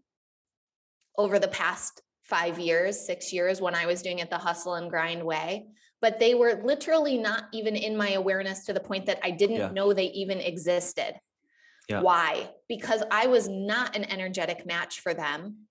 over 1.17 1.39
the 1.39 1.47
past 1.47 2.01
five 2.25 2.59
years, 2.59 3.05
six 3.05 3.31
years 3.31 3.61
when 3.61 3.75
I 3.75 3.85
was 3.85 4.01
doing 4.01 4.19
it 4.19 4.29
the 4.29 4.37
hustle 4.37 4.75
and 4.75 4.89
grind 4.89 5.23
way. 5.23 5.67
But 6.01 6.19
they 6.19 6.35
were 6.35 6.61
literally 6.63 7.17
not 7.17 7.45
even 7.53 7.75
in 7.75 7.95
my 7.95 8.11
awareness 8.11 8.65
to 8.65 8.73
the 8.73 8.79
point 8.79 9.05
that 9.05 9.19
I 9.23 9.31
didn't 9.31 9.57
Yeah. 9.57 9.71
know 9.71 9.93
they 9.93 10.07
even 10.07 10.39
existed. 10.39 11.19
Yeah. 11.87 12.01
Why? 12.01 12.49
Because 12.67 13.03
I 13.11 13.27
was 13.27 13.47
not 13.47 13.95
an 13.95 14.05
energetic 14.05 14.65
match 14.65 14.99
for 15.01 15.13
them 15.13 15.67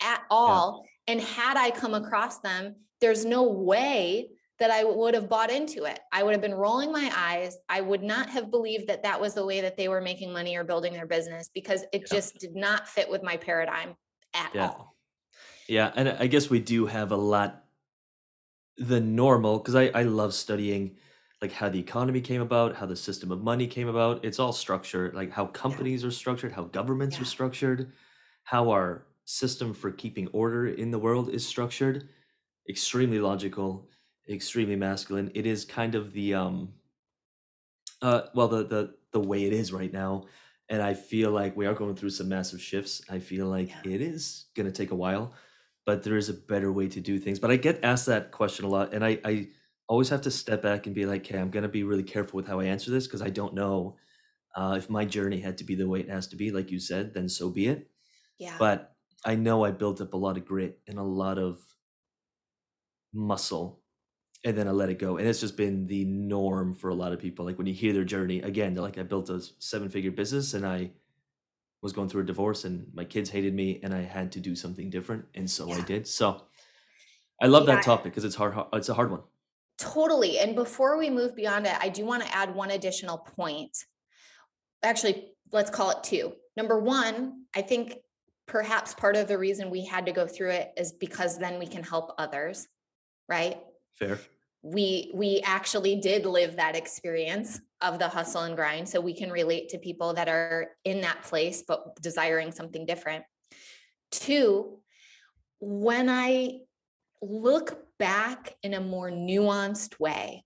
at 0.00 0.22
all. 0.30 0.86
And 1.06 1.20
had 1.20 1.56
I 1.56 1.70
come 1.70 1.94
across 1.94 2.38
them, 2.38 2.76
there's 3.00 3.24
no 3.24 3.42
way 3.42 4.30
that 4.60 4.70
I 4.70 4.84
would 4.84 5.14
have 5.14 5.28
bought 5.28 5.50
into 5.50 5.84
it. 5.84 5.98
I 6.12 6.22
would 6.22 6.32
have 6.32 6.42
been 6.42 6.54
rolling 6.54 6.92
my 6.92 7.10
eyes. 7.16 7.56
I 7.68 7.80
would 7.80 8.02
not 8.02 8.28
have 8.28 8.50
believed 8.50 8.88
that 8.88 9.02
that 9.02 9.20
was 9.20 9.34
the 9.34 9.44
way 9.44 9.62
that 9.62 9.76
they 9.76 9.88
were 9.88 10.02
making 10.02 10.32
money 10.32 10.54
or 10.56 10.64
building 10.64 10.92
their 10.92 11.06
business 11.06 11.48
because 11.52 11.82
it 11.92 12.02
Yeah. 12.02 12.16
just 12.16 12.38
did 12.38 12.54
not 12.54 12.86
fit 12.86 13.08
with 13.10 13.22
my 13.22 13.36
paradigm 13.38 13.96
at 14.34 14.54
Yeah. 14.54 14.68
all. 14.68 14.96
Yeah, 15.70 15.92
and 15.96 16.08
I 16.08 16.26
guess 16.26 16.50
we 16.50 16.58
do 16.60 16.84
have 16.86 17.12
a 17.12 17.16
lot 17.16 17.64
the 18.76 19.00
normal 19.00 19.58
because 19.58 19.74
I 19.74 19.86
I 19.88 20.02
love 20.02 20.34
studying 20.34 20.96
like 21.42 21.52
how 21.52 21.68
the 21.68 21.78
economy 21.80 22.20
came 22.20 22.40
about, 22.42 22.76
how 22.76 22.86
the 22.86 22.96
system 22.96 23.30
of 23.30 23.42
money 23.42 23.66
came 23.66 23.88
about. 23.88 24.24
It's 24.24 24.38
all 24.38 24.52
structured, 24.52 25.14
like 25.14 25.30
how 25.30 25.46
companies 25.46 26.04
are 26.04 26.10
structured, 26.10 26.52
how 26.52 26.64
governments 26.64 27.16
Yeah. 27.16 27.22
are 27.22 27.26
structured, 27.26 27.92
how 28.44 28.70
our 28.70 29.06
system 29.24 29.72
for 29.72 29.90
keeping 29.90 30.28
order 30.28 30.66
in 30.68 30.90
the 30.90 30.98
world 30.98 31.30
is 31.30 31.46
structured. 31.46 32.08
Extremely 32.68 33.20
logical, 33.20 33.90
extremely 34.28 34.76
masculine. 34.76 35.30
It 35.34 35.46
is 35.46 35.64
kind 35.64 35.94
of 35.94 36.12
the 36.12 36.34
um 36.34 36.74
uh 38.02 38.22
well 38.34 38.48
the 38.48 38.64
the 38.64 38.94
the 39.12 39.20
way 39.20 39.44
it 39.44 39.52
is 39.52 39.72
right 39.72 39.92
now. 39.92 40.26
And 40.68 40.80
I 40.82 40.94
feel 40.94 41.32
like 41.32 41.56
we 41.56 41.66
are 41.66 41.74
going 41.74 41.96
through 41.96 42.10
some 42.10 42.28
massive 42.28 42.62
shifts. 42.62 43.02
I 43.10 43.18
feel 43.18 43.46
like 43.48 43.68
Yeah. 43.70 43.82
it 43.82 44.00
is 44.00 44.46
gonna 44.54 44.70
take 44.72 44.92
a 44.92 44.94
while 44.94 45.34
but 45.86 46.02
there 46.02 46.16
is 46.16 46.28
a 46.28 46.34
better 46.34 46.72
way 46.72 46.88
to 46.88 47.00
do 47.00 47.18
things. 47.18 47.38
But 47.38 47.50
I 47.50 47.56
get 47.56 47.80
asked 47.82 48.06
that 48.06 48.30
question 48.30 48.64
a 48.64 48.68
lot, 48.68 48.92
and 48.92 49.04
I, 49.04 49.18
I 49.24 49.48
always 49.88 50.08
have 50.08 50.20
to 50.22 50.30
step 50.30 50.62
back 50.62 50.86
and 50.86 50.94
be 50.94 51.06
like, 51.06 51.22
okay, 51.22 51.38
I'm 51.38 51.50
going 51.50 51.62
to 51.62 51.68
be 51.68 51.82
really 51.82 52.02
careful 52.02 52.36
with 52.36 52.46
how 52.46 52.60
I 52.60 52.64
answer 52.64 52.90
this 52.90 53.06
because 53.06 53.22
I 53.22 53.30
don't 53.30 53.54
know 53.54 53.96
uh, 54.56 54.74
if 54.76 54.90
my 54.90 55.04
journey 55.04 55.40
had 55.40 55.58
to 55.58 55.64
be 55.64 55.74
the 55.74 55.88
way 55.88 56.00
it 56.00 56.08
has 56.08 56.28
to 56.28 56.36
be, 56.36 56.50
like 56.50 56.70
you 56.70 56.80
said, 56.80 57.14
then 57.14 57.28
so 57.28 57.50
be 57.50 57.66
it. 57.66 57.90
Yeah. 58.38 58.56
But 58.58 58.94
I 59.24 59.34
know 59.34 59.64
I 59.64 59.70
built 59.70 60.00
up 60.00 60.14
a 60.14 60.16
lot 60.16 60.36
of 60.36 60.46
grit 60.46 60.80
and 60.86 60.98
a 60.98 61.04
lot 61.04 61.38
of 61.38 61.58
muscle, 63.12 63.80
and 64.44 64.56
then 64.56 64.68
I 64.68 64.70
let 64.70 64.88
it 64.88 64.98
go. 64.98 65.18
And 65.18 65.28
it's 65.28 65.40
just 65.40 65.56
been 65.56 65.86
the 65.86 66.04
norm 66.04 66.74
for 66.74 66.88
a 66.88 66.94
lot 66.94 67.12
of 67.12 67.18
people. 67.18 67.44
Like 67.44 67.58
when 67.58 67.66
you 67.66 67.74
hear 67.74 67.92
their 67.92 68.04
journey, 68.04 68.40
again, 68.40 68.74
they're 68.74 68.82
like, 68.82 68.98
I 68.98 69.02
built 69.02 69.28
a 69.28 69.42
seven 69.58 69.88
figure 69.88 70.10
business 70.10 70.54
and 70.54 70.64
I 70.66 70.92
was 71.82 71.92
going 71.92 72.08
through 72.08 72.22
a 72.22 72.26
divorce 72.26 72.64
and 72.64 72.86
my 72.94 73.04
kids 73.04 73.30
hated 73.30 73.54
me 73.54 73.80
and 73.82 73.94
I 73.94 74.02
had 74.02 74.32
to 74.32 74.40
do 74.40 74.54
something 74.54 74.90
different. 74.90 75.24
And 75.34 75.50
so 75.50 75.70
I 75.70 75.80
did. 75.80 76.06
So 76.06 76.42
I 77.42 77.46
love 77.46 77.66
Yeah. 77.66 77.76
that 77.76 77.84
topic 77.84 78.04
because 78.12 78.24
it's 78.24 78.34
hard, 78.34 78.54
it's 78.74 78.88
a 78.88 78.94
hard 78.94 79.10
one. 79.10 79.22
Totally. 79.78 80.38
And 80.38 80.54
before 80.54 80.98
we 80.98 81.08
move 81.08 81.34
beyond 81.34 81.66
it, 81.66 81.74
I 81.80 81.88
do 81.88 82.04
want 82.04 82.22
to 82.22 82.34
add 82.34 82.54
one 82.54 82.70
additional 82.70 83.16
point. 83.18 83.76
Actually, 84.82 85.32
let's 85.52 85.70
call 85.70 85.90
it 85.90 86.02
two. 86.02 86.34
Number 86.56 86.78
one, 86.78 87.44
I 87.54 87.62
think 87.62 87.96
perhaps 88.46 88.92
part 88.92 89.16
of 89.16 89.26
the 89.26 89.38
reason 89.38 89.70
we 89.70 89.84
had 89.84 90.04
to 90.06 90.12
go 90.12 90.26
through 90.26 90.50
it 90.50 90.72
is 90.76 90.92
because 90.92 91.38
then 91.38 91.58
we 91.58 91.66
can 91.66 91.82
help 91.82 92.12
others, 92.18 92.68
right? 93.28 93.58
Fair. 93.94 94.18
We 94.62 95.10
we 95.14 95.40
actually 95.44 95.96
did 95.96 96.26
live 96.26 96.56
that 96.56 96.76
experience 96.76 97.60
of 97.80 97.98
the 97.98 98.08
hustle 98.08 98.42
and 98.42 98.56
grind 98.56 98.88
so 98.88 99.00
we 99.00 99.14
can 99.14 99.30
relate 99.30 99.70
to 99.70 99.78
people 99.78 100.12
that 100.12 100.28
are 100.28 100.68
in 100.84 101.00
that 101.00 101.22
place 101.22 101.62
but 101.66 101.96
desiring 102.02 102.52
something 102.52 102.84
different. 102.84 103.24
Two 104.10 104.78
when 105.62 106.08
i 106.08 106.58
look 107.20 107.84
back 107.98 108.54
in 108.62 108.72
a 108.72 108.80
more 108.80 109.10
nuanced 109.10 110.00
way 110.00 110.42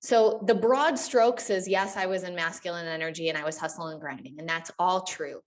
so 0.00 0.42
the 0.46 0.54
broad 0.54 0.98
strokes 0.98 1.50
is 1.50 1.68
yes 1.68 1.98
i 1.98 2.06
was 2.06 2.22
in 2.22 2.34
masculine 2.34 2.86
energy 2.86 3.28
and 3.28 3.36
i 3.36 3.44
was 3.44 3.58
hustling 3.58 3.92
and 3.92 4.00
grinding 4.00 4.36
and 4.38 4.48
that's 4.48 4.70
all 4.78 5.02
true. 5.02 5.40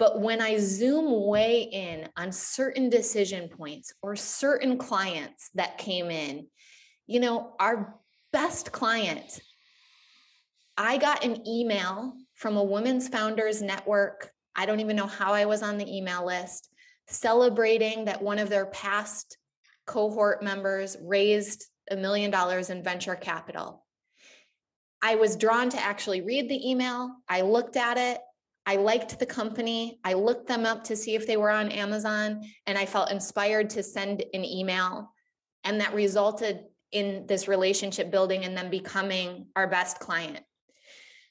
But 0.00 0.22
when 0.22 0.40
I 0.40 0.56
zoom 0.56 1.26
way 1.26 1.60
in 1.60 2.08
on 2.16 2.32
certain 2.32 2.88
decision 2.88 3.50
points 3.50 3.92
or 4.00 4.16
certain 4.16 4.78
clients 4.78 5.50
that 5.56 5.76
came 5.76 6.10
in, 6.10 6.46
you 7.10 7.18
know, 7.18 7.54
our 7.58 7.96
best 8.32 8.70
client, 8.70 9.40
I 10.76 10.96
got 10.96 11.24
an 11.24 11.44
email 11.46 12.14
from 12.34 12.56
a 12.56 12.62
Women's 12.62 13.08
Founders 13.08 13.60
Network. 13.60 14.30
I 14.54 14.64
don't 14.64 14.78
even 14.78 14.94
know 14.94 15.08
how 15.08 15.32
I 15.32 15.44
was 15.44 15.64
on 15.64 15.76
the 15.76 15.96
email 15.96 16.24
list, 16.24 16.68
celebrating 17.08 18.04
that 18.04 18.22
one 18.22 18.38
of 18.38 18.48
their 18.48 18.66
past 18.66 19.36
cohort 19.86 20.44
members 20.44 20.96
raised 21.02 21.66
a 21.90 21.96
million 21.96 22.30
dollars 22.30 22.70
in 22.70 22.80
venture 22.80 23.16
capital. 23.16 23.84
I 25.02 25.16
was 25.16 25.34
drawn 25.34 25.68
to 25.70 25.82
actually 25.82 26.20
read 26.20 26.48
the 26.48 26.70
email. 26.70 27.10
I 27.28 27.40
looked 27.40 27.76
at 27.76 27.98
it. 27.98 28.20
I 28.66 28.76
liked 28.76 29.18
the 29.18 29.26
company. 29.26 29.98
I 30.04 30.12
looked 30.12 30.46
them 30.46 30.64
up 30.64 30.84
to 30.84 30.94
see 30.94 31.16
if 31.16 31.26
they 31.26 31.36
were 31.36 31.50
on 31.50 31.72
Amazon, 31.72 32.42
and 32.68 32.78
I 32.78 32.86
felt 32.86 33.10
inspired 33.10 33.70
to 33.70 33.82
send 33.82 34.22
an 34.32 34.44
email. 34.44 35.12
And 35.64 35.80
that 35.80 35.92
resulted 35.92 36.60
in 36.92 37.26
this 37.26 37.48
relationship 37.48 38.10
building 38.10 38.44
and 38.44 38.56
then 38.56 38.70
becoming 38.70 39.46
our 39.56 39.68
best 39.68 39.98
client. 39.98 40.40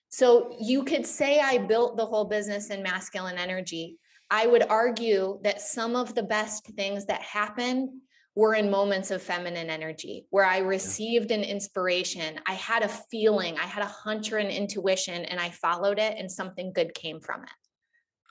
So 0.10 0.56
you 0.60 0.84
could 0.84 1.06
say 1.06 1.40
I 1.40 1.58
built 1.60 1.98
the 1.98 2.06
whole 2.06 2.26
business 2.26 2.70
in 2.70 2.82
masculine 2.82 3.38
energy. 3.38 3.98
I 4.32 4.48
would 4.48 4.64
argue 4.64 5.40
that 5.44 5.62
some 5.62 5.96
of 5.96 6.16
the 6.16 6.24
best 6.24 6.66
things 6.76 7.06
that 7.06 7.22
happened 7.22 7.90
were 8.36 8.56
in 8.56 8.70
moments 8.72 9.12
of 9.12 9.22
feminine 9.22 9.70
energy 9.70 10.26
where 10.30 10.46
I 10.46 10.60
received 10.60 11.32
an 11.32 11.44
inspiration. 11.44 12.40
I 12.46 12.54
had 12.54 12.84
a 12.84 12.88
feeling, 12.88 13.58
I 13.58 13.66
had 13.66 13.84
a 13.84 13.88
hunch 13.88 14.32
or 14.32 14.38
an 14.38 14.48
intuition, 14.48 15.26
and 15.26 15.40
I 15.40 15.50
followed 15.50 16.00
it, 16.00 16.16
and 16.18 16.32
something 16.32 16.72
good 16.72 16.94
came 16.94 17.20
from 17.20 17.44
it. 17.44 17.50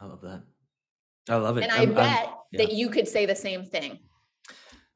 I 0.01 0.07
love 0.07 0.20
that. 0.22 0.43
I 1.29 1.37
love 1.37 1.59
it. 1.59 1.64
And 1.64 1.72
I 1.72 1.81
I'm- 1.81 1.89
I'm- 1.89 1.95
bet 1.95 2.35
yeah. 2.53 2.64
that 2.64 2.72
you 2.72 2.89
could 2.89 3.07
say 3.07 3.26
the 3.26 3.37
same 3.37 3.64
thing. 3.64 3.99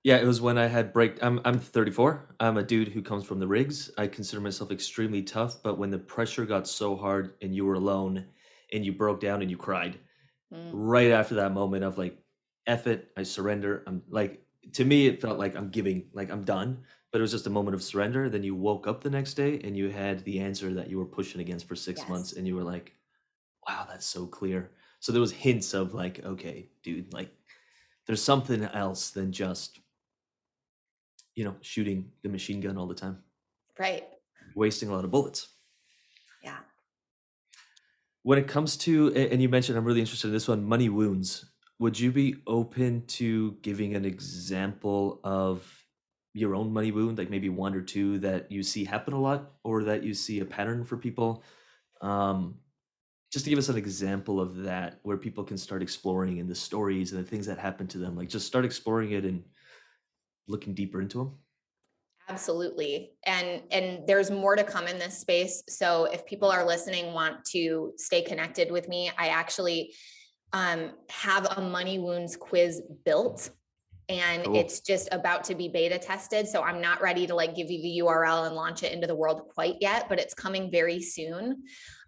Yeah, 0.04 0.16
it 0.16 0.26
was 0.26 0.40
when 0.40 0.58
I 0.58 0.66
had 0.66 0.92
break. 0.92 1.22
I'm 1.22 1.40
I'm 1.44 1.58
34. 1.58 2.34
I'm 2.40 2.56
a 2.56 2.62
dude 2.62 2.88
who 2.88 3.02
comes 3.02 3.24
from 3.24 3.38
the 3.38 3.46
rigs. 3.46 3.90
I 3.96 4.08
consider 4.08 4.40
myself 4.40 4.70
extremely 4.70 5.22
tough, 5.22 5.62
but 5.62 5.78
when 5.78 5.90
the 5.90 5.98
pressure 5.98 6.44
got 6.44 6.66
so 6.66 6.96
hard 6.96 7.36
and 7.40 7.54
you 7.54 7.64
were 7.64 7.74
alone 7.74 8.26
and 8.72 8.84
you 8.84 8.92
broke 8.92 9.20
down 9.20 9.42
and 9.42 9.50
you 9.50 9.56
cried, 9.56 10.00
Mm, 10.50 10.72
right 10.72 11.12
after 11.12 11.36
that 11.36 11.52
moment 11.52 11.84
of 11.84 11.98
like, 11.98 12.18
F 12.66 12.86
it, 12.88 13.12
I 13.16 13.24
surrender. 13.24 13.84
I'm 13.86 14.04
like, 14.08 14.46
to 14.74 14.84
me, 14.84 15.06
it 15.08 15.20
felt 15.22 15.38
like 15.38 15.56
I'm 15.56 15.70
giving, 15.70 16.10
like 16.14 16.30
I'm 16.30 16.44
done, 16.44 16.84
but 17.12 17.20
it 17.20 17.22
was 17.22 17.32
just 17.32 17.46
a 17.48 17.50
moment 17.50 17.74
of 17.76 17.82
surrender. 17.82 18.28
Then 18.30 18.44
you 18.44 18.54
woke 18.56 18.86
up 18.88 19.02
the 19.02 19.10
next 19.10 19.34
day 19.34 19.60
and 19.64 19.76
you 19.76 19.90
had 19.90 20.24
the 20.24 20.40
answer 20.40 20.74
that 20.74 20.90
you 20.90 20.98
were 20.98 21.06
pushing 21.06 21.40
against 21.42 21.68
for 21.68 21.76
six 21.76 22.06
Yes. 22.06 22.08
months, 22.08 22.34
and 22.34 22.46
you 22.46 22.56
were 22.56 22.64
like, 22.64 22.94
wow, 23.68 23.86
that's 23.88 24.06
so 24.06 24.26
clear. 24.26 24.72
So 25.00 25.12
there 25.12 25.20
was 25.20 25.32
hints 25.32 25.74
of 25.74 25.94
like, 25.94 26.24
okay, 26.24 26.70
dude, 26.82 27.12
like 27.12 27.34
there's 28.06 28.22
something 28.22 28.64
else 28.64 29.10
than 29.10 29.32
just, 29.32 29.80
you 31.34 31.44
know, 31.44 31.56
shooting 31.60 32.12
the 32.22 32.28
machine 32.28 32.60
gun 32.60 32.76
all 32.76 32.86
the 32.86 32.94
time, 32.94 33.22
Right. 33.78 34.04
wasting 34.54 34.88
a 34.88 34.92
lot 34.94 35.04
of 35.04 35.10
bullets. 35.10 35.48
Yeah. 36.42 36.58
When 38.22 38.38
it 38.38 38.46
comes 38.46 38.76
to, 38.78 39.12
and 39.14 39.42
you 39.42 39.48
mentioned, 39.48 39.76
I'm 39.76 39.84
really 39.84 40.00
interested 40.00 40.28
in 40.28 40.32
this 40.32 40.48
one, 40.48 40.64
money 40.64 40.88
wounds. 40.88 41.44
Would 41.78 41.98
you 41.98 42.12
be 42.12 42.36
open 42.46 43.06
to 43.06 43.52
giving 43.62 43.96
an 43.96 44.04
example 44.04 45.20
of 45.24 45.66
your 46.32 46.54
own 46.54 46.72
money 46.72 46.92
wound, 46.92 47.18
like 47.18 47.30
maybe 47.30 47.48
one 47.48 47.74
or 47.74 47.82
two 47.82 48.18
that 48.20 48.50
you 48.52 48.62
see 48.62 48.84
happen 48.84 49.14
a 49.14 49.20
lot, 49.20 49.52
or 49.64 49.82
that 49.84 50.04
you 50.04 50.14
see 50.14 50.40
a 50.40 50.44
pattern 50.44 50.84
for 50.84 50.96
people? 50.96 51.42
Um, 52.00 52.60
just 53.32 53.44
to 53.46 53.50
give 53.50 53.58
us 53.58 53.68
an 53.70 53.76
example 53.76 54.40
of 54.40 54.58
that, 54.58 55.00
where 55.02 55.16
people 55.16 55.42
can 55.42 55.58
start 55.58 55.82
exploring 55.82 56.38
and 56.38 56.48
the 56.48 56.54
stories 56.54 57.12
and 57.12 57.24
the 57.24 57.28
things 57.28 57.46
that 57.46 57.58
happen 57.58 57.88
to 57.88 57.98
them. 57.98 58.14
Like, 58.14 58.28
just 58.28 58.46
start 58.46 58.64
exploring 58.64 59.12
it 59.12 59.24
and 59.24 59.42
looking 60.48 60.74
deeper 60.74 61.00
into 61.00 61.18
them. 61.18 61.38
Absolutely. 62.28 63.12
And 63.26 63.62
and 63.70 64.06
there's 64.06 64.30
more 64.30 64.56
to 64.56 64.64
come 64.64 64.86
in 64.86 64.98
this 64.98 65.18
space. 65.18 65.62
So 65.68 66.04
if 66.04 66.24
people 66.24 66.50
are 66.50 66.64
listening 66.64 67.12
want 67.12 67.44
to 67.46 67.92
stay 67.96 68.22
connected 68.22 68.70
with 68.70 68.88
me, 68.88 69.10
I 69.18 69.28
actually 69.28 69.94
um, 70.52 70.92
have 71.10 71.46
a 71.56 71.60
money 71.60 71.98
wounds 71.98 72.36
quiz 72.36 72.80
built 73.04 73.50
and 74.08 74.44
cool. 74.44 74.56
it's 74.56 74.80
just 74.80 75.08
about 75.12 75.44
to 75.44 75.54
be 75.54 75.68
beta 75.68 75.98
tested. 75.98 76.46
So 76.46 76.62
I'm 76.62 76.80
not 76.80 77.00
ready 77.00 77.26
to 77.26 77.34
like 77.34 77.54
give 77.54 77.70
you 77.70 77.82
the 77.82 78.06
URL 78.06 78.46
and 78.46 78.54
launch 78.54 78.82
it 78.82 78.92
into 78.92 79.06
the 79.06 79.14
world 79.14 79.48
quite 79.54 79.76
yet, 79.80 80.08
but 80.08 80.18
it's 80.18 80.34
coming 80.34 80.70
very 80.70 81.00
soon. 81.00 81.64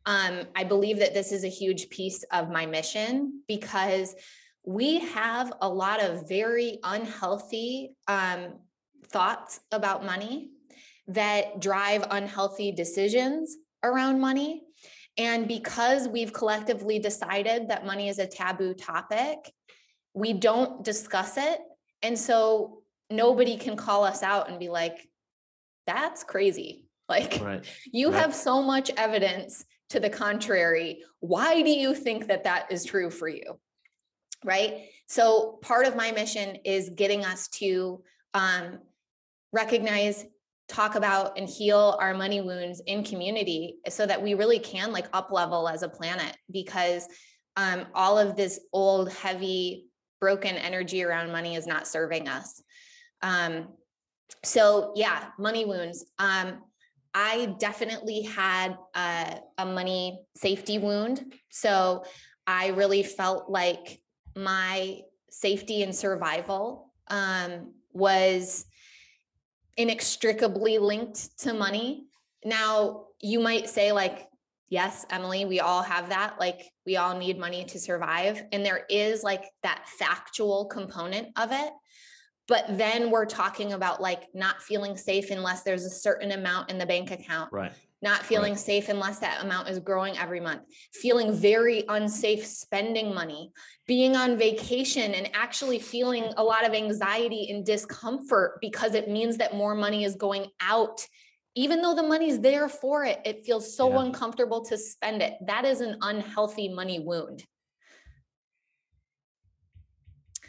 Um, 0.07 0.43
I 0.55 0.65
believe 0.65 0.99
that 0.99 1.15
this 1.15 1.33
is 1.33 1.45
a 1.45 1.49
huge 1.49 1.89
piece 1.89 2.23
of 2.25 2.51
my 2.51 2.67
mission 2.67 3.43
because 3.49 4.15
we 4.65 5.01
have 5.01 5.53
a 5.61 5.69
lot 5.69 6.03
of 6.03 6.29
very 6.29 6.79
unhealthy 6.83 7.95
um, 8.09 8.55
thoughts 9.09 9.61
about 9.71 10.05
money 10.05 10.51
that 11.09 11.61
drive 11.61 12.05
unhealthy 12.11 12.73
decisions 12.73 13.57
around 13.83 14.21
money. 14.21 14.63
And 15.19 15.47
because 15.47 16.09
we've 16.09 16.33
collectively 16.33 16.99
decided 16.99 17.69
that 17.69 17.87
money 17.87 18.09
is 18.09 18.19
a 18.19 18.27
taboo 18.27 18.75
topic, 18.75 19.53
we 20.15 20.33
don't 20.33 20.83
discuss 20.83 21.37
it. 21.37 21.61
And 22.03 22.19
so 22.19 22.83
nobody 23.11 23.57
can 23.57 23.77
call 23.77 24.05
us 24.05 24.23
out 24.23 24.49
and 24.49 24.59
be 24.59 24.69
like, 24.69 25.09
that's 25.87 26.25
crazy. 26.25 26.81
Like, 27.07 27.39
right. 27.43 27.63
you 27.93 28.11
right. 28.11 28.19
have 28.19 28.35
so 28.35 28.63
much 28.63 28.91
evidence 28.97 29.67
to 29.91 30.01
the 30.01 30.09
contrary. 30.09 31.03
Why 31.21 31.61
do 31.61 31.69
you 31.69 31.95
think 31.95 32.29
that 32.29 32.45
that 32.45 32.73
is 32.73 32.83
true 32.87 33.11
for 33.11 33.29
you? 33.29 33.61
Right. 34.45 34.89
So, 35.07 35.59
part 35.63 35.87
of 35.87 35.97
my 35.97 36.13
mission 36.13 36.59
is 36.65 36.91
getting 36.91 37.25
us 37.25 37.49
to 37.49 38.03
um, 38.35 38.79
recognize 39.53 40.27
talk 40.69 40.95
about 40.95 41.39
and 41.39 41.49
heal 41.49 41.97
our 42.01 42.15
money 42.15 42.41
wounds 42.41 42.83
in 42.87 43.05
community 43.05 43.77
so 43.89 44.07
that 44.07 44.23
we 44.23 44.35
really 44.35 44.59
can 44.59 44.93
like 44.93 45.07
up 45.13 45.31
level 45.31 45.69
as 45.69 45.83
a 45.83 45.89
planet 45.89 46.37
because 46.51 47.07
um, 47.57 47.87
all 47.95 48.19
of 48.19 48.37
this 48.37 48.61
old 48.73 49.13
heavy 49.13 49.87
broken 50.21 50.57
energy 50.57 51.03
around 51.05 51.31
money 51.31 51.55
is 51.55 51.67
not 51.67 51.87
serving 51.87 52.29
us. 52.29 52.63
Um, 53.23 53.69
so 54.43 54.93
yeah 54.97 55.29
money 55.39 55.65
wounds. 55.65 56.05
Um, 56.19 56.63
i 57.17 57.55
definitely 57.61 58.23
had 58.23 58.77
a, 58.95 59.39
a 59.59 59.67
money 59.67 60.21
safety 60.37 60.79
wound. 60.79 61.35
So 61.51 62.05
i 62.47 62.69
really 62.69 63.03
felt 63.03 63.51
like 63.51 64.01
my 64.37 65.01
safety 65.31 65.83
and 65.83 65.95
survival 65.95 66.93
um, 67.09 67.73
was 67.93 68.67
inextricably 69.77 70.79
linked 70.79 71.39
to 71.39 71.53
money. 71.53 72.07
Now, 72.45 73.07
you 73.21 73.41
might 73.41 73.69
say, 73.69 73.93
like, 73.93 74.29
yes, 74.69 75.07
Emily, 75.11 75.45
we 75.45 75.61
all 75.61 75.83
have 75.83 76.09
that. 76.11 76.39
Like, 76.39 76.63
we 76.87 76.97
all 76.97 77.17
need 77.17 77.39
money 77.39 77.65
to 77.65 77.79
survive. 77.79 78.43
And 78.53 78.65
there 78.65 78.85
is 78.89 79.23
like 79.23 79.45
that 79.63 79.89
factual 79.99 80.67
component 80.67 81.29
of 81.37 81.53
it. 81.53 81.71
But 82.47 82.77
then 82.77 83.11
we're 83.11 83.25
talking 83.25 83.73
about 83.73 84.03
like 84.03 84.25
not 84.35 84.63
feeling 84.63 84.99
safe 84.99 85.31
unless 85.31 85.63
there's 85.63 85.87
a 85.87 85.91
certain 85.91 86.33
amount 86.33 86.71
in 86.71 86.77
the 86.77 86.85
bank 86.85 87.11
account. 87.11 87.51
Right 87.51 87.73
not 88.05 88.25
feeling 88.25 88.53
right. 88.53 88.61
safe 88.61 88.89
unless 88.91 89.19
that 89.19 89.43
amount 89.43 89.69
is 89.69 89.81
growing 89.81 90.17
every 90.19 90.39
month, 90.39 90.63
feeling 90.93 91.33
very 91.33 91.85
unsafe 91.89 92.47
spending 92.47 93.13
money, 93.13 93.51
being 93.87 94.15
on 94.15 94.37
vacation 94.37 95.15
and 95.15 95.31
actually 95.35 95.79
feeling 95.79 96.31
a 96.37 96.45
lot 96.45 96.67
of 96.67 96.75
anxiety 96.75 97.51
and 97.51 97.65
discomfort 97.65 98.59
because 98.61 98.95
it 98.95 99.09
means 99.09 99.39
that 99.39 99.55
more 99.55 99.75
money 99.75 100.05
is 100.05 100.15
going 100.15 100.47
out. 100.61 101.05
Even 101.57 101.81
though 101.81 101.95
the 101.95 102.03
money's 102.03 102.41
there 102.41 102.69
for 102.69 103.05
it, 103.05 103.21
it 103.25 103.45
feels 103.47 103.77
so 103.77 103.89
yeah. 103.89 104.03
uncomfortable 104.03 104.65
to 104.67 104.77
spend 104.77 105.23
it. 105.23 105.35
That 105.47 105.65
is 105.65 105.81
an 105.81 105.97
unhealthy 106.03 106.69
money 106.69 107.01
wound. 107.01 107.45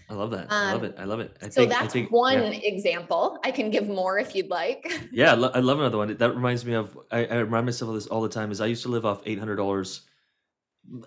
I 0.10 0.14
love 0.14 0.32
that. 0.32 0.48
I 0.52 0.74
love 0.74 0.84
um, 0.84 0.90
it. 0.90 0.96
I 1.00 1.04
love 1.06 1.20
it. 1.20 1.36
I 1.42 1.46
so 1.46 1.62
think, 1.62 1.72
that's 1.72 1.94
think, 1.94 2.12
one 2.12 2.44
yeah. 2.44 2.60
example. 2.64 3.40
I 3.44 3.52
can 3.52 3.72
give 3.72 3.88
more 3.88 4.20
if 4.20 4.36
you'd 4.36 4.50
like. 4.50 4.92
Yeah, 5.12 5.32
I, 5.32 5.36
lo- 5.36 5.52
I 5.54 5.60
love 5.60 5.80
another 5.80 5.98
one. 5.98 6.16
That 6.16 6.36
reminds 6.36 6.66
me 6.66 6.74
of. 6.74 6.98
I, 7.12 7.26
I, 7.26 7.36
remind 7.38 7.66
myself 7.66 7.90
of 7.90 7.96
this 7.96 8.08
all 8.08 8.22
the 8.22 8.30
time. 8.30 8.52
Is 8.52 8.62
I 8.62 8.66
used 8.66 8.84
to 8.84 8.90
live 8.90 9.06
off 9.06 9.22
eight 9.26 9.40
hundred 9.40 9.56
dollars, 9.56 10.02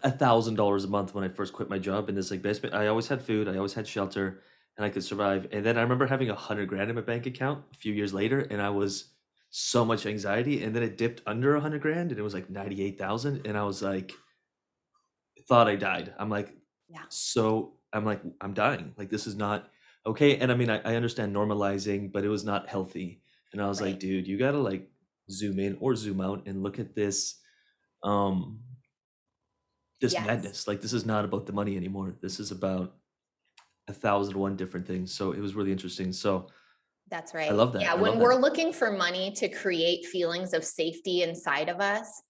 a 0.03 0.11
thousand 0.11 0.55
dollars 0.55 0.85
a 0.85 0.89
month 0.89 1.15
when 1.15 1.25
I 1.25 1.29
first 1.29 1.53
quit 1.53 1.69
my 1.69 1.79
job 1.79 2.09
in 2.09 2.15
this 2.15 2.31
like 2.31 2.43
basement. 2.43 2.75
I 2.75 2.87
always 2.87 3.07
had 3.07 3.23
food. 3.23 3.49
I 3.49 3.57
always 3.57 3.75
had 3.75 3.87
shelter, 3.87 4.43
and 4.77 4.85
I 4.85 4.89
could 4.89 5.05
survive. 5.05 5.47
And 5.53 5.65
then 5.65 5.79
I 5.79 5.83
remember 5.83 6.07
having 6.07 6.31
a 6.31 6.35
hundred 6.35 6.69
grand 6.69 6.91
in 6.91 6.97
my 6.97 7.03
bank 7.03 7.27
account 7.27 7.65
a 7.73 7.77
few 7.77 7.93
years 7.93 8.15
later, 8.15 8.41
and 8.51 8.63
I 8.63 8.71
was 8.71 9.11
so 9.51 9.85
much 9.85 10.07
anxiety. 10.07 10.65
And 10.65 10.75
then 10.75 10.83
it 10.83 10.97
dipped 10.97 11.23
under 11.27 11.57
a 11.57 11.61
hundred 11.61 11.83
grand, 11.83 12.11
and 12.11 12.19
it 12.19 12.23
was 12.23 12.35
like 12.35 12.51
ninety 12.51 12.83
eight 12.83 12.99
thousand, 12.99 13.47
and 13.47 13.57
I 13.57 13.63
was 13.63 13.83
like, 13.83 14.13
thought 15.47 15.69
I 15.69 15.77
died. 15.77 16.15
I'm 16.19 16.31
like, 16.31 16.55
yeah, 16.89 17.05
so 17.09 17.78
I'm 17.93 18.05
like, 18.05 18.21
I'm 18.41 18.55
dying. 18.55 18.95
Like 18.97 19.11
this 19.11 19.27
is 19.27 19.37
not 19.37 19.71
okay. 20.07 20.37
And 20.39 20.53
I 20.53 20.55
mean, 20.55 20.71
I, 20.71 20.81
I 20.85 20.97
understand 20.97 21.35
normalizing, 21.35 22.13
but 22.13 22.25
it 22.25 22.29
was 22.29 22.45
not 22.45 22.69
healthy. 22.69 23.21
And 23.53 23.63
I 23.63 23.69
was 23.69 23.81
right. 23.81 23.91
like, 23.91 24.01
dude, 24.01 24.27
you 24.27 24.39
gotta 24.39 24.59
like 24.59 24.89
zoom 25.31 25.59
in 25.59 25.77
or 25.81 25.95
zoom 25.95 26.21
out 26.21 26.47
and 26.47 26.63
look 26.63 26.79
at 26.79 26.95
this 26.95 27.41
um 28.03 28.61
this 30.01 30.13
yes. 30.13 30.27
madness. 30.27 30.69
Like 30.69 30.81
this 30.81 30.93
is 30.93 31.07
not 31.07 31.25
about 31.25 31.47
the 31.47 31.53
money 31.53 31.77
anymore. 31.77 32.15
This 32.21 32.41
is 32.41 32.51
about 32.51 32.95
a 33.89 33.93
thousand 33.93 34.37
one 34.37 34.57
different 34.57 34.87
things. 34.87 35.13
So 35.13 35.33
it 35.33 35.41
was 35.41 35.55
really 35.55 35.73
interesting. 35.73 36.13
So 36.13 36.49
that's 37.11 37.35
right. 37.35 37.51
I 37.51 37.55
love 37.55 37.73
that. 37.73 37.83
Yeah, 37.83 37.93
I 37.93 37.97
when 37.97 38.19
we're 38.19 38.35
that. 38.35 38.41
looking 38.41 38.73
for 38.73 38.93
money 38.93 39.33
to 39.33 39.49
create 39.49 40.05
feelings 40.07 40.53
of 40.53 40.63
safety 40.63 41.23
inside 41.23 41.69
of 41.69 41.81
us, 41.81 42.23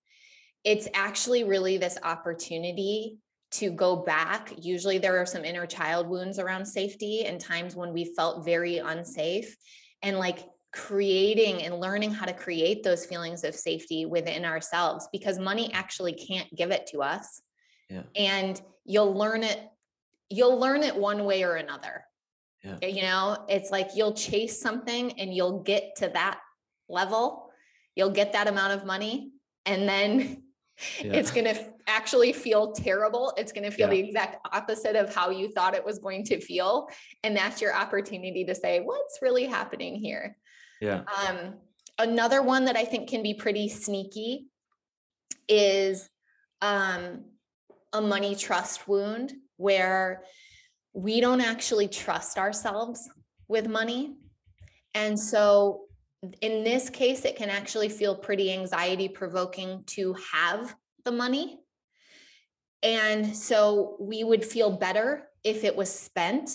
it's 0.65 0.89
actually 0.95 1.45
really 1.45 1.79
this 1.79 1.99
opportunity 2.03 3.19
to 3.51 3.71
go 3.71 3.97
back. 3.97 4.53
Usually 4.59 4.99
there 4.99 5.19
are 5.19 5.27
some 5.27 5.45
inner 5.45 5.67
child 5.67 6.07
wounds 6.07 6.39
around 6.39 6.67
safety 6.67 7.25
and 7.25 7.41
times 7.41 7.75
when 7.75 7.93
we 7.93 8.05
felt 8.05 8.45
very 8.45 8.79
unsafe 8.79 9.57
and 10.03 10.19
like 10.19 10.41
creating 10.73 11.63
and 11.63 11.81
learning 11.81 12.13
how 12.13 12.27
to 12.27 12.33
create 12.33 12.83
those 12.83 13.07
feelings 13.07 13.45
of 13.45 13.55
safety 13.55 14.05
within 14.05 14.45
ourselves 14.45 15.09
because 15.13 15.39
money 15.39 15.73
actually 15.73 16.13
can't 16.13 16.55
give 16.55 16.71
it 16.71 16.87
to 16.89 17.01
us. 17.01 17.41
Yeah. 17.89 18.03
And 18.15 18.61
you'll 18.85 19.15
learn 19.15 19.43
it 19.43 19.61
you'll 20.31 20.59
learn 20.59 20.83
it 20.83 20.95
one 20.95 21.25
way 21.25 21.43
or 21.43 21.55
another. 21.55 22.05
Yeah. 22.63 22.77
Eh, 22.83 22.89
you 22.89 23.03
know, 23.03 23.47
it's 23.49 23.71
like 23.71 23.91
you'll 23.95 24.13
chase 24.13 24.61
something 24.61 25.19
and 25.19 25.33
you'll 25.33 25.63
get 25.63 25.97
to 25.97 26.09
that 26.09 26.41
level. 26.89 27.51
You'll 27.97 28.11
get 28.11 28.35
that 28.35 28.47
amount 28.47 28.75
of 28.75 28.87
money 28.87 29.33
and 29.65 29.89
then 29.89 30.43
yeah. 31.01 31.13
it's 31.13 31.31
going 31.31 31.45
to 31.45 31.67
actually 31.87 32.33
feel 32.33 32.73
terrible. 32.73 33.33
It's 33.37 33.53
going 33.53 33.65
to 33.65 33.71
feel 33.71 33.89
yeah. 33.89 33.95
the 33.95 34.09
exact 34.09 34.47
opposite 34.53 34.97
of 34.97 35.15
how 35.15 35.31
you 35.31 35.51
thought 35.51 35.75
it 35.75 35.85
was 35.85 35.99
going 35.99 36.25
to 36.25 36.41
feel. 36.41 36.89
And 37.25 37.37
that's 37.37 37.61
your 37.61 37.75
opportunity 37.75 38.45
to 38.45 38.55
say, 38.55 38.81
what's 38.81 39.19
really 39.21 39.47
happening 39.47 39.97
here? 39.97 40.37
Yeah. 40.81 41.03
Um, 41.27 41.55
another 41.99 42.43
one 42.43 42.67
that 42.67 42.77
I 42.77 42.85
think 42.85 43.09
can 43.09 43.23
be 43.23 43.35
pretty 43.35 43.69
sneaky 43.69 44.47
is 45.49 46.09
um, 46.63 47.25
a 47.93 48.01
money 48.01 48.35
trust 48.35 48.87
wound 48.87 49.33
where 49.57 50.23
we 50.93 51.21
don't 51.21 51.41
actually 51.41 51.89
trust 51.89 52.39
ourselves 52.39 53.09
with 53.49 53.67
money. 53.69 54.15
And 54.95 55.19
so 55.19 55.88
in 56.41 56.65
this 56.65 56.91
case, 56.91 57.25
it 57.25 57.37
can 57.37 57.51
actually 57.51 57.89
feel 57.89 58.17
pretty 58.17 58.53
anxiety 58.53 59.09
provoking 59.09 59.85
to 59.87 60.17
have 60.33 60.75
the 61.05 61.13
money. 61.13 61.59
And 62.83 63.37
so 63.37 63.97
we 64.01 64.25
would 64.25 64.45
feel 64.45 64.77
better 64.77 65.29
if 65.45 65.65
it 65.65 65.77
was 65.77 65.93
spent, 65.93 66.51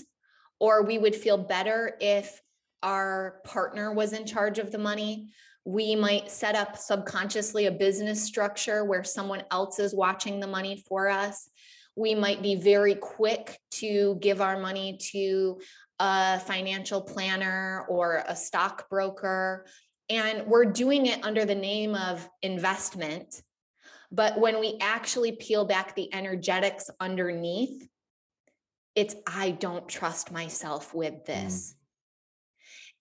or 0.59 0.84
we 0.84 0.97
would 0.97 1.16
feel 1.16 1.38
better 1.38 1.97
if 1.99 2.41
our 2.82 3.41
partner 3.45 3.93
was 3.93 4.14
in 4.14 4.26
charge 4.26 4.59
of 4.59 4.72
the 4.72 4.78
money. 4.78 5.30
We 5.66 5.95
might 5.95 6.30
set 6.30 6.55
up 6.55 6.78
subconsciously 6.78 7.66
a 7.66 7.72
business 7.72 8.22
structure 8.22 8.84
where 8.84 9.03
someone 9.03 9.43
else 9.51 9.80
is 9.80 9.95
watching 9.95 10.39
the 10.39 10.47
money 10.47 10.84
for 10.88 11.07
us. 11.07 11.49
We 11.95 12.16
might 12.16 12.41
be 12.41 12.55
very 12.55 12.95
quick 12.95 13.57
to 13.74 14.18
give 14.20 14.41
our 14.41 14.59
money 14.59 14.97
to 15.11 15.59
a 15.99 16.39
financial 16.39 17.01
planner 17.01 17.85
or 17.89 18.23
a 18.27 18.35
stockbroker. 18.35 19.65
And 20.09 20.47
we're 20.47 20.65
doing 20.65 21.05
it 21.05 21.23
under 21.23 21.45
the 21.45 21.55
name 21.55 21.95
of 21.95 22.27
investment. 22.41 23.41
But 24.11 24.39
when 24.39 24.59
we 24.59 24.77
actually 24.81 25.31
peel 25.33 25.65
back 25.65 25.95
the 25.95 26.13
energetics 26.13 26.89
underneath, 26.99 27.87
it's 28.95 29.15
I 29.25 29.51
don't 29.51 29.87
trust 29.87 30.31
myself 30.31 30.93
with 30.93 31.25
this. 31.25 31.73
Mm. 31.73 31.79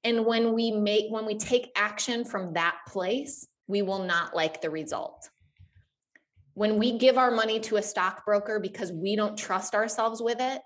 And 0.04 0.26
when 0.26 0.52
we 0.52 0.70
make 0.70 1.10
when 1.10 1.26
we 1.26 1.36
take 1.36 1.70
action 1.76 2.24
from 2.24 2.54
that 2.54 2.76
place, 2.88 3.46
we 3.66 3.82
will 3.82 4.04
not 4.04 4.34
like 4.34 4.60
the 4.60 4.70
result. 4.70 5.28
When 6.54 6.78
we 6.78 6.98
give 6.98 7.18
our 7.18 7.30
money 7.30 7.60
to 7.60 7.76
a 7.76 7.82
stockbroker 7.82 8.58
because 8.58 8.92
we 8.92 9.16
don't 9.16 9.38
trust 9.38 9.74
ourselves 9.74 10.20
with 10.20 10.40
it, 10.40 10.60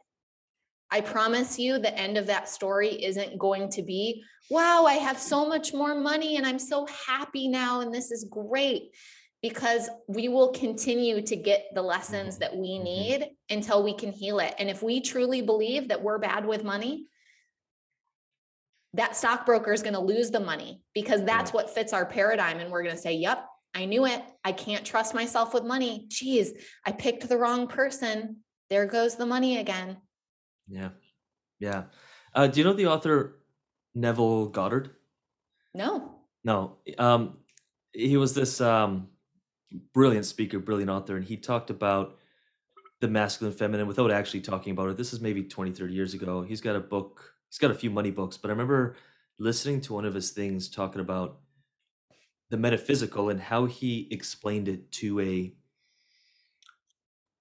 I 0.91 1.01
promise 1.01 1.59
you 1.59 1.79
the 1.79 1.97
end 1.97 2.17
of 2.17 2.27
that 2.27 2.49
story 2.49 3.05
isn't 3.05 3.39
going 3.39 3.71
to 3.71 3.83
be, 3.83 4.23
wow, 4.51 4.85
I 4.87 4.95
have 4.95 5.19
so 5.19 5.49
much 5.49 5.75
more 5.75 5.95
money 5.95 6.37
and 6.37 6.47
I'm 6.47 6.59
so 6.59 6.87
happy 7.07 7.49
now 7.49 7.81
and 7.81 7.93
this 7.93 8.11
is 8.11 8.27
great. 8.31 8.95
Because 9.43 9.89
we 10.09 10.29
will 10.29 10.49
continue 10.53 11.21
to 11.21 11.37
get 11.37 11.67
the 11.75 11.83
lessons 11.83 12.39
that 12.39 12.57
we 12.57 12.71
mm-hmm. 12.71 12.85
need 12.85 13.31
until 13.51 13.85
we 13.85 13.95
can 13.95 14.11
heal 14.11 14.41
it. 14.41 14.55
And 14.59 14.69
if 14.71 14.83
we 14.83 15.01
truly 15.01 15.43
believe 15.43 15.89
that 15.89 16.03
we're 16.03 16.19
bad 16.19 16.47
with 16.47 16.65
money, 16.65 17.07
that 18.95 19.15
stockbroker 19.15 19.73
is 19.73 19.83
going 19.83 19.95
to 19.95 20.01
lose 20.01 20.31
the 20.31 20.41
money 20.41 20.81
because 20.95 21.23
that's 21.23 21.53
what 21.53 21.71
fits 21.71 21.93
our 21.93 22.07
paradigm. 22.07 22.59
And 22.59 22.73
we're 22.73 22.83
going 22.83 22.97
to 22.97 23.01
say, 23.01 23.15
yep, 23.15 23.47
I 23.75 23.85
knew 23.85 24.07
it. 24.07 24.23
I 24.43 24.53
can't 24.53 24.87
trust 24.87 25.15
myself 25.15 25.53
with 25.53 25.65
money. 25.65 26.07
Geez, 26.09 26.55
I 26.85 26.93
picked 26.93 27.29
the 27.29 27.37
wrong 27.37 27.69
person. 27.69 28.39
There 28.71 28.87
goes 28.87 29.17
the 29.17 29.27
money 29.27 29.59
again. 29.59 29.99
Yeah. 30.69 30.91
Yeah. 31.59 31.85
Uh, 32.35 32.47
do 32.47 32.61
you 32.61 32.65
know 32.65 32.73
the 32.73 32.87
author 32.87 33.39
Neville 33.95 34.47
Goddard? 34.47 34.91
No. 35.75 36.17
No. 36.45 36.77
Um, 36.99 37.39
he 37.93 38.17
was 38.17 38.35
this 38.35 38.61
um, 38.61 39.09
brilliant 39.93 40.27
speaker, 40.27 40.59
brilliant 40.59 40.91
author, 40.91 41.17
and 41.17 41.25
he 41.25 41.37
talked 41.37 41.71
about 41.71 42.19
the 43.01 43.09
masculine 43.09 43.55
feminine 43.55 43.87
without 43.87 44.11
actually 44.11 44.41
talking 44.41 44.73
about 44.73 44.91
it. 44.91 44.97
This 44.97 45.13
is 45.13 45.21
maybe 45.21 45.43
20, 45.43 45.73
30 45.73 45.93
years 45.93 46.15
ago. 46.15 46.43
He's 46.43 46.61
got 46.61 46.77
a 46.77 46.81
book, 46.81 47.35
he's 47.49 47.59
got 47.59 47.71
a 47.71 47.75
few 47.75 47.91
money 47.91 48.11
books, 48.11 48.37
but 48.37 48.49
I 48.49 48.53
remember 48.53 48.97
listening 49.39 49.81
to 49.83 49.93
one 49.93 50.05
of 50.05 50.15
his 50.15 50.31
things 50.31 50.69
talking 50.69 51.01
about 51.01 51.41
the 52.51 52.57
metaphysical 52.57 53.29
and 53.31 53.41
how 53.41 53.67
he 53.67 54.09
explained 54.11 54.69
it 54.69 54.91
to 54.93 55.21
a 55.21 55.53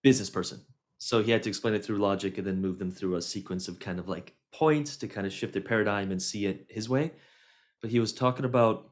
business 0.01 0.29
person. 0.29 0.61
So 1.05 1.21
he 1.21 1.29
had 1.29 1.43
to 1.43 1.49
explain 1.49 1.75
it 1.75 1.85
through 1.85 1.99
logic 1.99 2.39
and 2.39 2.47
then 2.47 2.59
move 2.59 2.79
them 2.79 2.89
through 2.89 3.13
a 3.13 3.21
sequence 3.21 3.67
of 3.67 3.77
kind 3.77 3.99
of 3.99 4.09
like 4.09 4.33
points 4.51 4.97
to 4.97 5.07
kind 5.07 5.27
of 5.27 5.31
shift 5.31 5.53
their 5.53 5.61
paradigm 5.61 6.09
and 6.09 6.19
see 6.19 6.47
it 6.47 6.65
his 6.67 6.89
way. 6.89 7.11
But 7.79 7.91
he 7.91 7.99
was 7.99 8.11
talking 8.11 8.43
about 8.43 8.89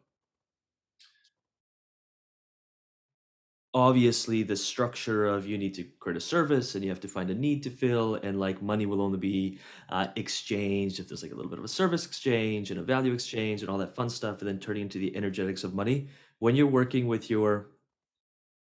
obviously 3.74 4.44
the 4.44 4.56
structure 4.56 5.26
of 5.26 5.48
you 5.48 5.58
need 5.58 5.74
to 5.74 5.86
create 6.00 6.16
a 6.16 6.22
service 6.22 6.76
and 6.76 6.84
you 6.84 6.92
have 6.92 7.00
to 7.00 7.08
find 7.08 7.32
a 7.32 7.34
need 7.34 7.64
to 7.64 7.72
fill 7.72 8.14
and 8.22 8.40
like 8.40 8.62
money 8.62 8.86
will 8.86 9.02
only 9.02 9.18
be 9.18 9.58
uh, 9.90 10.06
exchanged 10.16 11.00
if 11.00 11.08
there's 11.08 11.24
like 11.24 11.32
a 11.32 11.36
little 11.36 11.50
bit 11.50 11.58
of 11.58 11.66
a 11.66 11.68
service 11.68 12.06
exchange 12.06 12.70
and 12.70 12.80
a 12.80 12.84
value 12.84 13.12
exchange 13.12 13.62
and 13.62 13.72
all 13.72 13.80
that 13.80 13.96
fun 13.96 14.08
stuff 14.08 14.38
and 14.38 14.48
then 14.48 14.60
turning 14.60 14.84
into 14.84 15.00
the 15.00 15.18
energetics 15.18 15.64
of 15.64 15.74
money 15.74 16.08
when 16.38 16.56
you're 16.56 16.68
working 16.68 17.08
with 17.08 17.32
your 17.32 17.73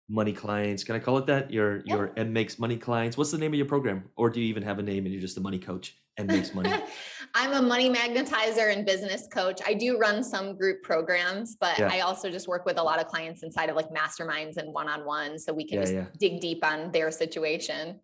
money 0.09 0.33
clients 0.33 0.85
can 0.85 0.95
i 0.95 0.99
call 0.99 1.17
it 1.19 1.27
that? 1.27 1.51
Your 1.51 1.83
yeah. 1.85 1.95
your 1.95 2.13
m 2.17 2.33
makes 2.33 2.59
money 2.59 2.77
clients. 2.77 3.17
What's 3.17 3.31
the 3.31 3.39
name 3.39 3.53
of 3.53 3.57
your 3.57 3.67
program? 3.67 4.05
Or 4.17 4.31
do 4.31 4.41
you 4.41 4.47
even 4.47 4.63
have 4.63 4.79
a 4.79 4.83
name 4.83 5.05
and 5.05 5.13
you're 5.13 5.21
just 5.21 5.37
a 5.37 5.41
money 5.41 5.59
coach? 5.59 5.97
And 6.17 6.29
makes 6.29 6.55
money. 6.55 6.73
I'm 7.35 7.55
a 7.55 7.61
money 7.61 7.93
magnetizer 7.93 8.73
and 8.73 8.87
business 8.87 9.27
coach. 9.27 9.61
I 9.67 9.75
do 9.75 9.99
run 9.99 10.23
some 10.23 10.57
group 10.57 10.83
programs 10.85 11.57
but 11.57 11.77
yeah. 11.79 11.89
i 11.91 12.01
also 12.01 12.31
just 12.31 12.47
work 12.47 12.65
with 12.65 12.79
a 12.79 12.83
lot 12.83 13.01
of 13.01 13.09
clients 13.09 13.43
inside 13.43 13.69
of 13.69 13.75
like 13.75 13.91
masterminds 13.91 14.57
and 14.57 14.73
one-on-one 14.73 15.39
so 15.41 15.53
we 15.53 15.67
can 15.67 15.81
yeah, 15.81 15.85
just 15.85 16.19
dig 16.19 16.41
deep 16.41 16.65
on 16.65 16.93
their 16.93 17.11
situation. 17.11 18.01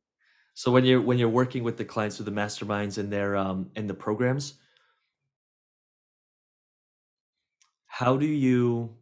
So 0.54 0.72
when 0.72 0.84
you're 0.84 1.00
when 1.00 1.18
you're 1.18 1.28
working 1.28 1.62
with 1.62 1.76
the 1.76 1.84
clients 1.84 2.18
with 2.18 2.26
the 2.26 2.32
masterminds 2.32 2.98
and 2.98 3.12
their 3.12 3.36
um 3.36 3.70
and 3.76 3.88
the 3.88 3.94
programs 3.94 4.54
how 8.00 8.16
do 8.16 8.24
you 8.24 8.96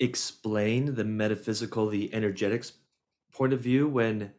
explain 0.00 0.94
the 0.94 1.04
metaphysical, 1.04 1.88
the 1.88 2.12
energetics 2.14 2.72
point 3.32 3.52
of 3.52 3.60
view 3.60 3.88
when 3.88 4.32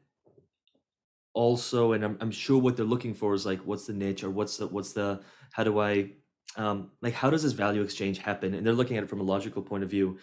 also 1.34 1.94
and 1.94 2.04
I'm, 2.04 2.18
I'm 2.20 2.32
sure 2.32 2.60
what 2.60 2.76
they're 2.76 2.86
looking 2.86 3.14
for 3.14 3.34
is 3.34 3.46
like 3.46 3.60
what's 3.60 3.88
the 3.88 4.20
or 4.24 4.30
what's 4.30 4.58
the 4.58 4.68
what's 4.68 4.92
the 4.92 5.22
how 5.54 5.64
do 5.64 5.80
i 5.80 6.12
um 6.58 6.92
like 7.02 7.14
how 7.14 7.30
does 7.30 7.44
this 7.44 7.54
value 7.54 7.82
exchange 7.82 8.18
happen? 8.18 8.54
And 8.54 8.66
they're 8.66 8.74
looking 8.74 8.98
at 8.98 9.04
it 9.04 9.10
from 9.10 9.22
a 9.22 9.24
logical 9.24 9.62
point 9.62 9.84
of 9.84 9.90
view. 9.90 10.20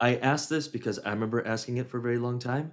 I 0.00 0.16
asked 0.16 0.48
this 0.48 0.68
because 0.68 0.98
i 1.00 1.10
remember 1.10 1.46
asking 1.46 1.76
it 1.76 1.88
for 1.88 1.98
a 1.98 2.02
very 2.02 2.18
long 2.18 2.38
time 2.38 2.72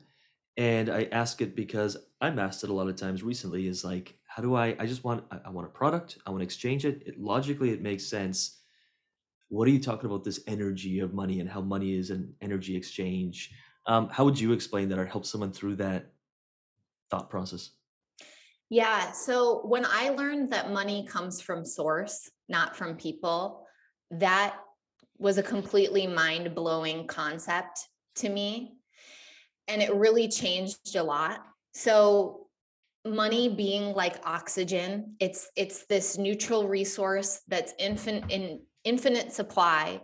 and 0.57 0.89
i 0.89 1.03
ask 1.11 1.41
it 1.41 1.55
because 1.55 1.97
i'm 2.21 2.39
asked 2.39 2.63
it 2.63 2.69
a 2.69 2.73
lot 2.73 2.89
of 2.89 2.95
times 2.95 3.23
recently 3.23 3.67
is 3.67 3.83
like 3.83 4.17
how 4.25 4.41
do 4.41 4.55
i 4.55 4.75
i 4.79 4.85
just 4.85 5.03
want 5.03 5.23
i, 5.31 5.39
I 5.45 5.49
want 5.49 5.67
a 5.67 5.71
product 5.71 6.17
i 6.25 6.31
want 6.31 6.41
to 6.41 6.45
exchange 6.45 6.85
it. 6.85 7.03
it 7.05 7.19
logically 7.19 7.71
it 7.71 7.81
makes 7.81 8.05
sense 8.05 8.58
what 9.49 9.67
are 9.67 9.71
you 9.71 9.79
talking 9.79 10.09
about 10.09 10.23
this 10.23 10.41
energy 10.47 10.99
of 10.99 11.13
money 11.13 11.39
and 11.39 11.49
how 11.49 11.61
money 11.61 11.95
is 11.95 12.09
an 12.09 12.33
energy 12.41 12.75
exchange? 12.75 13.51
Um, 13.85 14.09
how 14.09 14.25
would 14.25 14.39
you 14.39 14.53
explain 14.53 14.89
that 14.89 14.99
or 14.99 15.05
help 15.05 15.25
someone 15.25 15.51
through 15.51 15.77
that 15.77 16.11
thought 17.09 17.29
process? 17.29 17.71
Yeah 18.69 19.11
so 19.11 19.61
when 19.65 19.83
i 19.83 20.09
learned 20.09 20.51
that 20.51 20.71
money 20.71 21.03
comes 21.07 21.41
from 21.41 21.65
source 21.65 22.29
not 22.49 22.75
from 22.75 22.95
people 22.95 23.65
that 24.11 24.59
was 25.17 25.39
a 25.39 25.43
completely 25.43 26.05
mind-blowing 26.05 27.07
concept 27.07 27.79
to 28.15 28.29
me 28.29 28.79
and 29.69 29.81
it 29.81 29.93
really 29.93 30.27
changed 30.27 30.95
a 30.95 31.03
lot. 31.03 31.45
So 31.73 32.47
money 33.05 33.47
being 33.47 33.93
like 33.93 34.19
oxygen 34.25 35.15
it's 35.21 35.49
it's 35.55 35.85
this 35.85 36.17
neutral 36.17 36.67
resource 36.67 37.39
that's 37.47 37.73
infinite 37.79 38.29
in 38.29 38.59
infinite 38.83 39.33
supply. 39.33 40.01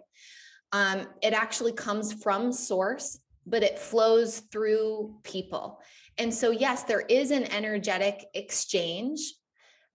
Um, 0.71 1.07
it 1.21 1.34
actually 1.34 1.73
comes 1.73 2.11
from 2.11 2.51
source, 2.51 3.19
but 3.45 3.63
it 3.63 3.80
flows 3.80 4.39
through 4.51 5.15
people. 5.23 5.80
And 6.17 6.34
so, 6.34 6.51
yes, 6.51 6.84
there 6.84 7.01
is 7.01 7.32
an 7.32 7.43
energetic 7.51 8.26
exchange 8.34 9.19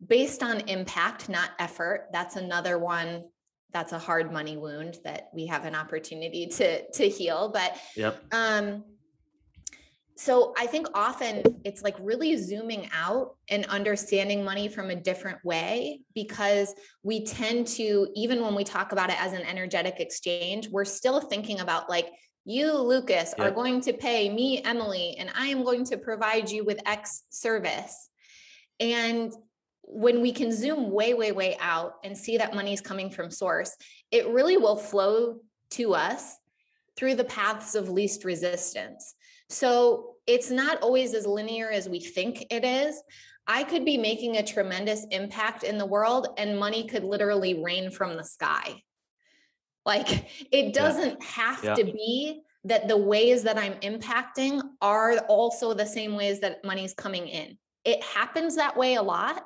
based 0.07 0.43
on 0.43 0.61
impact, 0.69 1.29
not 1.29 1.51
effort. 1.59 2.09
That's 2.13 2.37
another 2.37 2.79
one 2.79 3.25
that's 3.73 3.93
a 3.93 3.99
hard 3.99 4.33
money 4.33 4.57
wound 4.57 4.99
that 5.05 5.29
we 5.33 5.47
have 5.47 5.65
an 5.65 5.75
opportunity 5.75 6.47
to 6.47 6.91
to 6.93 7.09
heal. 7.09 7.51
But 7.53 7.77
yep. 7.97 8.23
um, 8.33 8.85
so 10.23 10.53
I 10.59 10.67
think 10.67 10.87
often 10.93 11.43
it's 11.65 11.81
like 11.81 11.97
really 11.99 12.37
zooming 12.37 12.91
out 12.93 13.37
and 13.49 13.65
understanding 13.65 14.45
money 14.45 14.69
from 14.69 14.91
a 14.91 14.95
different 14.95 15.43
way 15.47 16.03
because 16.15 16.75
we 17.03 17.25
tend 17.25 17.67
to, 17.69 18.07
even 18.15 18.43
when 18.43 18.55
we 18.55 18.63
talk 18.63 18.93
about 18.93 19.09
it 19.09 19.19
as 19.19 19.33
an 19.33 19.41
energetic 19.41 19.99
exchange, 19.99 20.69
we're 20.69 20.85
still 20.85 21.23
thinking 21.23 21.61
about 21.61 21.89
like, 21.89 22.11
you, 22.45 22.71
Lucas, 22.71 23.33
are 23.39 23.51
going 23.51 23.81
to 23.81 23.95
pay 23.95 24.29
me, 24.29 24.63
Emily, 24.63 25.17
and 25.19 25.31
I 25.35 25.47
am 25.47 25.65
going 25.65 25.87
to 25.87 25.97
provide 25.97 26.51
you 26.51 26.67
with 26.67 26.87
X 26.87 27.23
service. 27.31 28.11
And 28.79 29.33
when 29.85 30.21
we 30.21 30.33
can 30.33 30.53
zoom 30.53 30.91
way, 30.91 31.15
way, 31.15 31.33
way 31.33 31.57
out 31.61 31.95
and 32.05 32.15
see 32.15 32.37
that 32.37 32.55
money 32.55 32.75
is 32.75 32.83
coming 32.83 33.09
from 33.09 33.31
source, 33.31 33.75
it 34.11 34.29
really 34.29 34.59
will 34.59 34.77
flow 34.77 35.37
to 35.71 35.95
us 35.95 36.37
through 36.95 37.15
the 37.15 37.25
paths 37.25 37.75
of 37.75 37.89
least 37.89 38.27
resistance. 38.27 39.15
So 39.51 40.15
it's 40.27 40.51
not 40.51 40.81
always 40.81 41.13
as 41.13 41.27
linear 41.27 41.71
as 41.71 41.89
we 41.89 42.01
think 42.01 42.47
it 42.51 42.65
is. 42.65 43.03
I 43.47 43.65
could 43.65 43.85
be 43.85 43.99
making 43.99 44.37
a 44.37 44.47
tremendous 44.47 45.05
impact 45.11 45.65
in 45.65 45.77
the 45.77 45.87
world 45.87 46.29
and 46.39 46.59
money 46.59 46.87
could 46.87 47.03
literally 47.03 47.63
rain 47.63 47.91
from 47.91 48.17
the 48.17 48.25
sky. 48.25 48.83
Like 49.85 50.29
it 50.53 50.73
doesn't 50.73 51.19
yeah. 51.21 51.27
have 51.27 51.65
yeah. 51.65 51.75
to 51.75 51.85
be 51.85 52.43
that 52.65 52.87
the 52.87 52.97
ways 52.97 53.43
that 53.43 53.59
I'm 53.59 53.75
impacting 53.81 54.61
are 54.81 55.19
also 55.29 55.75
the 55.75 55.87
same 55.87 56.15
ways 56.15 56.41
that 56.41 56.65
money's 56.65 56.95
coming 56.95 57.27
in. 57.27 57.59
It 57.85 58.03
happens 58.05 58.57
that 58.57 58.77
way 58.77 58.95
a 58.95 59.03
lot. 59.03 59.45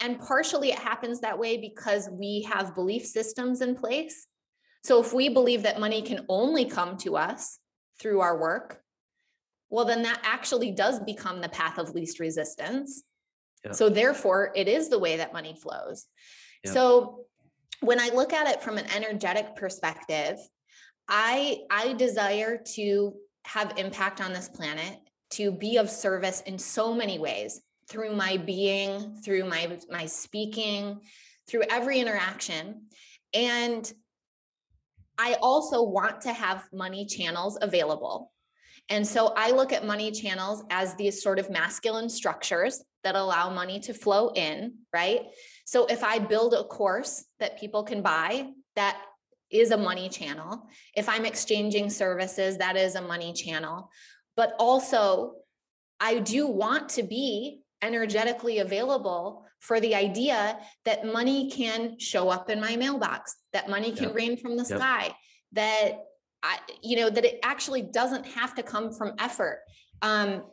And 0.00 0.20
partially 0.20 0.72
it 0.72 0.78
happens 0.78 1.20
that 1.20 1.38
way 1.38 1.56
because 1.56 2.10
we 2.10 2.42
have 2.42 2.74
belief 2.74 3.06
systems 3.06 3.62
in 3.62 3.76
place. 3.76 4.26
So 4.84 5.00
if 5.00 5.14
we 5.14 5.30
believe 5.30 5.62
that 5.62 5.80
money 5.80 6.02
can 6.02 6.26
only 6.28 6.66
come 6.66 6.98
to 6.98 7.16
us 7.16 7.58
through 7.98 8.20
our 8.20 8.38
work, 8.38 8.82
well, 9.68 9.84
then 9.84 10.02
that 10.02 10.20
actually 10.22 10.70
does 10.70 11.00
become 11.00 11.40
the 11.40 11.48
path 11.48 11.78
of 11.78 11.94
least 11.94 12.20
resistance. 12.20 13.02
Yeah. 13.64 13.72
So, 13.72 13.88
therefore, 13.88 14.52
it 14.54 14.68
is 14.68 14.88
the 14.88 14.98
way 14.98 15.16
that 15.16 15.32
money 15.32 15.56
flows. 15.60 16.06
Yeah. 16.64 16.72
So, 16.72 17.26
when 17.80 18.00
I 18.00 18.08
look 18.08 18.32
at 18.32 18.48
it 18.48 18.62
from 18.62 18.78
an 18.78 18.86
energetic 18.94 19.56
perspective, 19.56 20.38
I 21.08 21.60
I 21.70 21.94
desire 21.94 22.60
to 22.74 23.14
have 23.44 23.74
impact 23.76 24.20
on 24.20 24.32
this 24.32 24.48
planet, 24.48 24.98
to 25.30 25.50
be 25.50 25.76
of 25.76 25.90
service 25.90 26.42
in 26.42 26.58
so 26.58 26.94
many 26.94 27.18
ways 27.18 27.60
through 27.88 28.14
my 28.14 28.36
being, 28.36 29.16
through 29.24 29.44
my 29.44 29.78
my 29.90 30.06
speaking, 30.06 31.00
through 31.48 31.62
every 31.70 32.00
interaction. 32.00 32.86
And 33.34 33.90
I 35.18 35.34
also 35.40 35.82
want 35.82 36.22
to 36.22 36.32
have 36.32 36.64
money 36.72 37.06
channels 37.06 37.58
available 37.60 38.32
and 38.88 39.06
so 39.06 39.32
I 39.36 39.50
look 39.50 39.72
at 39.72 39.84
money 39.84 40.12
channels 40.12 40.62
as 40.70 40.94
these 40.94 41.22
sort 41.22 41.38
of 41.38 41.50
masculine 41.50 42.08
structures 42.08 42.84
that 43.02 43.16
allow 43.16 43.50
money 43.50 43.80
to 43.80 43.94
flow 43.94 44.30
in, 44.34 44.74
right? 44.92 45.22
So 45.64 45.86
if 45.86 46.04
I 46.04 46.18
build 46.18 46.54
a 46.54 46.64
course 46.64 47.24
that 47.40 47.58
people 47.58 47.82
can 47.82 48.02
buy, 48.02 48.48
that 48.76 49.00
is 49.50 49.70
a 49.70 49.76
money 49.76 50.08
channel. 50.08 50.68
If 50.94 51.08
I'm 51.08 51.24
exchanging 51.24 51.90
services, 51.90 52.58
that 52.58 52.76
is 52.76 52.94
a 52.94 53.02
money 53.02 53.32
channel. 53.32 53.90
But 54.36 54.54
also, 54.58 55.34
I 55.98 56.18
do 56.18 56.46
want 56.46 56.90
to 56.90 57.02
be 57.02 57.62
energetically 57.82 58.58
available 58.58 59.44
for 59.60 59.80
the 59.80 59.94
idea 59.94 60.58
that 60.84 61.06
money 61.06 61.50
can 61.50 61.98
show 61.98 62.28
up 62.28 62.50
in 62.50 62.60
my 62.60 62.76
mailbox, 62.76 63.36
that 63.52 63.68
money 63.68 63.92
can 63.92 64.08
yep. 64.08 64.14
rain 64.14 64.36
from 64.36 64.56
the 64.56 64.66
yep. 64.68 64.78
sky, 64.78 65.14
that 65.52 66.04
I, 66.42 66.58
you 66.82 66.96
know, 66.96 67.10
that 67.10 67.24
it 67.24 67.40
actually 67.42 67.82
doesn't 67.82 68.26
have 68.26 68.54
to 68.54 68.62
come 68.62 68.92
from 68.92 69.14
effort. 69.18 69.62
Um, 70.02 70.44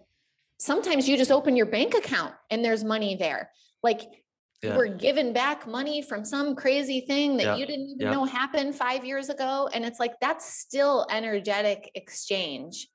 sometimes 0.58 1.08
you 1.08 1.18
just 1.18 1.32
open 1.32 1.56
your 1.56 1.66
bank 1.66 1.94
account 1.94 2.34
and 2.50 2.64
there's 2.64 2.84
money 2.84 3.16
there. 3.16 3.52
Like 3.84 4.02
yeah. 4.62 4.78
we're 4.78 4.88
giving 4.88 5.34
back 5.34 5.68
money 5.68 6.02
from 6.02 6.24
some 6.24 6.56
crazy 6.56 7.02
thing 7.02 7.38
that 7.38 7.44
Yeah. 7.44 7.56
you 7.58 7.66
didn't 7.66 7.90
even 7.90 8.02
Yeah. 8.08 8.12
know 8.12 8.26
happened 8.26 8.76
five 8.76 9.04
years 9.04 9.30
ago. 9.30 9.70
And 9.74 9.86
it's 9.86 10.00
like, 10.00 10.20
that's 10.22 10.46
still 10.46 11.06
energetic 11.10 11.92
exchange. 11.96 12.88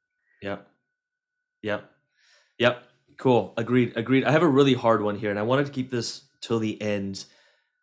Yep. 0.43 0.67
Yep. 1.63 1.91
Yep. 2.59 2.83
Cool. 3.19 3.53
Agreed. 3.57 3.97
Agreed. 3.97 4.25
I 4.25 4.31
have 4.31 4.43
a 4.43 4.49
really 4.49 4.75
hard 4.75 5.03
one 5.03 5.17
here, 5.19 5.31
and 5.31 5.39
I 5.39 5.43
wanted 5.43 5.67
to 5.67 5.73
keep 5.73 5.91
this 5.91 6.23
till 6.41 6.61
the 6.61 6.81
end. 6.81 7.25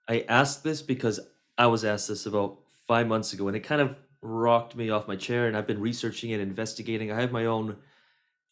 I 0.08 0.26
asked 0.30 0.64
this 0.64 0.82
because 0.82 1.20
I 1.58 1.68
was 1.68 1.84
asked 1.84 2.08
this 2.08 2.26
about 2.26 2.60
five 2.88 3.08
months 3.08 3.34
ago, 3.34 3.48
and 3.48 3.58
it 3.58 3.62
kind 3.62 3.82
of 3.82 3.96
rocked 4.26 4.76
me 4.76 4.90
off 4.90 5.08
my 5.08 5.16
chair, 5.16 5.48
and 5.48 5.56
I've 5.56 5.68
been 5.68 5.80
researching 5.80 6.34
and 6.34 6.42
investigating. 6.42 7.12
I 7.12 7.22
have 7.22 7.32
my 7.32 7.46
own 7.46 7.78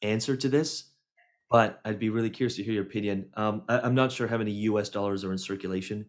answer 0.02 0.36
to 0.38 0.50
this, 0.50 0.92
but 1.50 1.82
I'd 1.84 2.00
be 2.00 2.10
really 2.10 2.30
curious 2.30 2.56
to 2.58 2.64
hear 2.64 2.74
your 2.74 2.84
opinion. 2.84 3.30
Um, 3.36 3.64
I, 3.68 3.80
I'm 3.80 3.96
not 3.96 4.12
sure 4.12 4.28
how 4.28 4.38
many 4.38 4.52
US 4.52 4.90
dollars 4.90 5.24
are 5.24 5.32
in 5.32 5.38
circulation. 5.38 6.06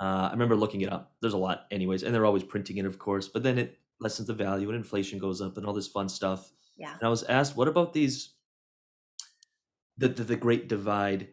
Uh, 0.00 0.28
I 0.28 0.32
remember 0.32 0.56
looking 0.56 0.80
it 0.80 0.92
up. 0.92 1.14
There's 1.20 1.34
a 1.34 1.38
lot, 1.38 1.66
anyways, 1.70 2.02
and 2.02 2.14
they're 2.14 2.26
always 2.26 2.42
printing 2.42 2.78
it, 2.78 2.86
of 2.86 2.98
course, 2.98 3.28
but 3.28 3.42
then 3.42 3.58
it 3.58 3.78
lessens 4.00 4.26
the 4.26 4.34
value 4.34 4.68
and 4.68 4.76
inflation 4.76 5.18
goes 5.18 5.40
up 5.40 5.56
and 5.56 5.66
all 5.66 5.72
this 5.72 5.88
fun 5.88 6.08
stuff. 6.08 6.52
Yeah. 6.76 6.92
And 6.92 7.02
I 7.02 7.08
was 7.08 7.22
asked, 7.24 7.56
what 7.56 7.68
about 7.68 7.92
these, 7.92 8.34
the, 9.96 10.08
the, 10.08 10.24
the 10.24 10.36
great 10.36 10.68
divide? 10.68 11.28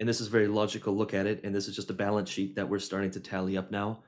And 0.00 0.08
this 0.08 0.20
is 0.20 0.26
very 0.26 0.48
logical 0.48 0.94
look 0.94 1.14
at 1.14 1.26
it. 1.26 1.40
And 1.44 1.54
this 1.54 1.66
is 1.66 1.74
just 1.74 1.90
a 1.90 1.94
balance 1.94 2.28
sheet 2.28 2.56
that 2.56 2.68
we're 2.68 2.78
starting 2.78 3.10
to 3.12 3.20
tally 3.20 3.56
up 3.56 3.70
now 3.70 4.02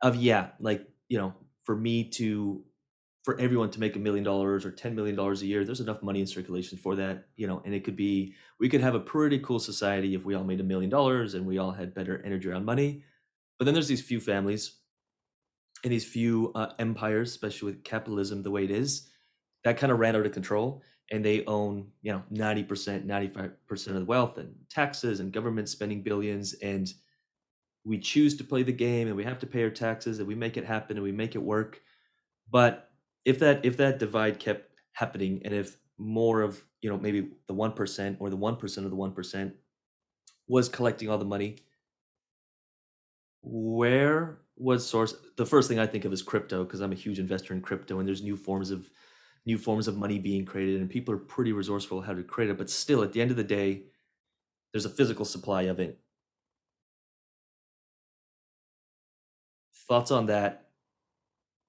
of, 0.00 0.16
yeah, 0.16 0.50
like, 0.60 0.86
you 1.08 1.18
know, 1.18 1.34
for 1.64 1.76
me 1.76 2.04
to, 2.10 2.62
for 3.24 3.38
everyone 3.40 3.70
to 3.70 3.80
make 3.80 3.96
a 3.96 3.98
million 3.98 4.22
dollars 4.24 4.64
or 4.64 4.70
$10 4.70 4.94
million 4.94 5.18
a 5.18 5.34
year, 5.44 5.64
there's 5.64 5.80
enough 5.80 6.02
money 6.02 6.20
in 6.20 6.26
circulation 6.26 6.78
for 6.78 6.94
that, 6.96 7.26
you 7.36 7.46
know, 7.46 7.62
and 7.64 7.74
it 7.74 7.84
could 7.84 7.96
be, 7.96 8.34
we 8.60 8.68
could 8.68 8.80
have 8.80 8.94
a 8.94 9.00
pretty 9.00 9.38
cool 9.38 9.58
society 9.58 10.14
if 10.14 10.24
we 10.24 10.34
all 10.34 10.44
made 10.44 10.60
a 10.60 10.64
million 10.64 10.90
dollars 10.90 11.34
and 11.34 11.46
we 11.46 11.58
all 11.58 11.72
had 11.72 11.94
better 11.94 12.22
energy 12.24 12.48
around 12.48 12.64
money. 12.64 13.02
But 13.58 13.64
then 13.64 13.74
there's 13.74 13.88
these 13.88 14.02
few 14.02 14.20
families 14.20 14.78
and 15.82 15.92
these 15.92 16.04
few 16.04 16.52
uh, 16.54 16.72
empires, 16.78 17.30
especially 17.30 17.72
with 17.72 17.84
capitalism 17.84 18.42
the 18.42 18.50
way 18.50 18.64
it 18.64 18.70
is, 18.70 19.08
that 19.64 19.78
kind 19.78 19.90
of 19.90 19.98
ran 19.98 20.16
out 20.16 20.26
of 20.26 20.32
control 20.32 20.82
and 21.10 21.24
they 21.24 21.44
own 21.46 21.86
you 22.02 22.12
know 22.12 22.22
90% 22.32 23.06
95% 23.06 23.86
of 23.88 23.94
the 23.94 24.04
wealth 24.04 24.38
and 24.38 24.54
taxes 24.70 25.20
and 25.20 25.32
government 25.32 25.68
spending 25.68 26.02
billions 26.02 26.54
and 26.54 26.92
we 27.84 27.98
choose 27.98 28.36
to 28.36 28.44
play 28.44 28.62
the 28.62 28.72
game 28.72 29.08
and 29.08 29.16
we 29.16 29.24
have 29.24 29.38
to 29.40 29.46
pay 29.46 29.62
our 29.62 29.70
taxes 29.70 30.18
and 30.18 30.28
we 30.28 30.34
make 30.34 30.56
it 30.56 30.64
happen 30.64 30.96
and 30.96 31.04
we 31.04 31.12
make 31.12 31.34
it 31.34 31.42
work. 31.42 31.82
But 32.50 32.90
if 33.24 33.38
that 33.40 33.64
if 33.64 33.76
that 33.78 33.98
divide 33.98 34.38
kept 34.38 34.70
happening 34.92 35.42
and 35.44 35.54
if 35.54 35.76
more 35.98 36.42
of 36.42 36.64
you 36.82 36.90
know 36.90 36.98
maybe 36.98 37.28
the 37.46 37.54
1% 37.54 38.16
or 38.20 38.30
the 38.30 38.36
1% 38.36 38.76
of 38.78 38.90
the 38.90 38.96
1% 38.96 39.52
was 40.48 40.68
collecting 40.68 41.08
all 41.08 41.18
the 41.18 41.24
money 41.24 41.56
where 43.42 44.40
was 44.56 44.86
source 44.86 45.14
the 45.36 45.44
first 45.44 45.68
thing 45.68 45.78
i 45.78 45.86
think 45.86 46.04
of 46.04 46.12
is 46.12 46.22
crypto 46.22 46.64
because 46.64 46.80
i'm 46.80 46.92
a 46.92 46.96
huge 46.96 47.18
investor 47.18 47.52
in 47.52 47.60
crypto 47.60 47.98
and 47.98 48.08
there's 48.08 48.22
new 48.22 48.36
forms 48.36 48.70
of 48.70 48.88
new 49.46 49.58
forms 49.58 49.88
of 49.88 49.96
money 49.96 50.18
being 50.18 50.44
created 50.44 50.80
and 50.80 50.88
people 50.88 51.12
are 51.12 51.18
pretty 51.18 51.52
resourceful 51.52 52.00
how 52.00 52.14
to 52.14 52.22
create 52.22 52.50
it 52.50 52.56
but 52.56 52.70
still 52.70 53.02
at 53.02 53.12
the 53.12 53.20
end 53.20 53.30
of 53.30 53.36
the 53.36 53.44
day 53.44 53.82
there's 54.72 54.86
a 54.86 54.90
physical 54.90 55.24
supply 55.24 55.62
of 55.62 55.80
it 55.80 56.00
thoughts 59.88 60.10
on 60.10 60.26
that 60.26 60.68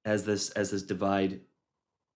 as 0.05 0.24
this 0.24 0.49
as 0.51 0.72
this 0.72 0.84
divide 0.84 1.41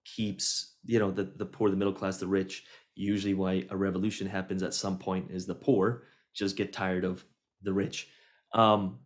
keeps 0.05 0.75
you 0.85 0.99
know 0.99 1.11
the 1.11 1.23
the 1.23 1.45
poor 1.45 1.69
the 1.69 1.77
middle 1.77 1.93
class 1.93 2.17
the 2.17 2.27
rich? 2.27 2.65
Usually 2.95 3.33
why 3.33 3.65
a 3.69 3.77
revolution 3.77 4.27
happens 4.27 4.63
at 4.63 4.73
some 4.73 4.97
point 4.97 5.31
is 5.31 5.45
the 5.45 5.55
poor 5.55 6.03
just 6.33 6.55
get 6.55 6.73
tired 6.73 7.05
of 7.05 7.23
the 7.61 7.73
rich. 7.73 8.07
Um 8.53 8.99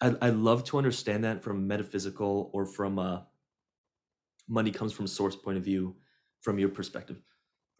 i 0.00 0.14
i 0.22 0.30
love 0.30 0.64
to 0.64 0.78
understand 0.78 1.24
that 1.24 1.42
from 1.42 1.66
metaphysical 1.66 2.50
or 2.52 2.66
from 2.66 2.98
a 2.98 3.26
money 4.48 4.70
comes 4.70 4.92
from 4.92 5.06
source 5.06 5.36
point 5.36 5.56
of 5.56 5.64
view 5.64 5.96
from 6.42 6.58
your 6.58 6.68
perspective. 6.68 7.20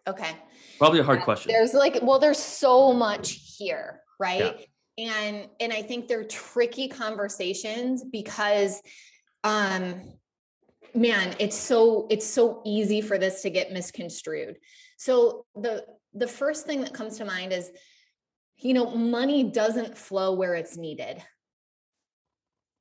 Okay. 0.07 0.33
probably 0.79 1.01
a 1.01 1.03
hard 1.05 1.21
Yeah, 1.21 1.25
question. 1.25 1.53
There's 1.53 1.75
like, 1.75 1.99
well, 2.03 2.19
there's 2.19 2.39
so 2.39 2.93
much 2.93 3.57
here, 3.59 4.01
right? 4.21 4.69
And 4.97 5.49
and 5.61 5.73
I 5.73 5.83
think 5.83 6.07
they're 6.07 6.25
tricky 6.25 6.89
conversations 6.89 8.05
because 8.05 8.81
um 9.43 10.03
man, 10.95 11.35
it's 11.39 11.57
so 11.57 12.07
it's 12.11 12.27
so 12.27 12.63
easy 12.65 13.01
for 13.01 13.19
this 13.19 13.43
to 13.43 13.51
get 13.51 13.73
misconstrued. 13.73 14.57
So 14.97 15.47
the 15.55 15.85
the 16.15 16.29
first 16.29 16.67
thing 16.67 16.83
that 16.83 16.95
comes 16.95 17.19
to 17.19 17.25
mind 17.25 17.53
is 17.53 17.71
you 18.59 18.73
know, 18.73 18.91
money 18.91 19.45
doesn't 19.45 19.99
flow 19.99 20.35
where 20.35 20.55
it's 20.55 20.77
needed. 20.77 21.23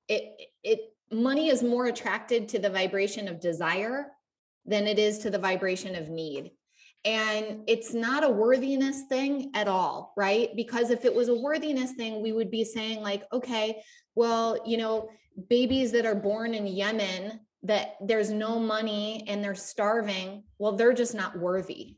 It 0.08 0.24
it 0.64 0.80
money 1.12 1.50
is 1.50 1.64
more 1.64 1.86
attracted 1.86 2.50
to 2.50 2.60
the 2.60 2.70
vibration 2.70 3.28
of 3.28 3.40
desire 3.40 4.12
than 4.66 4.88
it 4.88 5.00
is 5.00 5.20
to 5.20 5.30
the 5.30 5.40
vibration 5.40 5.96
of 5.96 6.10
need. 6.10 6.52
And 7.06 7.64
it's 7.68 7.94
not 7.94 8.24
a 8.24 8.30
worthiness 8.30 9.04
thing 9.10 9.52
at 9.54 9.68
all, 9.68 10.14
right? 10.16 10.50
Because 10.56 10.90
if 10.90 11.04
it 11.04 11.14
was 11.14 11.28
a 11.28 11.36
worthiness 11.36 11.92
thing, 11.94 12.22
we 12.22 12.32
would 12.32 12.50
be 12.50 12.64
saying, 12.64 13.02
like, 13.02 13.24
okay, 13.34 13.84
well, 14.16 14.58
you 14.66 14.78
know, 14.78 15.10
babies 15.50 15.92
that 15.92 16.06
are 16.06 16.16
born 16.16 16.54
in 16.54 16.66
Yemen, 16.66 17.42
that 17.64 17.96
there's 18.02 18.30
no 18.30 18.60
money 18.60 19.24
and 19.28 19.44
they're 19.44 19.56
starving, 19.56 20.44
well, 20.60 20.74
they're 20.74 20.94
just 20.94 21.16
not 21.16 21.38
worthy. 21.38 21.98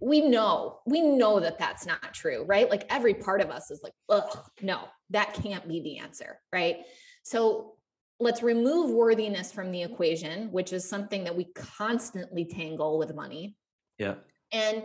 We 0.00 0.20
know, 0.20 0.80
we 0.86 1.00
know 1.00 1.40
that 1.40 1.58
that's 1.58 1.86
not 1.86 2.12
true, 2.12 2.44
right? 2.44 2.68
Like 2.68 2.84
every 2.90 3.14
part 3.14 3.40
of 3.40 3.50
us 3.50 3.70
is 3.70 3.80
like, 3.82 3.94
ugh, 4.08 4.38
no, 4.60 4.80
that 5.10 5.34
can't 5.34 5.66
be 5.66 5.80
the 5.80 5.98
answer, 5.98 6.40
right? 6.52 6.80
So 7.22 7.76
let's 8.20 8.42
remove 8.42 8.90
worthiness 8.90 9.52
from 9.52 9.70
the 9.70 9.82
equation, 9.82 10.52
which 10.52 10.72
is 10.72 10.88
something 10.88 11.24
that 11.24 11.36
we 11.36 11.44
constantly 11.54 12.44
tangle 12.44 12.98
with 12.98 13.14
money. 13.14 13.56
Yeah 13.98 14.14
And 14.52 14.84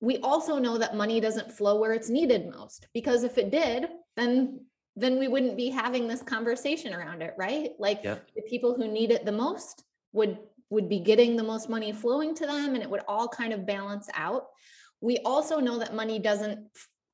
we 0.00 0.18
also 0.18 0.58
know 0.58 0.78
that 0.78 0.96
money 0.96 1.20
doesn't 1.20 1.52
flow 1.52 1.78
where 1.78 1.92
it's 1.92 2.08
needed 2.08 2.48
most 2.50 2.88
because 2.94 3.22
if 3.22 3.36
it 3.38 3.50
did, 3.50 3.88
then 4.16 4.64
then 4.96 5.18
we 5.18 5.28
wouldn't 5.28 5.56
be 5.56 5.68
having 5.70 6.08
this 6.08 6.22
conversation 6.22 6.92
around 6.92 7.22
it, 7.22 7.34
right? 7.38 7.70
Like 7.78 8.00
yeah 8.02 8.16
the 8.34 8.42
people 8.42 8.74
who 8.74 8.88
need 8.88 9.10
it 9.10 9.24
the 9.24 9.32
most 9.32 9.84
would 10.12 10.38
would 10.70 10.88
be 10.88 11.00
getting 11.00 11.36
the 11.36 11.42
most 11.42 11.68
money 11.68 11.92
flowing 11.92 12.34
to 12.36 12.46
them 12.46 12.74
and 12.74 12.82
it 12.82 12.90
would 12.90 13.02
all 13.08 13.28
kind 13.28 13.52
of 13.52 13.66
balance 13.66 14.08
out. 14.14 14.46
We 15.00 15.18
also 15.24 15.58
know 15.60 15.78
that 15.78 15.94
money 15.94 16.18
doesn't 16.18 16.66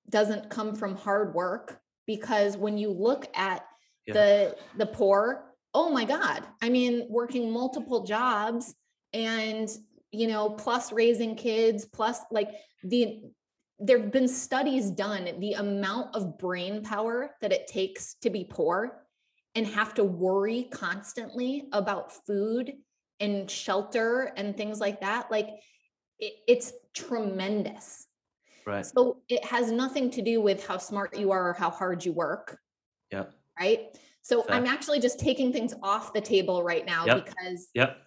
doesn't 0.08 0.50
come 0.50 0.74
from 0.74 0.96
hard 0.96 1.34
work 1.34 1.80
because 2.06 2.56
when 2.56 2.78
you 2.78 2.90
look 2.90 3.26
at 3.34 3.64
Yeah. 4.06 4.14
the 4.14 4.56
the 4.78 4.86
poor, 4.86 5.54
oh 5.74 5.90
my 5.90 6.04
god. 6.04 6.44
I 6.62 6.68
mean, 6.68 7.06
working 7.10 7.50
multiple 7.50 8.04
jobs 8.04 8.74
and 9.12 9.68
you 10.16 10.26
know, 10.26 10.50
plus 10.50 10.92
raising 10.92 11.36
kids, 11.36 11.84
plus 11.84 12.20
like 12.30 12.50
the 12.82 13.20
there 13.78 14.00
have 14.00 14.10
been 14.10 14.28
studies 14.28 14.90
done 14.90 15.28
the 15.38 15.52
amount 15.52 16.16
of 16.16 16.38
brain 16.38 16.82
power 16.82 17.32
that 17.42 17.52
it 17.52 17.66
takes 17.66 18.14
to 18.22 18.30
be 18.30 18.42
poor 18.48 19.02
and 19.54 19.66
have 19.66 19.92
to 19.92 20.02
worry 20.02 20.66
constantly 20.72 21.68
about 21.72 22.10
food 22.26 22.72
and 23.20 23.50
shelter 23.50 24.32
and 24.36 24.56
things 24.56 24.80
like 24.80 25.00
that 25.02 25.30
like 25.30 25.48
it, 26.18 26.32
it's 26.48 26.72
tremendous. 26.94 28.06
Right. 28.64 28.86
So 28.86 29.18
it 29.28 29.44
has 29.44 29.70
nothing 29.70 30.10
to 30.12 30.22
do 30.22 30.40
with 30.40 30.66
how 30.66 30.78
smart 30.78 31.16
you 31.18 31.30
are 31.30 31.50
or 31.50 31.52
how 31.52 31.68
hard 31.68 32.04
you 32.04 32.12
work. 32.12 32.58
Yeah 33.12 33.24
right? 33.58 33.96
So 34.22 34.44
i'm 34.48 34.66
actually 34.66 35.00
just 35.00 35.20
taking 35.20 35.52
things 35.52 35.72
off 35.82 36.12
the 36.12 36.20
table 36.20 36.62
right 36.62 36.84
now 36.84 37.06
Yep. 37.06 37.26
because 37.26 37.68
yep 37.74 37.98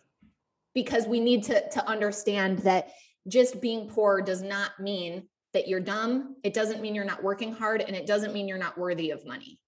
because 0.73 1.07
we 1.07 1.19
need 1.19 1.43
to 1.43 1.69
to 1.69 1.85
understand 1.87 2.59
that 2.59 2.89
just 3.27 3.61
being 3.61 3.89
poor 3.89 4.21
does 4.21 4.41
not 4.41 4.79
mean 4.79 5.27
that 5.53 5.67
you're 5.67 5.79
dumb. 5.79 6.35
It 6.43 6.53
doesn't 6.53 6.81
mean 6.81 6.95
you're 6.95 7.05
not 7.05 7.23
working 7.23 7.53
hard 7.53 7.81
and 7.81 7.95
it 7.95 8.05
doesn't 8.05 8.33
mean 8.33 8.47
you're 8.47 8.57
not 8.57 8.77
worthy 8.77 9.11
of 9.11 9.25
money 9.25 9.59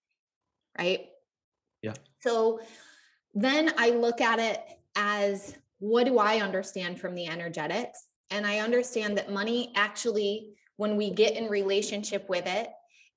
right? 0.78 1.08
Yeah. 1.82 1.94
so 2.20 2.60
then 3.34 3.74
i 3.78 3.90
look 3.90 4.22
at 4.22 4.38
it 4.38 4.62
as 4.96 5.56
what 5.80 6.06
do 6.06 6.20
i 6.20 6.40
understand 6.40 7.00
from 7.00 7.16
the 7.16 7.28
energetics? 7.28 8.08
And 8.30 8.46
i 8.46 8.60
understand 8.60 9.18
that 9.18 9.32
money 9.32 9.72
actually 9.76 10.54
when 10.78 10.96
we 10.96 11.10
get 11.10 11.36
in 11.36 11.48
relationship 11.48 12.30
with 12.30 12.46
it 12.46 12.70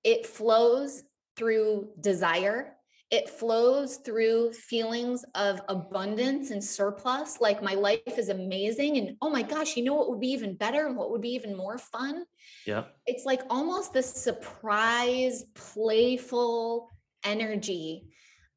it 0.02 0.26
flows 0.26 1.02
through 1.36 1.90
desire 2.00 2.76
it 3.14 3.30
flows 3.30 3.98
through 3.98 4.52
feelings 4.52 5.24
of 5.36 5.60
abundance 5.68 6.50
and 6.50 6.62
surplus 6.62 7.40
like 7.40 7.62
my 7.62 7.74
life 7.74 8.00
is 8.18 8.28
amazing 8.28 8.96
and 8.96 9.16
oh 9.22 9.30
my 9.30 9.40
gosh 9.40 9.76
you 9.76 9.84
know 9.84 9.94
what 9.94 10.10
would 10.10 10.18
be 10.18 10.32
even 10.32 10.56
better 10.56 10.88
and 10.88 10.96
what 10.96 11.12
would 11.12 11.20
be 11.20 11.28
even 11.32 11.56
more 11.56 11.78
fun 11.78 12.24
yeah 12.66 12.82
it's 13.06 13.24
like 13.24 13.42
almost 13.50 13.92
this 13.92 14.12
surprise 14.12 15.44
playful 15.54 16.90
energy 17.22 18.02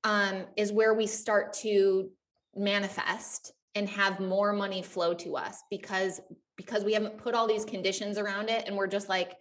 um, 0.03 0.45
is 0.55 0.71
where 0.71 0.95
we 0.95 1.05
start 1.05 1.53
to 1.53 2.09
manifest 2.55 3.53
and 3.75 3.87
have 3.87 4.19
more 4.19 4.53
money 4.53 4.81
flow 4.81 5.13
to 5.13 5.37
us 5.37 5.61
because 5.69 6.19
because 6.55 6.83
we 6.83 6.93
haven't 6.93 7.19
put 7.19 7.35
all 7.35 7.45
these 7.45 7.63
conditions 7.63 8.17
around 8.17 8.49
it 8.49 8.63
and 8.65 8.75
we're 8.75 8.87
just 8.87 9.07
like 9.07 9.35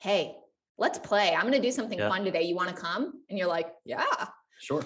hey 0.00 0.36
let's 0.80 0.96
play. 0.96 1.34
I'm 1.34 1.42
going 1.42 1.60
to 1.60 1.60
do 1.60 1.72
something 1.72 1.98
Yeah. 1.98 2.08
fun 2.08 2.24
today. 2.24 2.42
You 2.42 2.54
want 2.54 2.68
to 2.68 2.74
come? 2.80 3.12
And 3.28 3.36
you're 3.36 3.48
like, 3.48 3.66
yeah. 3.84 4.04
Sure. 4.58 4.84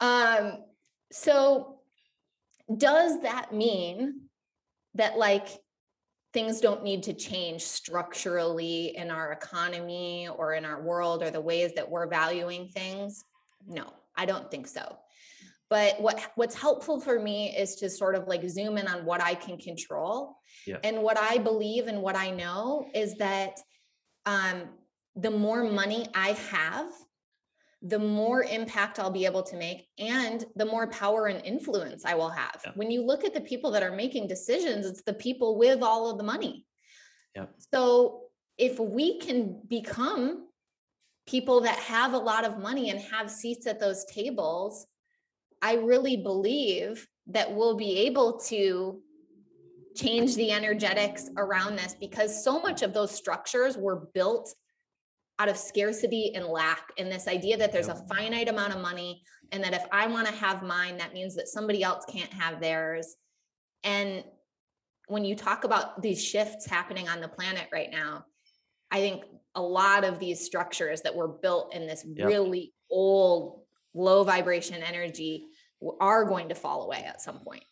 Um, 0.00 0.64
so 1.12 1.80
does 2.76 3.22
that 3.22 3.52
mean 3.52 4.22
that 4.94 5.18
like 5.18 5.48
things 6.32 6.60
don't 6.60 6.82
need 6.82 7.02
to 7.04 7.12
change 7.12 7.62
structurally 7.62 8.96
in 8.96 9.10
our 9.10 9.32
economy 9.32 10.28
or 10.28 10.54
in 10.54 10.64
our 10.64 10.82
world 10.82 11.22
or 11.22 11.30
the 11.30 11.40
ways 11.40 11.72
that 11.74 11.88
we're 11.88 12.08
valuing 12.08 12.68
things? 12.68 13.24
No, 13.66 13.92
I 14.16 14.26
don't 14.26 14.50
think 14.50 14.66
so. 14.66 14.98
But 15.70 16.00
what 16.00 16.32
what's 16.34 16.54
helpful 16.54 17.00
for 17.00 17.18
me 17.18 17.56
is 17.56 17.76
to 17.76 17.88
sort 17.88 18.14
of 18.14 18.28
like 18.28 18.48
zoom 18.48 18.78
in 18.78 18.86
on 18.86 19.04
what 19.04 19.22
I 19.22 19.34
can 19.34 19.56
control. 19.58 20.36
Yeah. 20.66 20.76
And 20.84 21.02
what 21.02 21.18
I 21.18 21.38
believe 21.38 21.86
and 21.86 22.02
what 22.02 22.16
I 22.16 22.30
know 22.30 22.86
is 22.94 23.14
that 23.16 23.58
um, 24.26 24.68
the 25.16 25.30
more 25.30 25.64
money 25.64 26.06
I 26.14 26.32
have, 26.50 26.86
the 27.86 27.98
more 27.98 28.42
impact 28.44 28.98
I'll 28.98 29.10
be 29.10 29.26
able 29.26 29.42
to 29.42 29.56
make 29.56 29.86
and 29.98 30.44
the 30.56 30.64
more 30.64 30.86
power 30.86 31.26
and 31.26 31.44
influence 31.44 32.04
I 32.06 32.14
will 32.14 32.30
have. 32.30 32.60
Yeah. 32.64 32.72
When 32.74 32.90
you 32.90 33.02
look 33.04 33.24
at 33.24 33.34
the 33.34 33.42
people 33.42 33.70
that 33.72 33.82
are 33.82 33.94
making 33.94 34.26
decisions, 34.26 34.86
it's 34.86 35.02
the 35.02 35.12
people 35.12 35.58
with 35.58 35.82
all 35.82 36.10
of 36.10 36.16
the 36.16 36.24
money. 36.24 36.64
Yeah. 37.36 37.46
So 37.72 38.22
if 38.56 38.78
we 38.78 39.18
can 39.18 39.60
become 39.68 40.48
people 41.26 41.60
that 41.62 41.78
have 41.78 42.14
a 42.14 42.18
lot 42.18 42.44
of 42.44 42.58
money 42.58 42.88
and 42.88 43.00
have 43.00 43.30
seats 43.30 43.66
at 43.66 43.80
those 43.80 44.06
tables, 44.06 44.86
I 45.60 45.74
really 45.74 46.16
believe 46.16 47.06
that 47.26 47.54
we'll 47.54 47.76
be 47.76 47.98
able 48.06 48.38
to 48.40 49.00
change 49.94 50.36
the 50.36 50.52
energetics 50.52 51.28
around 51.36 51.76
this 51.76 51.94
because 51.98 52.42
so 52.42 52.60
much 52.60 52.82
of 52.82 52.94
those 52.94 53.10
structures 53.10 53.76
were 53.76 54.08
built 54.14 54.54
out 55.38 55.48
of 55.48 55.56
scarcity 55.56 56.32
and 56.34 56.46
lack 56.46 56.92
and 56.98 57.10
this 57.10 57.26
idea 57.26 57.56
that 57.56 57.72
there's 57.72 57.88
a 57.88 58.04
finite 58.08 58.48
amount 58.48 58.72
of 58.72 58.80
money 58.80 59.22
and 59.52 59.62
that 59.64 59.74
if 59.74 59.84
I 59.90 60.06
want 60.06 60.28
to 60.28 60.34
have 60.34 60.62
mine 60.62 60.96
that 60.98 61.12
means 61.12 61.34
that 61.34 61.48
somebody 61.48 61.82
else 61.82 62.04
can't 62.10 62.32
have 62.32 62.60
theirs 62.60 63.16
and 63.82 64.24
when 65.08 65.24
you 65.24 65.34
talk 65.34 65.64
about 65.64 66.00
these 66.00 66.22
shifts 66.24 66.66
happening 66.66 67.08
on 67.08 67.20
the 67.20 67.28
planet 67.28 67.66
right 67.72 67.90
now 67.90 68.24
I 68.90 68.98
think 69.00 69.24
a 69.56 69.62
lot 69.62 70.04
of 70.04 70.18
these 70.20 70.44
structures 70.44 71.00
that 71.02 71.14
were 71.14 71.28
built 71.28 71.74
in 71.74 71.86
this 71.86 72.04
Yep. 72.06 72.28
really 72.28 72.72
old 72.90 73.62
low 73.92 74.24
vibration 74.24 74.82
energy 74.82 75.46
are 76.00 76.24
going 76.24 76.48
to 76.48 76.54
fall 76.54 76.82
away 76.82 77.04
at 77.06 77.20
some 77.20 77.40
point. 77.40 77.64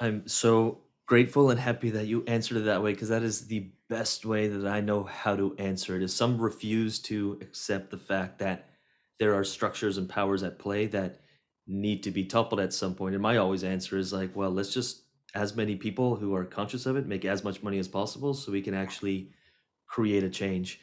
I'm 0.00 0.26
so 0.26 0.82
grateful 1.10 1.50
and 1.50 1.58
happy 1.58 1.90
that 1.90 2.06
you 2.06 2.22
answered 2.28 2.56
it 2.58 2.66
that 2.66 2.84
way 2.84 2.92
because 2.92 3.08
that 3.08 3.24
is 3.24 3.48
the 3.48 3.68
best 3.88 4.24
way 4.24 4.46
that 4.46 4.64
I 4.64 4.80
know 4.80 5.02
how 5.02 5.34
to 5.34 5.56
answer 5.58 5.96
it. 5.96 6.04
Is 6.04 6.14
some 6.14 6.40
refuse 6.40 7.00
to 7.00 7.36
accept 7.42 7.90
the 7.90 7.98
fact 7.98 8.38
that 8.38 8.70
there 9.18 9.34
are 9.34 9.42
structures 9.42 9.98
and 9.98 10.08
powers 10.08 10.44
at 10.44 10.60
play 10.60 10.86
that 10.86 11.22
need 11.66 12.04
to 12.04 12.12
be 12.12 12.24
toppled 12.24 12.60
at 12.60 12.72
some 12.72 12.94
point. 12.94 13.16
And 13.16 13.22
my 13.22 13.38
always 13.38 13.64
answer 13.64 13.98
is 13.98 14.12
like, 14.12 14.36
well, 14.36 14.52
let's 14.52 14.72
just 14.72 15.02
as 15.34 15.56
many 15.56 15.74
people 15.74 16.14
who 16.14 16.32
are 16.32 16.44
conscious 16.44 16.86
of 16.86 16.94
it 16.94 17.08
make 17.08 17.24
as 17.24 17.42
much 17.42 17.60
money 17.60 17.80
as 17.80 17.88
possible 17.88 18.32
so 18.32 18.52
we 18.52 18.62
can 18.62 18.74
actually 18.74 19.32
create 19.88 20.22
a 20.22 20.30
change. 20.30 20.80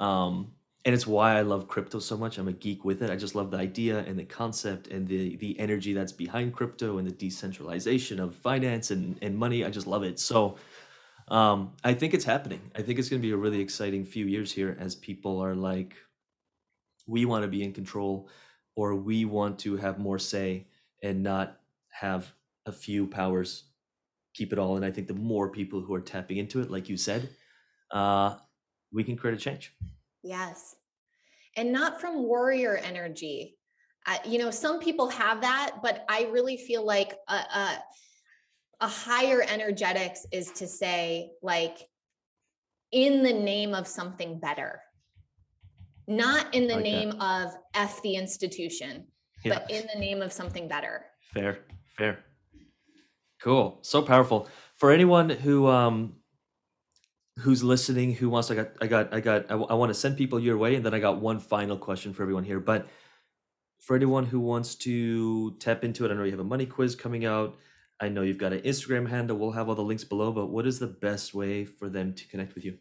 Um, 0.00 0.54
and 0.84 0.94
it's 0.94 1.06
why 1.06 1.36
I 1.36 1.42
love 1.42 1.68
crypto 1.68 1.98
so 1.98 2.16
much. 2.16 2.38
I'm 2.38 2.48
a 2.48 2.52
geek 2.52 2.84
with 2.84 3.02
it. 3.02 3.10
I 3.10 3.16
just 3.16 3.34
love 3.34 3.50
the 3.50 3.58
idea 3.58 3.98
and 3.98 4.18
the 4.18 4.24
concept 4.24 4.88
and 4.88 5.06
the 5.06 5.36
the 5.36 5.58
energy 5.58 5.92
that's 5.92 6.12
behind 6.12 6.54
crypto 6.54 6.98
and 6.98 7.06
the 7.06 7.12
decentralization 7.12 8.20
of 8.20 8.34
finance 8.34 8.90
and, 8.90 9.18
and 9.22 9.36
money. 9.36 9.64
I 9.64 9.70
just 9.70 9.86
love 9.86 10.02
it. 10.02 10.18
So 10.18 10.56
um, 11.28 11.72
I 11.84 11.94
think 11.94 12.14
it's 12.14 12.24
happening. 12.24 12.70
I 12.74 12.82
think 12.82 12.98
it's 12.98 13.08
going 13.08 13.20
to 13.20 13.26
be 13.26 13.32
a 13.32 13.36
really 13.36 13.60
exciting 13.60 14.04
few 14.04 14.26
years 14.26 14.52
here 14.52 14.76
as 14.80 14.94
people 14.94 15.40
are 15.40 15.54
like, 15.54 15.94
we 17.06 17.24
want 17.24 17.42
to 17.42 17.48
be 17.48 17.62
in 17.62 17.72
control 17.72 18.28
or 18.76 18.94
we 18.94 19.24
want 19.24 19.58
to 19.60 19.76
have 19.76 19.98
more 19.98 20.18
say 20.18 20.66
and 21.02 21.22
not 21.22 21.58
have 21.90 22.32
a 22.66 22.72
few 22.72 23.06
powers 23.06 23.64
keep 24.38 24.52
it 24.52 24.58
all. 24.58 24.76
And 24.76 24.84
I 24.84 24.90
think 24.90 25.08
the 25.08 25.14
more 25.14 25.50
people 25.50 25.80
who 25.80 25.94
are 25.94 26.00
tapping 26.00 26.36
into 26.36 26.60
it, 26.60 26.70
like 26.70 26.88
you 26.88 26.96
said, 26.96 27.28
uh, 27.90 28.36
we 28.92 29.02
can 29.04 29.16
create 29.16 29.36
a 29.36 29.40
change. 29.40 29.74
Yes. 30.22 30.76
And 31.56 31.72
not 31.72 32.00
from 32.00 32.22
warrior 32.24 32.76
energy. 32.76 33.56
Uh, 34.06 34.16
you 34.24 34.38
know, 34.38 34.50
some 34.50 34.78
people 34.80 35.08
have 35.08 35.40
that, 35.42 35.76
but 35.82 36.04
I 36.08 36.28
really 36.30 36.56
feel 36.56 36.84
like 36.84 37.14
a, 37.28 37.34
a, 37.34 37.82
a 38.80 38.88
higher 38.88 39.42
energetics 39.42 40.24
is 40.32 40.50
to 40.52 40.66
say, 40.66 41.30
like, 41.42 41.78
in 42.90 43.22
the 43.22 43.32
name 43.32 43.74
of 43.74 43.86
something 43.86 44.38
better, 44.40 44.80
not 46.06 46.54
in 46.54 46.66
the 46.66 46.76
Like 46.76 46.84
that. 46.84 46.90
name 46.90 47.10
of 47.20 47.52
F 47.74 48.00
the 48.02 48.14
institution, 48.14 49.06
Yeah. 49.44 49.58
but 49.58 49.70
in 49.70 49.86
the 49.92 50.00
name 50.00 50.22
of 50.22 50.32
something 50.32 50.68
better. 50.68 51.04
Fair, 51.34 51.66
fair. 51.84 52.24
Cool. 53.42 53.78
So 53.82 54.00
powerful. 54.02 54.48
For 54.76 54.90
anyone 54.90 55.28
who 55.28 55.66
um 55.66 56.17
who's 57.38 57.62
listening, 57.62 58.14
who 58.14 58.28
wants 58.28 58.50
I 58.50 58.56
got 58.56 58.70
I 58.80 58.86
got 58.86 59.14
I 59.14 59.20
got 59.20 59.50
I, 59.50 59.54
want 59.54 59.90
to 59.90 59.94
send 59.94 60.16
people 60.16 60.40
your 60.40 60.58
way 60.58 60.74
and 60.74 60.84
then 60.84 60.94
I 60.94 60.98
got 60.98 61.20
one 61.20 61.38
final 61.38 61.76
question 61.76 62.12
for 62.12 62.22
everyone 62.22 62.44
here. 62.44 62.60
But 62.60 62.88
for 63.80 63.94
anyone 63.96 64.26
who 64.26 64.40
wants 64.40 64.74
to 64.76 65.52
tap 65.58 65.84
into 65.84 66.04
it, 66.04 66.10
I 66.10 66.14
know 66.14 66.24
you 66.24 66.32
have 66.32 66.40
a 66.40 66.44
money 66.44 66.66
quiz 66.66 66.96
coming 66.96 67.24
out. 67.24 67.56
I 68.00 68.08
know 68.08 68.22
you've 68.22 68.38
got 68.38 68.52
an 68.52 68.60
Instagram 68.60 69.08
handle. 69.08 69.36
We'll 69.36 69.52
have 69.52 69.68
all 69.68 69.74
the 69.74 69.82
links 69.82 70.04
below, 70.04 70.32
but 70.32 70.46
what 70.46 70.66
is 70.66 70.78
the 70.78 70.86
best 70.86 71.34
way 71.34 71.64
for 71.64 71.88
them 71.88 72.14
to 72.14 72.28
connect 72.28 72.54
with 72.54 72.64
you? 72.64 72.78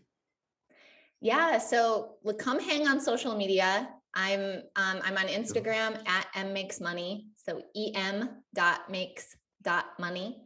Yeah, 1.22 1.58
so 1.58 2.18
look, 2.24 2.38
come 2.38 2.60
hang 2.60 2.88
on 2.88 3.00
social 3.00 3.36
media. 3.36 3.90
I'm 4.14 4.62
um, 4.76 5.00
I'm 5.04 5.18
on 5.18 5.28
Instagram 5.28 6.08
at 6.08 6.28
m 6.36 6.54
makes 6.54 6.80
money. 6.80 7.28
So 7.36 7.62
em 7.76 8.30
dot 8.54 8.90
makes 8.90 9.36
dot 9.62 9.86
money. 10.00 10.44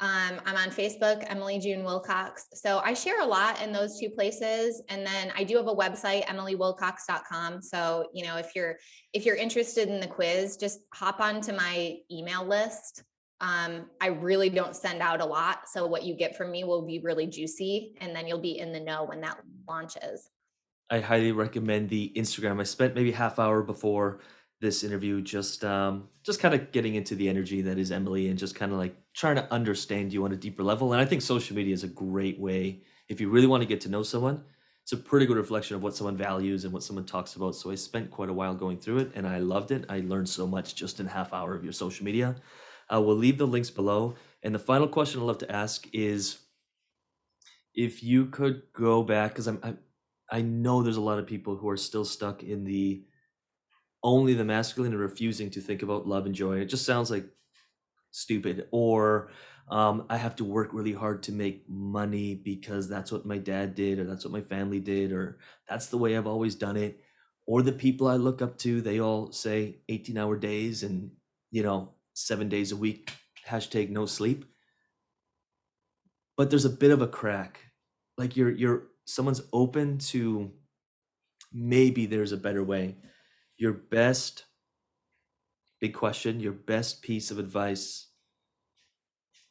Um, 0.00 0.40
I'm 0.46 0.56
on 0.56 0.70
Facebook, 0.70 1.24
Emily 1.26 1.58
June 1.58 1.82
Wilcox. 1.82 2.46
So 2.54 2.78
I 2.84 2.94
share 2.94 3.20
a 3.20 3.26
lot 3.26 3.60
in 3.60 3.72
those 3.72 3.98
two 3.98 4.10
places, 4.10 4.80
and 4.88 5.04
then 5.04 5.32
I 5.36 5.42
do 5.42 5.56
have 5.56 5.66
a 5.66 5.74
website, 5.74 6.24
emilywilcox.com. 6.26 7.62
So 7.62 8.06
you 8.14 8.24
know, 8.24 8.36
if 8.36 8.54
you're 8.54 8.76
if 9.12 9.26
you're 9.26 9.34
interested 9.34 9.88
in 9.88 9.98
the 9.98 10.06
quiz, 10.06 10.56
just 10.56 10.80
hop 10.94 11.18
onto 11.18 11.52
my 11.52 11.96
email 12.12 12.44
list. 12.44 13.02
Um, 13.40 13.86
I 14.00 14.08
really 14.08 14.50
don't 14.50 14.76
send 14.76 15.00
out 15.00 15.20
a 15.20 15.26
lot, 15.26 15.68
so 15.68 15.86
what 15.86 16.04
you 16.04 16.14
get 16.14 16.36
from 16.36 16.52
me 16.52 16.62
will 16.62 16.86
be 16.86 17.00
really 17.00 17.26
juicy, 17.26 17.96
and 18.00 18.14
then 18.14 18.28
you'll 18.28 18.38
be 18.38 18.58
in 18.58 18.72
the 18.72 18.80
know 18.80 19.04
when 19.04 19.20
that 19.22 19.38
launches. 19.68 20.30
I 20.90 21.00
highly 21.00 21.32
recommend 21.32 21.88
the 21.88 22.12
Instagram. 22.16 22.60
I 22.60 22.64
spent 22.64 22.94
maybe 22.94 23.10
half 23.10 23.38
hour 23.40 23.62
before 23.62 24.20
this 24.60 24.82
interview 24.82 25.22
just 25.22 25.64
um 25.64 26.08
just 26.24 26.40
kind 26.40 26.54
of 26.54 26.72
getting 26.72 26.96
into 26.96 27.14
the 27.14 27.28
energy 27.28 27.62
that 27.62 27.78
is 27.78 27.92
Emily 27.92 28.28
and 28.28 28.38
just 28.38 28.54
kind 28.54 28.72
of 28.72 28.78
like 28.78 28.96
trying 29.18 29.34
to 29.34 29.52
understand 29.52 30.12
you 30.12 30.24
on 30.24 30.30
a 30.30 30.36
deeper 30.36 30.62
level. 30.62 30.92
And 30.92 31.02
I 31.02 31.04
think 31.04 31.22
social 31.22 31.56
media 31.56 31.74
is 31.74 31.82
a 31.82 31.88
great 31.88 32.38
way 32.38 32.82
if 33.08 33.20
you 33.20 33.28
really 33.28 33.48
want 33.48 33.62
to 33.62 33.66
get 33.66 33.80
to 33.80 33.88
know 33.88 34.04
someone. 34.04 34.44
It's 34.84 34.92
a 34.92 34.96
pretty 34.96 35.26
good 35.26 35.36
reflection 35.36 35.74
of 35.74 35.82
what 35.82 35.96
someone 35.96 36.16
values 36.16 36.64
and 36.64 36.72
what 36.72 36.84
someone 36.84 37.04
talks 37.04 37.34
about. 37.34 37.56
So 37.56 37.72
I 37.72 37.74
spent 37.74 38.12
quite 38.12 38.28
a 38.28 38.32
while 38.32 38.54
going 38.54 38.78
through 38.78 38.98
it 38.98 39.10
and 39.16 39.26
I 39.26 39.38
loved 39.38 39.72
it. 39.72 39.84
I 39.88 40.00
learned 40.00 40.28
so 40.28 40.46
much 40.46 40.76
just 40.76 41.00
in 41.00 41.06
half 41.06 41.32
hour 41.34 41.52
of 41.56 41.64
your 41.64 41.72
social 41.72 42.04
media. 42.04 42.36
Uh, 42.88 43.02
we'll 43.02 43.16
leave 43.16 43.38
the 43.38 43.46
links 43.46 43.70
below. 43.70 44.14
And 44.44 44.54
the 44.54 44.60
final 44.60 44.86
question 44.86 45.20
I'd 45.20 45.24
love 45.24 45.38
to 45.38 45.50
ask 45.50 45.88
is 45.92 46.38
if 47.74 48.04
you 48.04 48.26
could 48.26 48.62
go 48.72 49.02
back, 49.02 49.32
because 49.32 49.48
I'm, 49.48 49.58
I'm 49.64 49.78
I 50.30 50.42
know 50.42 50.82
there's 50.82 50.96
a 50.96 51.00
lot 51.00 51.18
of 51.18 51.26
people 51.26 51.56
who 51.56 51.68
are 51.68 51.76
still 51.76 52.04
stuck 52.04 52.44
in 52.44 52.62
the 52.62 53.04
only 54.04 54.34
the 54.34 54.44
masculine 54.44 54.92
and 54.92 55.00
refusing 55.00 55.50
to 55.50 55.60
think 55.60 55.82
about 55.82 56.06
love 56.06 56.24
and 56.24 56.36
joy. 56.36 56.60
It 56.60 56.66
just 56.66 56.86
sounds 56.86 57.10
like 57.10 57.26
stupid. 58.18 58.68
Or 58.70 59.30
um, 59.70 60.06
I 60.08 60.16
have 60.16 60.36
to 60.36 60.44
work 60.44 60.70
really 60.72 60.92
hard 60.92 61.22
to 61.24 61.32
make 61.32 61.68
money 61.68 62.34
because 62.34 62.88
that's 62.88 63.12
what 63.12 63.26
my 63.26 63.38
dad 63.38 63.74
did, 63.74 63.98
or 63.98 64.04
that's 64.04 64.24
what 64.24 64.32
my 64.32 64.40
family 64.40 64.80
did, 64.80 65.12
or 65.12 65.38
that's 65.68 65.86
the 65.86 65.98
way 65.98 66.16
I've 66.16 66.26
always 66.26 66.54
done 66.54 66.76
it. 66.76 67.00
Or 67.46 67.62
the 67.62 67.72
people 67.72 68.08
I 68.08 68.16
look 68.16 68.42
up 68.42 68.58
to, 68.58 68.80
they 68.80 69.00
all 69.00 69.32
say 69.32 69.78
18 69.88 70.18
hour 70.18 70.36
days 70.36 70.82
and, 70.82 71.10
you 71.50 71.62
know, 71.62 71.94
seven 72.14 72.48
days 72.48 72.72
a 72.72 72.76
week, 72.76 73.12
hashtag 73.46 73.90
no 73.90 74.06
sleep. 74.06 74.44
But 76.36 76.50
there's 76.50 76.66
a 76.66 76.70
bit 76.70 76.90
of 76.90 77.02
a 77.02 77.08
crack. 77.08 77.60
Like 78.16 78.36
you're, 78.36 78.50
you're, 78.50 78.88
someone's 79.06 79.42
open 79.52 79.98
to 79.98 80.52
maybe 81.52 82.06
there's 82.06 82.32
a 82.32 82.36
better 82.36 82.62
way. 82.62 82.96
Your 83.56 83.72
best, 83.72 84.44
big 85.80 85.94
question, 85.94 86.40
your 86.40 86.52
best 86.52 87.02
piece 87.02 87.30
of 87.30 87.38
advice, 87.38 88.07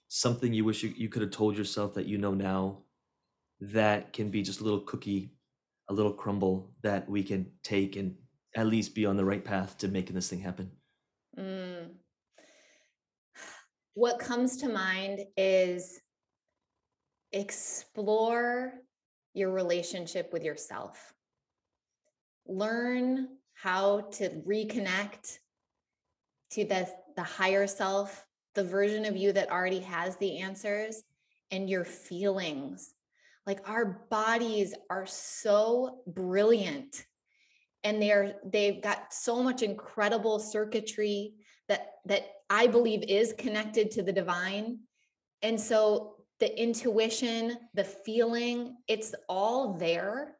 something 0.07 0.53
you 0.53 0.65
wish 0.65 0.83
you, 0.83 0.93
you 0.95 1.09
could 1.09 1.21
have 1.21 1.31
told 1.31 1.57
yourself 1.57 1.93
that 1.95 2.05
you 2.05 2.17
know 2.17 2.33
now, 2.33 2.79
that 3.59 4.13
can 4.13 4.29
be 4.29 4.41
just 4.41 4.61
a 4.61 4.63
little 4.63 4.81
cookie, 4.81 5.31
a 5.89 5.93
little 5.93 6.13
crumble 6.13 6.71
that 6.83 7.09
we 7.09 7.23
can 7.23 7.51
take 7.63 7.95
and 7.95 8.15
at 8.55 8.67
least 8.67 8.95
be 8.95 9.05
on 9.05 9.17
the 9.17 9.25
right 9.25 9.43
path 9.43 9.77
to 9.77 9.87
making 9.87 10.15
this 10.15 10.29
thing 10.29 10.39
happen. 10.39 10.71
Mm. 11.37 11.89
What 13.93 14.19
comes 14.19 14.57
to 14.57 14.69
mind 14.69 15.25
is 15.35 15.99
explore 17.31 18.73
your 19.33 19.51
relationship 19.51 20.31
with 20.33 20.43
yourself. 20.43 21.13
learn 22.47 23.27
how 23.53 24.01
to 24.11 24.29
reconnect 24.47 25.39
to 26.51 26.63
the, 26.63 26.87
the 27.15 27.23
higher 27.23 27.67
self, 27.67 28.25
the 28.57 28.63
version 28.63 29.05
of 29.05 29.15
you 29.15 29.31
that 29.31 29.51
already 29.51 29.79
has 29.79 30.17
the 30.17 30.39
answers, 30.39 31.03
and 31.51 31.69
your 31.69 31.85
feelings. 31.85 32.93
Like 33.45 33.69
our 33.69 34.05
bodies 34.09 34.73
are 34.89 35.05
so 35.05 35.99
brilliant 36.07 37.05
and 37.83 38.01
they're 38.01 38.35
they've 38.43 38.81
got 38.81 39.13
so 39.13 39.41
much 39.41 39.61
incredible 39.61 40.39
circuitry 40.39 41.35
that 41.69 41.91
that 42.05 42.23
I 42.49 42.67
believe 42.67 43.03
is 43.03 43.33
connected 43.37 43.91
to 43.91 44.03
the 44.03 44.11
divine. 44.11 44.79
And 45.41 45.61
so 45.61 46.15
the 46.39 46.61
intuition, 46.61 47.57
the 47.75 47.83
feeling, 47.83 48.75
it's 48.87 49.13
all 49.29 49.73
there. 49.73 50.35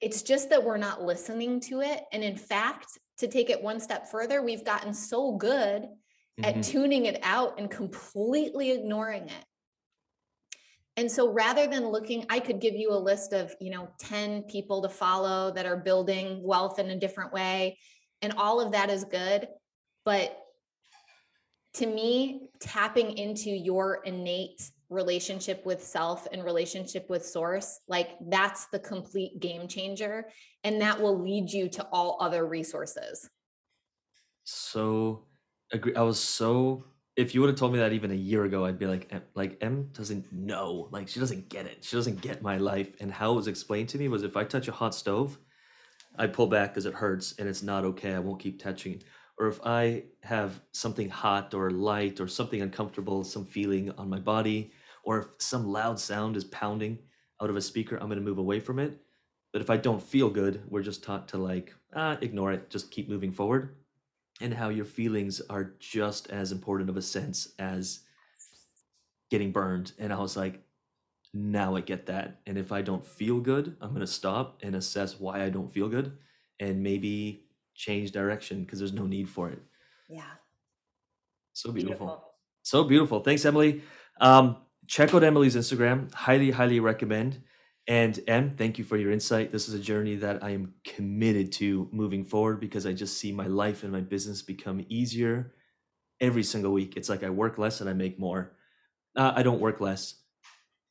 It's 0.00 0.22
just 0.22 0.48
that 0.50 0.64
we're 0.64 0.78
not 0.78 1.02
listening 1.02 1.60
to 1.60 1.80
it. 1.80 2.04
And 2.12 2.24
in 2.24 2.36
fact, 2.36 2.98
to 3.18 3.28
take 3.28 3.50
it 3.50 3.62
one 3.62 3.80
step 3.80 4.08
further, 4.08 4.42
we've 4.42 4.64
gotten 4.64 4.94
so 4.94 5.32
good 5.32 5.88
mm-hmm. 6.40 6.58
at 6.58 6.64
tuning 6.64 7.06
it 7.06 7.18
out 7.22 7.58
and 7.58 7.70
completely 7.70 8.70
ignoring 8.70 9.24
it. 9.24 9.44
And 10.96 11.10
so 11.10 11.32
rather 11.32 11.66
than 11.66 11.88
looking, 11.88 12.26
I 12.28 12.38
could 12.38 12.60
give 12.60 12.74
you 12.74 12.92
a 12.92 12.96
list 12.96 13.32
of, 13.32 13.54
you 13.60 13.70
know, 13.70 13.88
10 14.00 14.42
people 14.42 14.82
to 14.82 14.88
follow 14.88 15.50
that 15.52 15.64
are 15.64 15.76
building 15.76 16.42
wealth 16.42 16.78
in 16.78 16.90
a 16.90 16.98
different 16.98 17.32
way. 17.32 17.78
And 18.20 18.34
all 18.34 18.60
of 18.60 18.72
that 18.72 18.90
is 18.90 19.04
good. 19.04 19.48
But 20.04 20.38
to 21.74 21.86
me, 21.86 22.50
tapping 22.60 23.16
into 23.16 23.50
your 23.50 24.02
innate 24.04 24.70
relationship 24.90 25.64
with 25.64 25.82
self 25.82 26.28
and 26.30 26.44
relationship 26.44 27.08
with 27.08 27.24
source, 27.24 27.80
like 27.88 28.10
that's 28.28 28.66
the 28.66 28.78
complete 28.78 29.40
game 29.40 29.68
changer. 29.68 30.26
And 30.62 30.82
that 30.82 31.00
will 31.00 31.22
lead 31.22 31.50
you 31.50 31.70
to 31.70 31.86
all 31.90 32.18
other 32.20 32.46
resources. 32.46 33.30
So 34.44 35.24
agree. 35.72 35.94
I 35.94 36.02
was 36.02 36.20
so 36.20 36.84
if 37.16 37.34
you 37.34 37.40
would 37.40 37.48
have 37.50 37.58
told 37.58 37.72
me 37.72 37.78
that 37.78 37.92
even 37.92 38.10
a 38.10 38.14
year 38.14 38.44
ago, 38.44 38.64
I'd 38.64 38.78
be 38.78 38.86
like, 38.86 39.12
like 39.34 39.58
Em 39.60 39.90
doesn't 39.92 40.32
know, 40.32 40.88
like 40.90 41.08
she 41.08 41.20
doesn't 41.20 41.48
get 41.50 41.66
it. 41.66 41.84
She 41.84 41.96
doesn't 41.96 42.22
get 42.22 42.42
my 42.42 42.56
life. 42.56 42.94
And 43.00 43.12
how 43.12 43.32
it 43.32 43.36
was 43.36 43.48
explained 43.48 43.90
to 43.90 43.98
me 43.98 44.08
was 44.08 44.22
if 44.22 44.36
I 44.36 44.44
touch 44.44 44.68
a 44.68 44.72
hot 44.72 44.94
stove, 44.94 45.38
I 46.16 46.26
pull 46.26 46.46
back 46.46 46.70
because 46.70 46.86
it 46.86 46.94
hurts 46.94 47.34
and 47.38 47.48
it's 47.48 47.62
not 47.62 47.84
okay. 47.84 48.14
I 48.14 48.18
won't 48.18 48.40
keep 48.40 48.62
touching. 48.62 49.02
Or 49.38 49.46
if 49.46 49.60
I 49.64 50.04
have 50.22 50.60
something 50.72 51.08
hot 51.10 51.52
or 51.52 51.70
light 51.70 52.20
or 52.20 52.28
something 52.28 52.62
uncomfortable, 52.62 53.24
some 53.24 53.44
feeling 53.44 53.90
on 53.92 54.08
my 54.08 54.18
body, 54.18 54.72
or 55.04 55.18
if 55.18 55.26
some 55.38 55.66
loud 55.66 55.98
sound 55.98 56.36
is 56.36 56.44
pounding 56.44 56.98
out 57.42 57.50
of 57.50 57.56
a 57.56 57.60
speaker, 57.60 57.96
I'm 57.96 58.08
going 58.08 58.18
to 58.18 58.24
move 58.24 58.38
away 58.38 58.60
from 58.60 58.78
it. 58.78 59.00
But 59.52 59.60
if 59.60 59.68
I 59.68 59.76
don't 59.76 60.02
feel 60.02 60.30
good, 60.30 60.62
we're 60.68 60.82
just 60.82 61.02
taught 61.02 61.28
to 61.28 61.38
like, 61.38 61.74
ah, 61.94 62.16
ignore 62.22 62.52
it, 62.52 62.70
just 62.70 62.90
keep 62.90 63.08
moving 63.08 63.32
forward 63.32 63.76
and 64.42 64.52
how 64.52 64.68
your 64.68 64.84
feelings 64.84 65.40
are 65.48 65.74
just 65.78 66.30
as 66.30 66.52
important 66.52 66.90
of 66.90 66.96
a 66.96 67.02
sense 67.02 67.48
as 67.58 68.00
getting 69.30 69.52
burned. 69.52 69.92
And 69.98 70.12
I 70.12 70.18
was 70.18 70.36
like, 70.36 70.62
now 71.32 71.76
I 71.76 71.80
get 71.80 72.06
that. 72.06 72.40
And 72.46 72.58
if 72.58 72.72
I 72.72 72.82
don't 72.82 73.04
feel 73.04 73.40
good, 73.40 73.76
I'm 73.80 73.90
going 73.90 74.00
to 74.00 74.06
stop 74.06 74.58
and 74.62 74.76
assess 74.76 75.18
why 75.18 75.42
I 75.42 75.48
don't 75.48 75.72
feel 75.72 75.88
good 75.88 76.18
and 76.60 76.82
maybe 76.82 77.46
change 77.74 78.12
direction 78.12 78.62
because 78.62 78.78
there's 78.78 78.92
no 78.92 79.06
need 79.06 79.28
for 79.28 79.48
it. 79.48 79.62
Yeah. 80.08 80.22
So 81.54 81.72
beautiful. 81.72 82.06
beautiful. 82.06 82.24
So 82.62 82.84
beautiful. 82.84 83.20
Thanks, 83.20 83.44
Emily. 83.44 83.82
Um, 84.20 84.56
check 84.86 85.14
out 85.14 85.24
Emily's 85.24 85.56
Instagram. 85.56 86.12
Highly, 86.12 86.50
highly 86.50 86.80
recommend. 86.80 87.42
And 87.88 88.18
Em, 88.28 88.54
thank 88.56 88.78
you 88.78 88.84
for 88.84 88.96
your 88.96 89.10
insight. 89.10 89.50
This 89.50 89.68
is 89.68 89.74
a 89.74 89.78
journey 89.78 90.14
that 90.16 90.42
I 90.42 90.50
am 90.50 90.74
committed 90.84 91.50
to 91.52 91.88
moving 91.92 92.24
forward 92.24 92.60
because 92.60 92.86
I 92.86 92.92
just 92.92 93.18
see 93.18 93.32
my 93.32 93.46
life 93.46 93.82
and 93.82 93.92
my 93.92 94.00
business 94.00 94.40
become 94.40 94.84
easier 94.88 95.54
every 96.20 96.44
single 96.44 96.72
week. 96.72 96.96
It's 96.96 97.08
like 97.08 97.24
I 97.24 97.30
work 97.30 97.58
less 97.58 97.80
and 97.80 97.90
I 97.90 97.92
make 97.92 98.18
more. 98.18 98.52
Uh, 99.16 99.32
I 99.34 99.42
don't 99.42 99.60
work 99.60 99.80
less. 99.80 100.14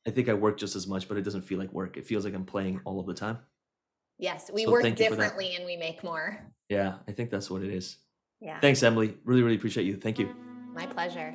I 0.06 0.10
think 0.10 0.28
I 0.28 0.34
work 0.34 0.58
just 0.58 0.76
as 0.76 0.86
much, 0.86 1.08
but 1.08 1.16
it 1.16 1.22
doesn't 1.22 1.42
feel 1.42 1.58
like 1.58 1.72
work. 1.72 1.96
It 1.96 2.06
feels 2.06 2.24
like 2.24 2.34
I'm 2.34 2.44
playing 2.44 2.80
all 2.84 3.00
of 3.00 3.06
the 3.06 3.14
time. 3.14 3.38
Yes, 4.18 4.50
we 4.52 4.64
so 4.64 4.72
work 4.72 4.94
differently 4.94 5.56
and 5.56 5.64
we 5.64 5.76
make 5.76 6.04
more. 6.04 6.38
Yeah, 6.68 6.96
I 7.08 7.12
think 7.12 7.30
that's 7.30 7.50
what 7.50 7.62
it 7.62 7.70
is. 7.70 7.96
Yeah. 8.40 8.60
Thanks, 8.60 8.82
Emily. 8.82 9.16
Really, 9.24 9.42
really 9.42 9.56
appreciate 9.56 9.86
you. 9.86 9.96
Thank 9.96 10.18
you. 10.18 10.34
My 10.74 10.86
pleasure. 10.86 11.34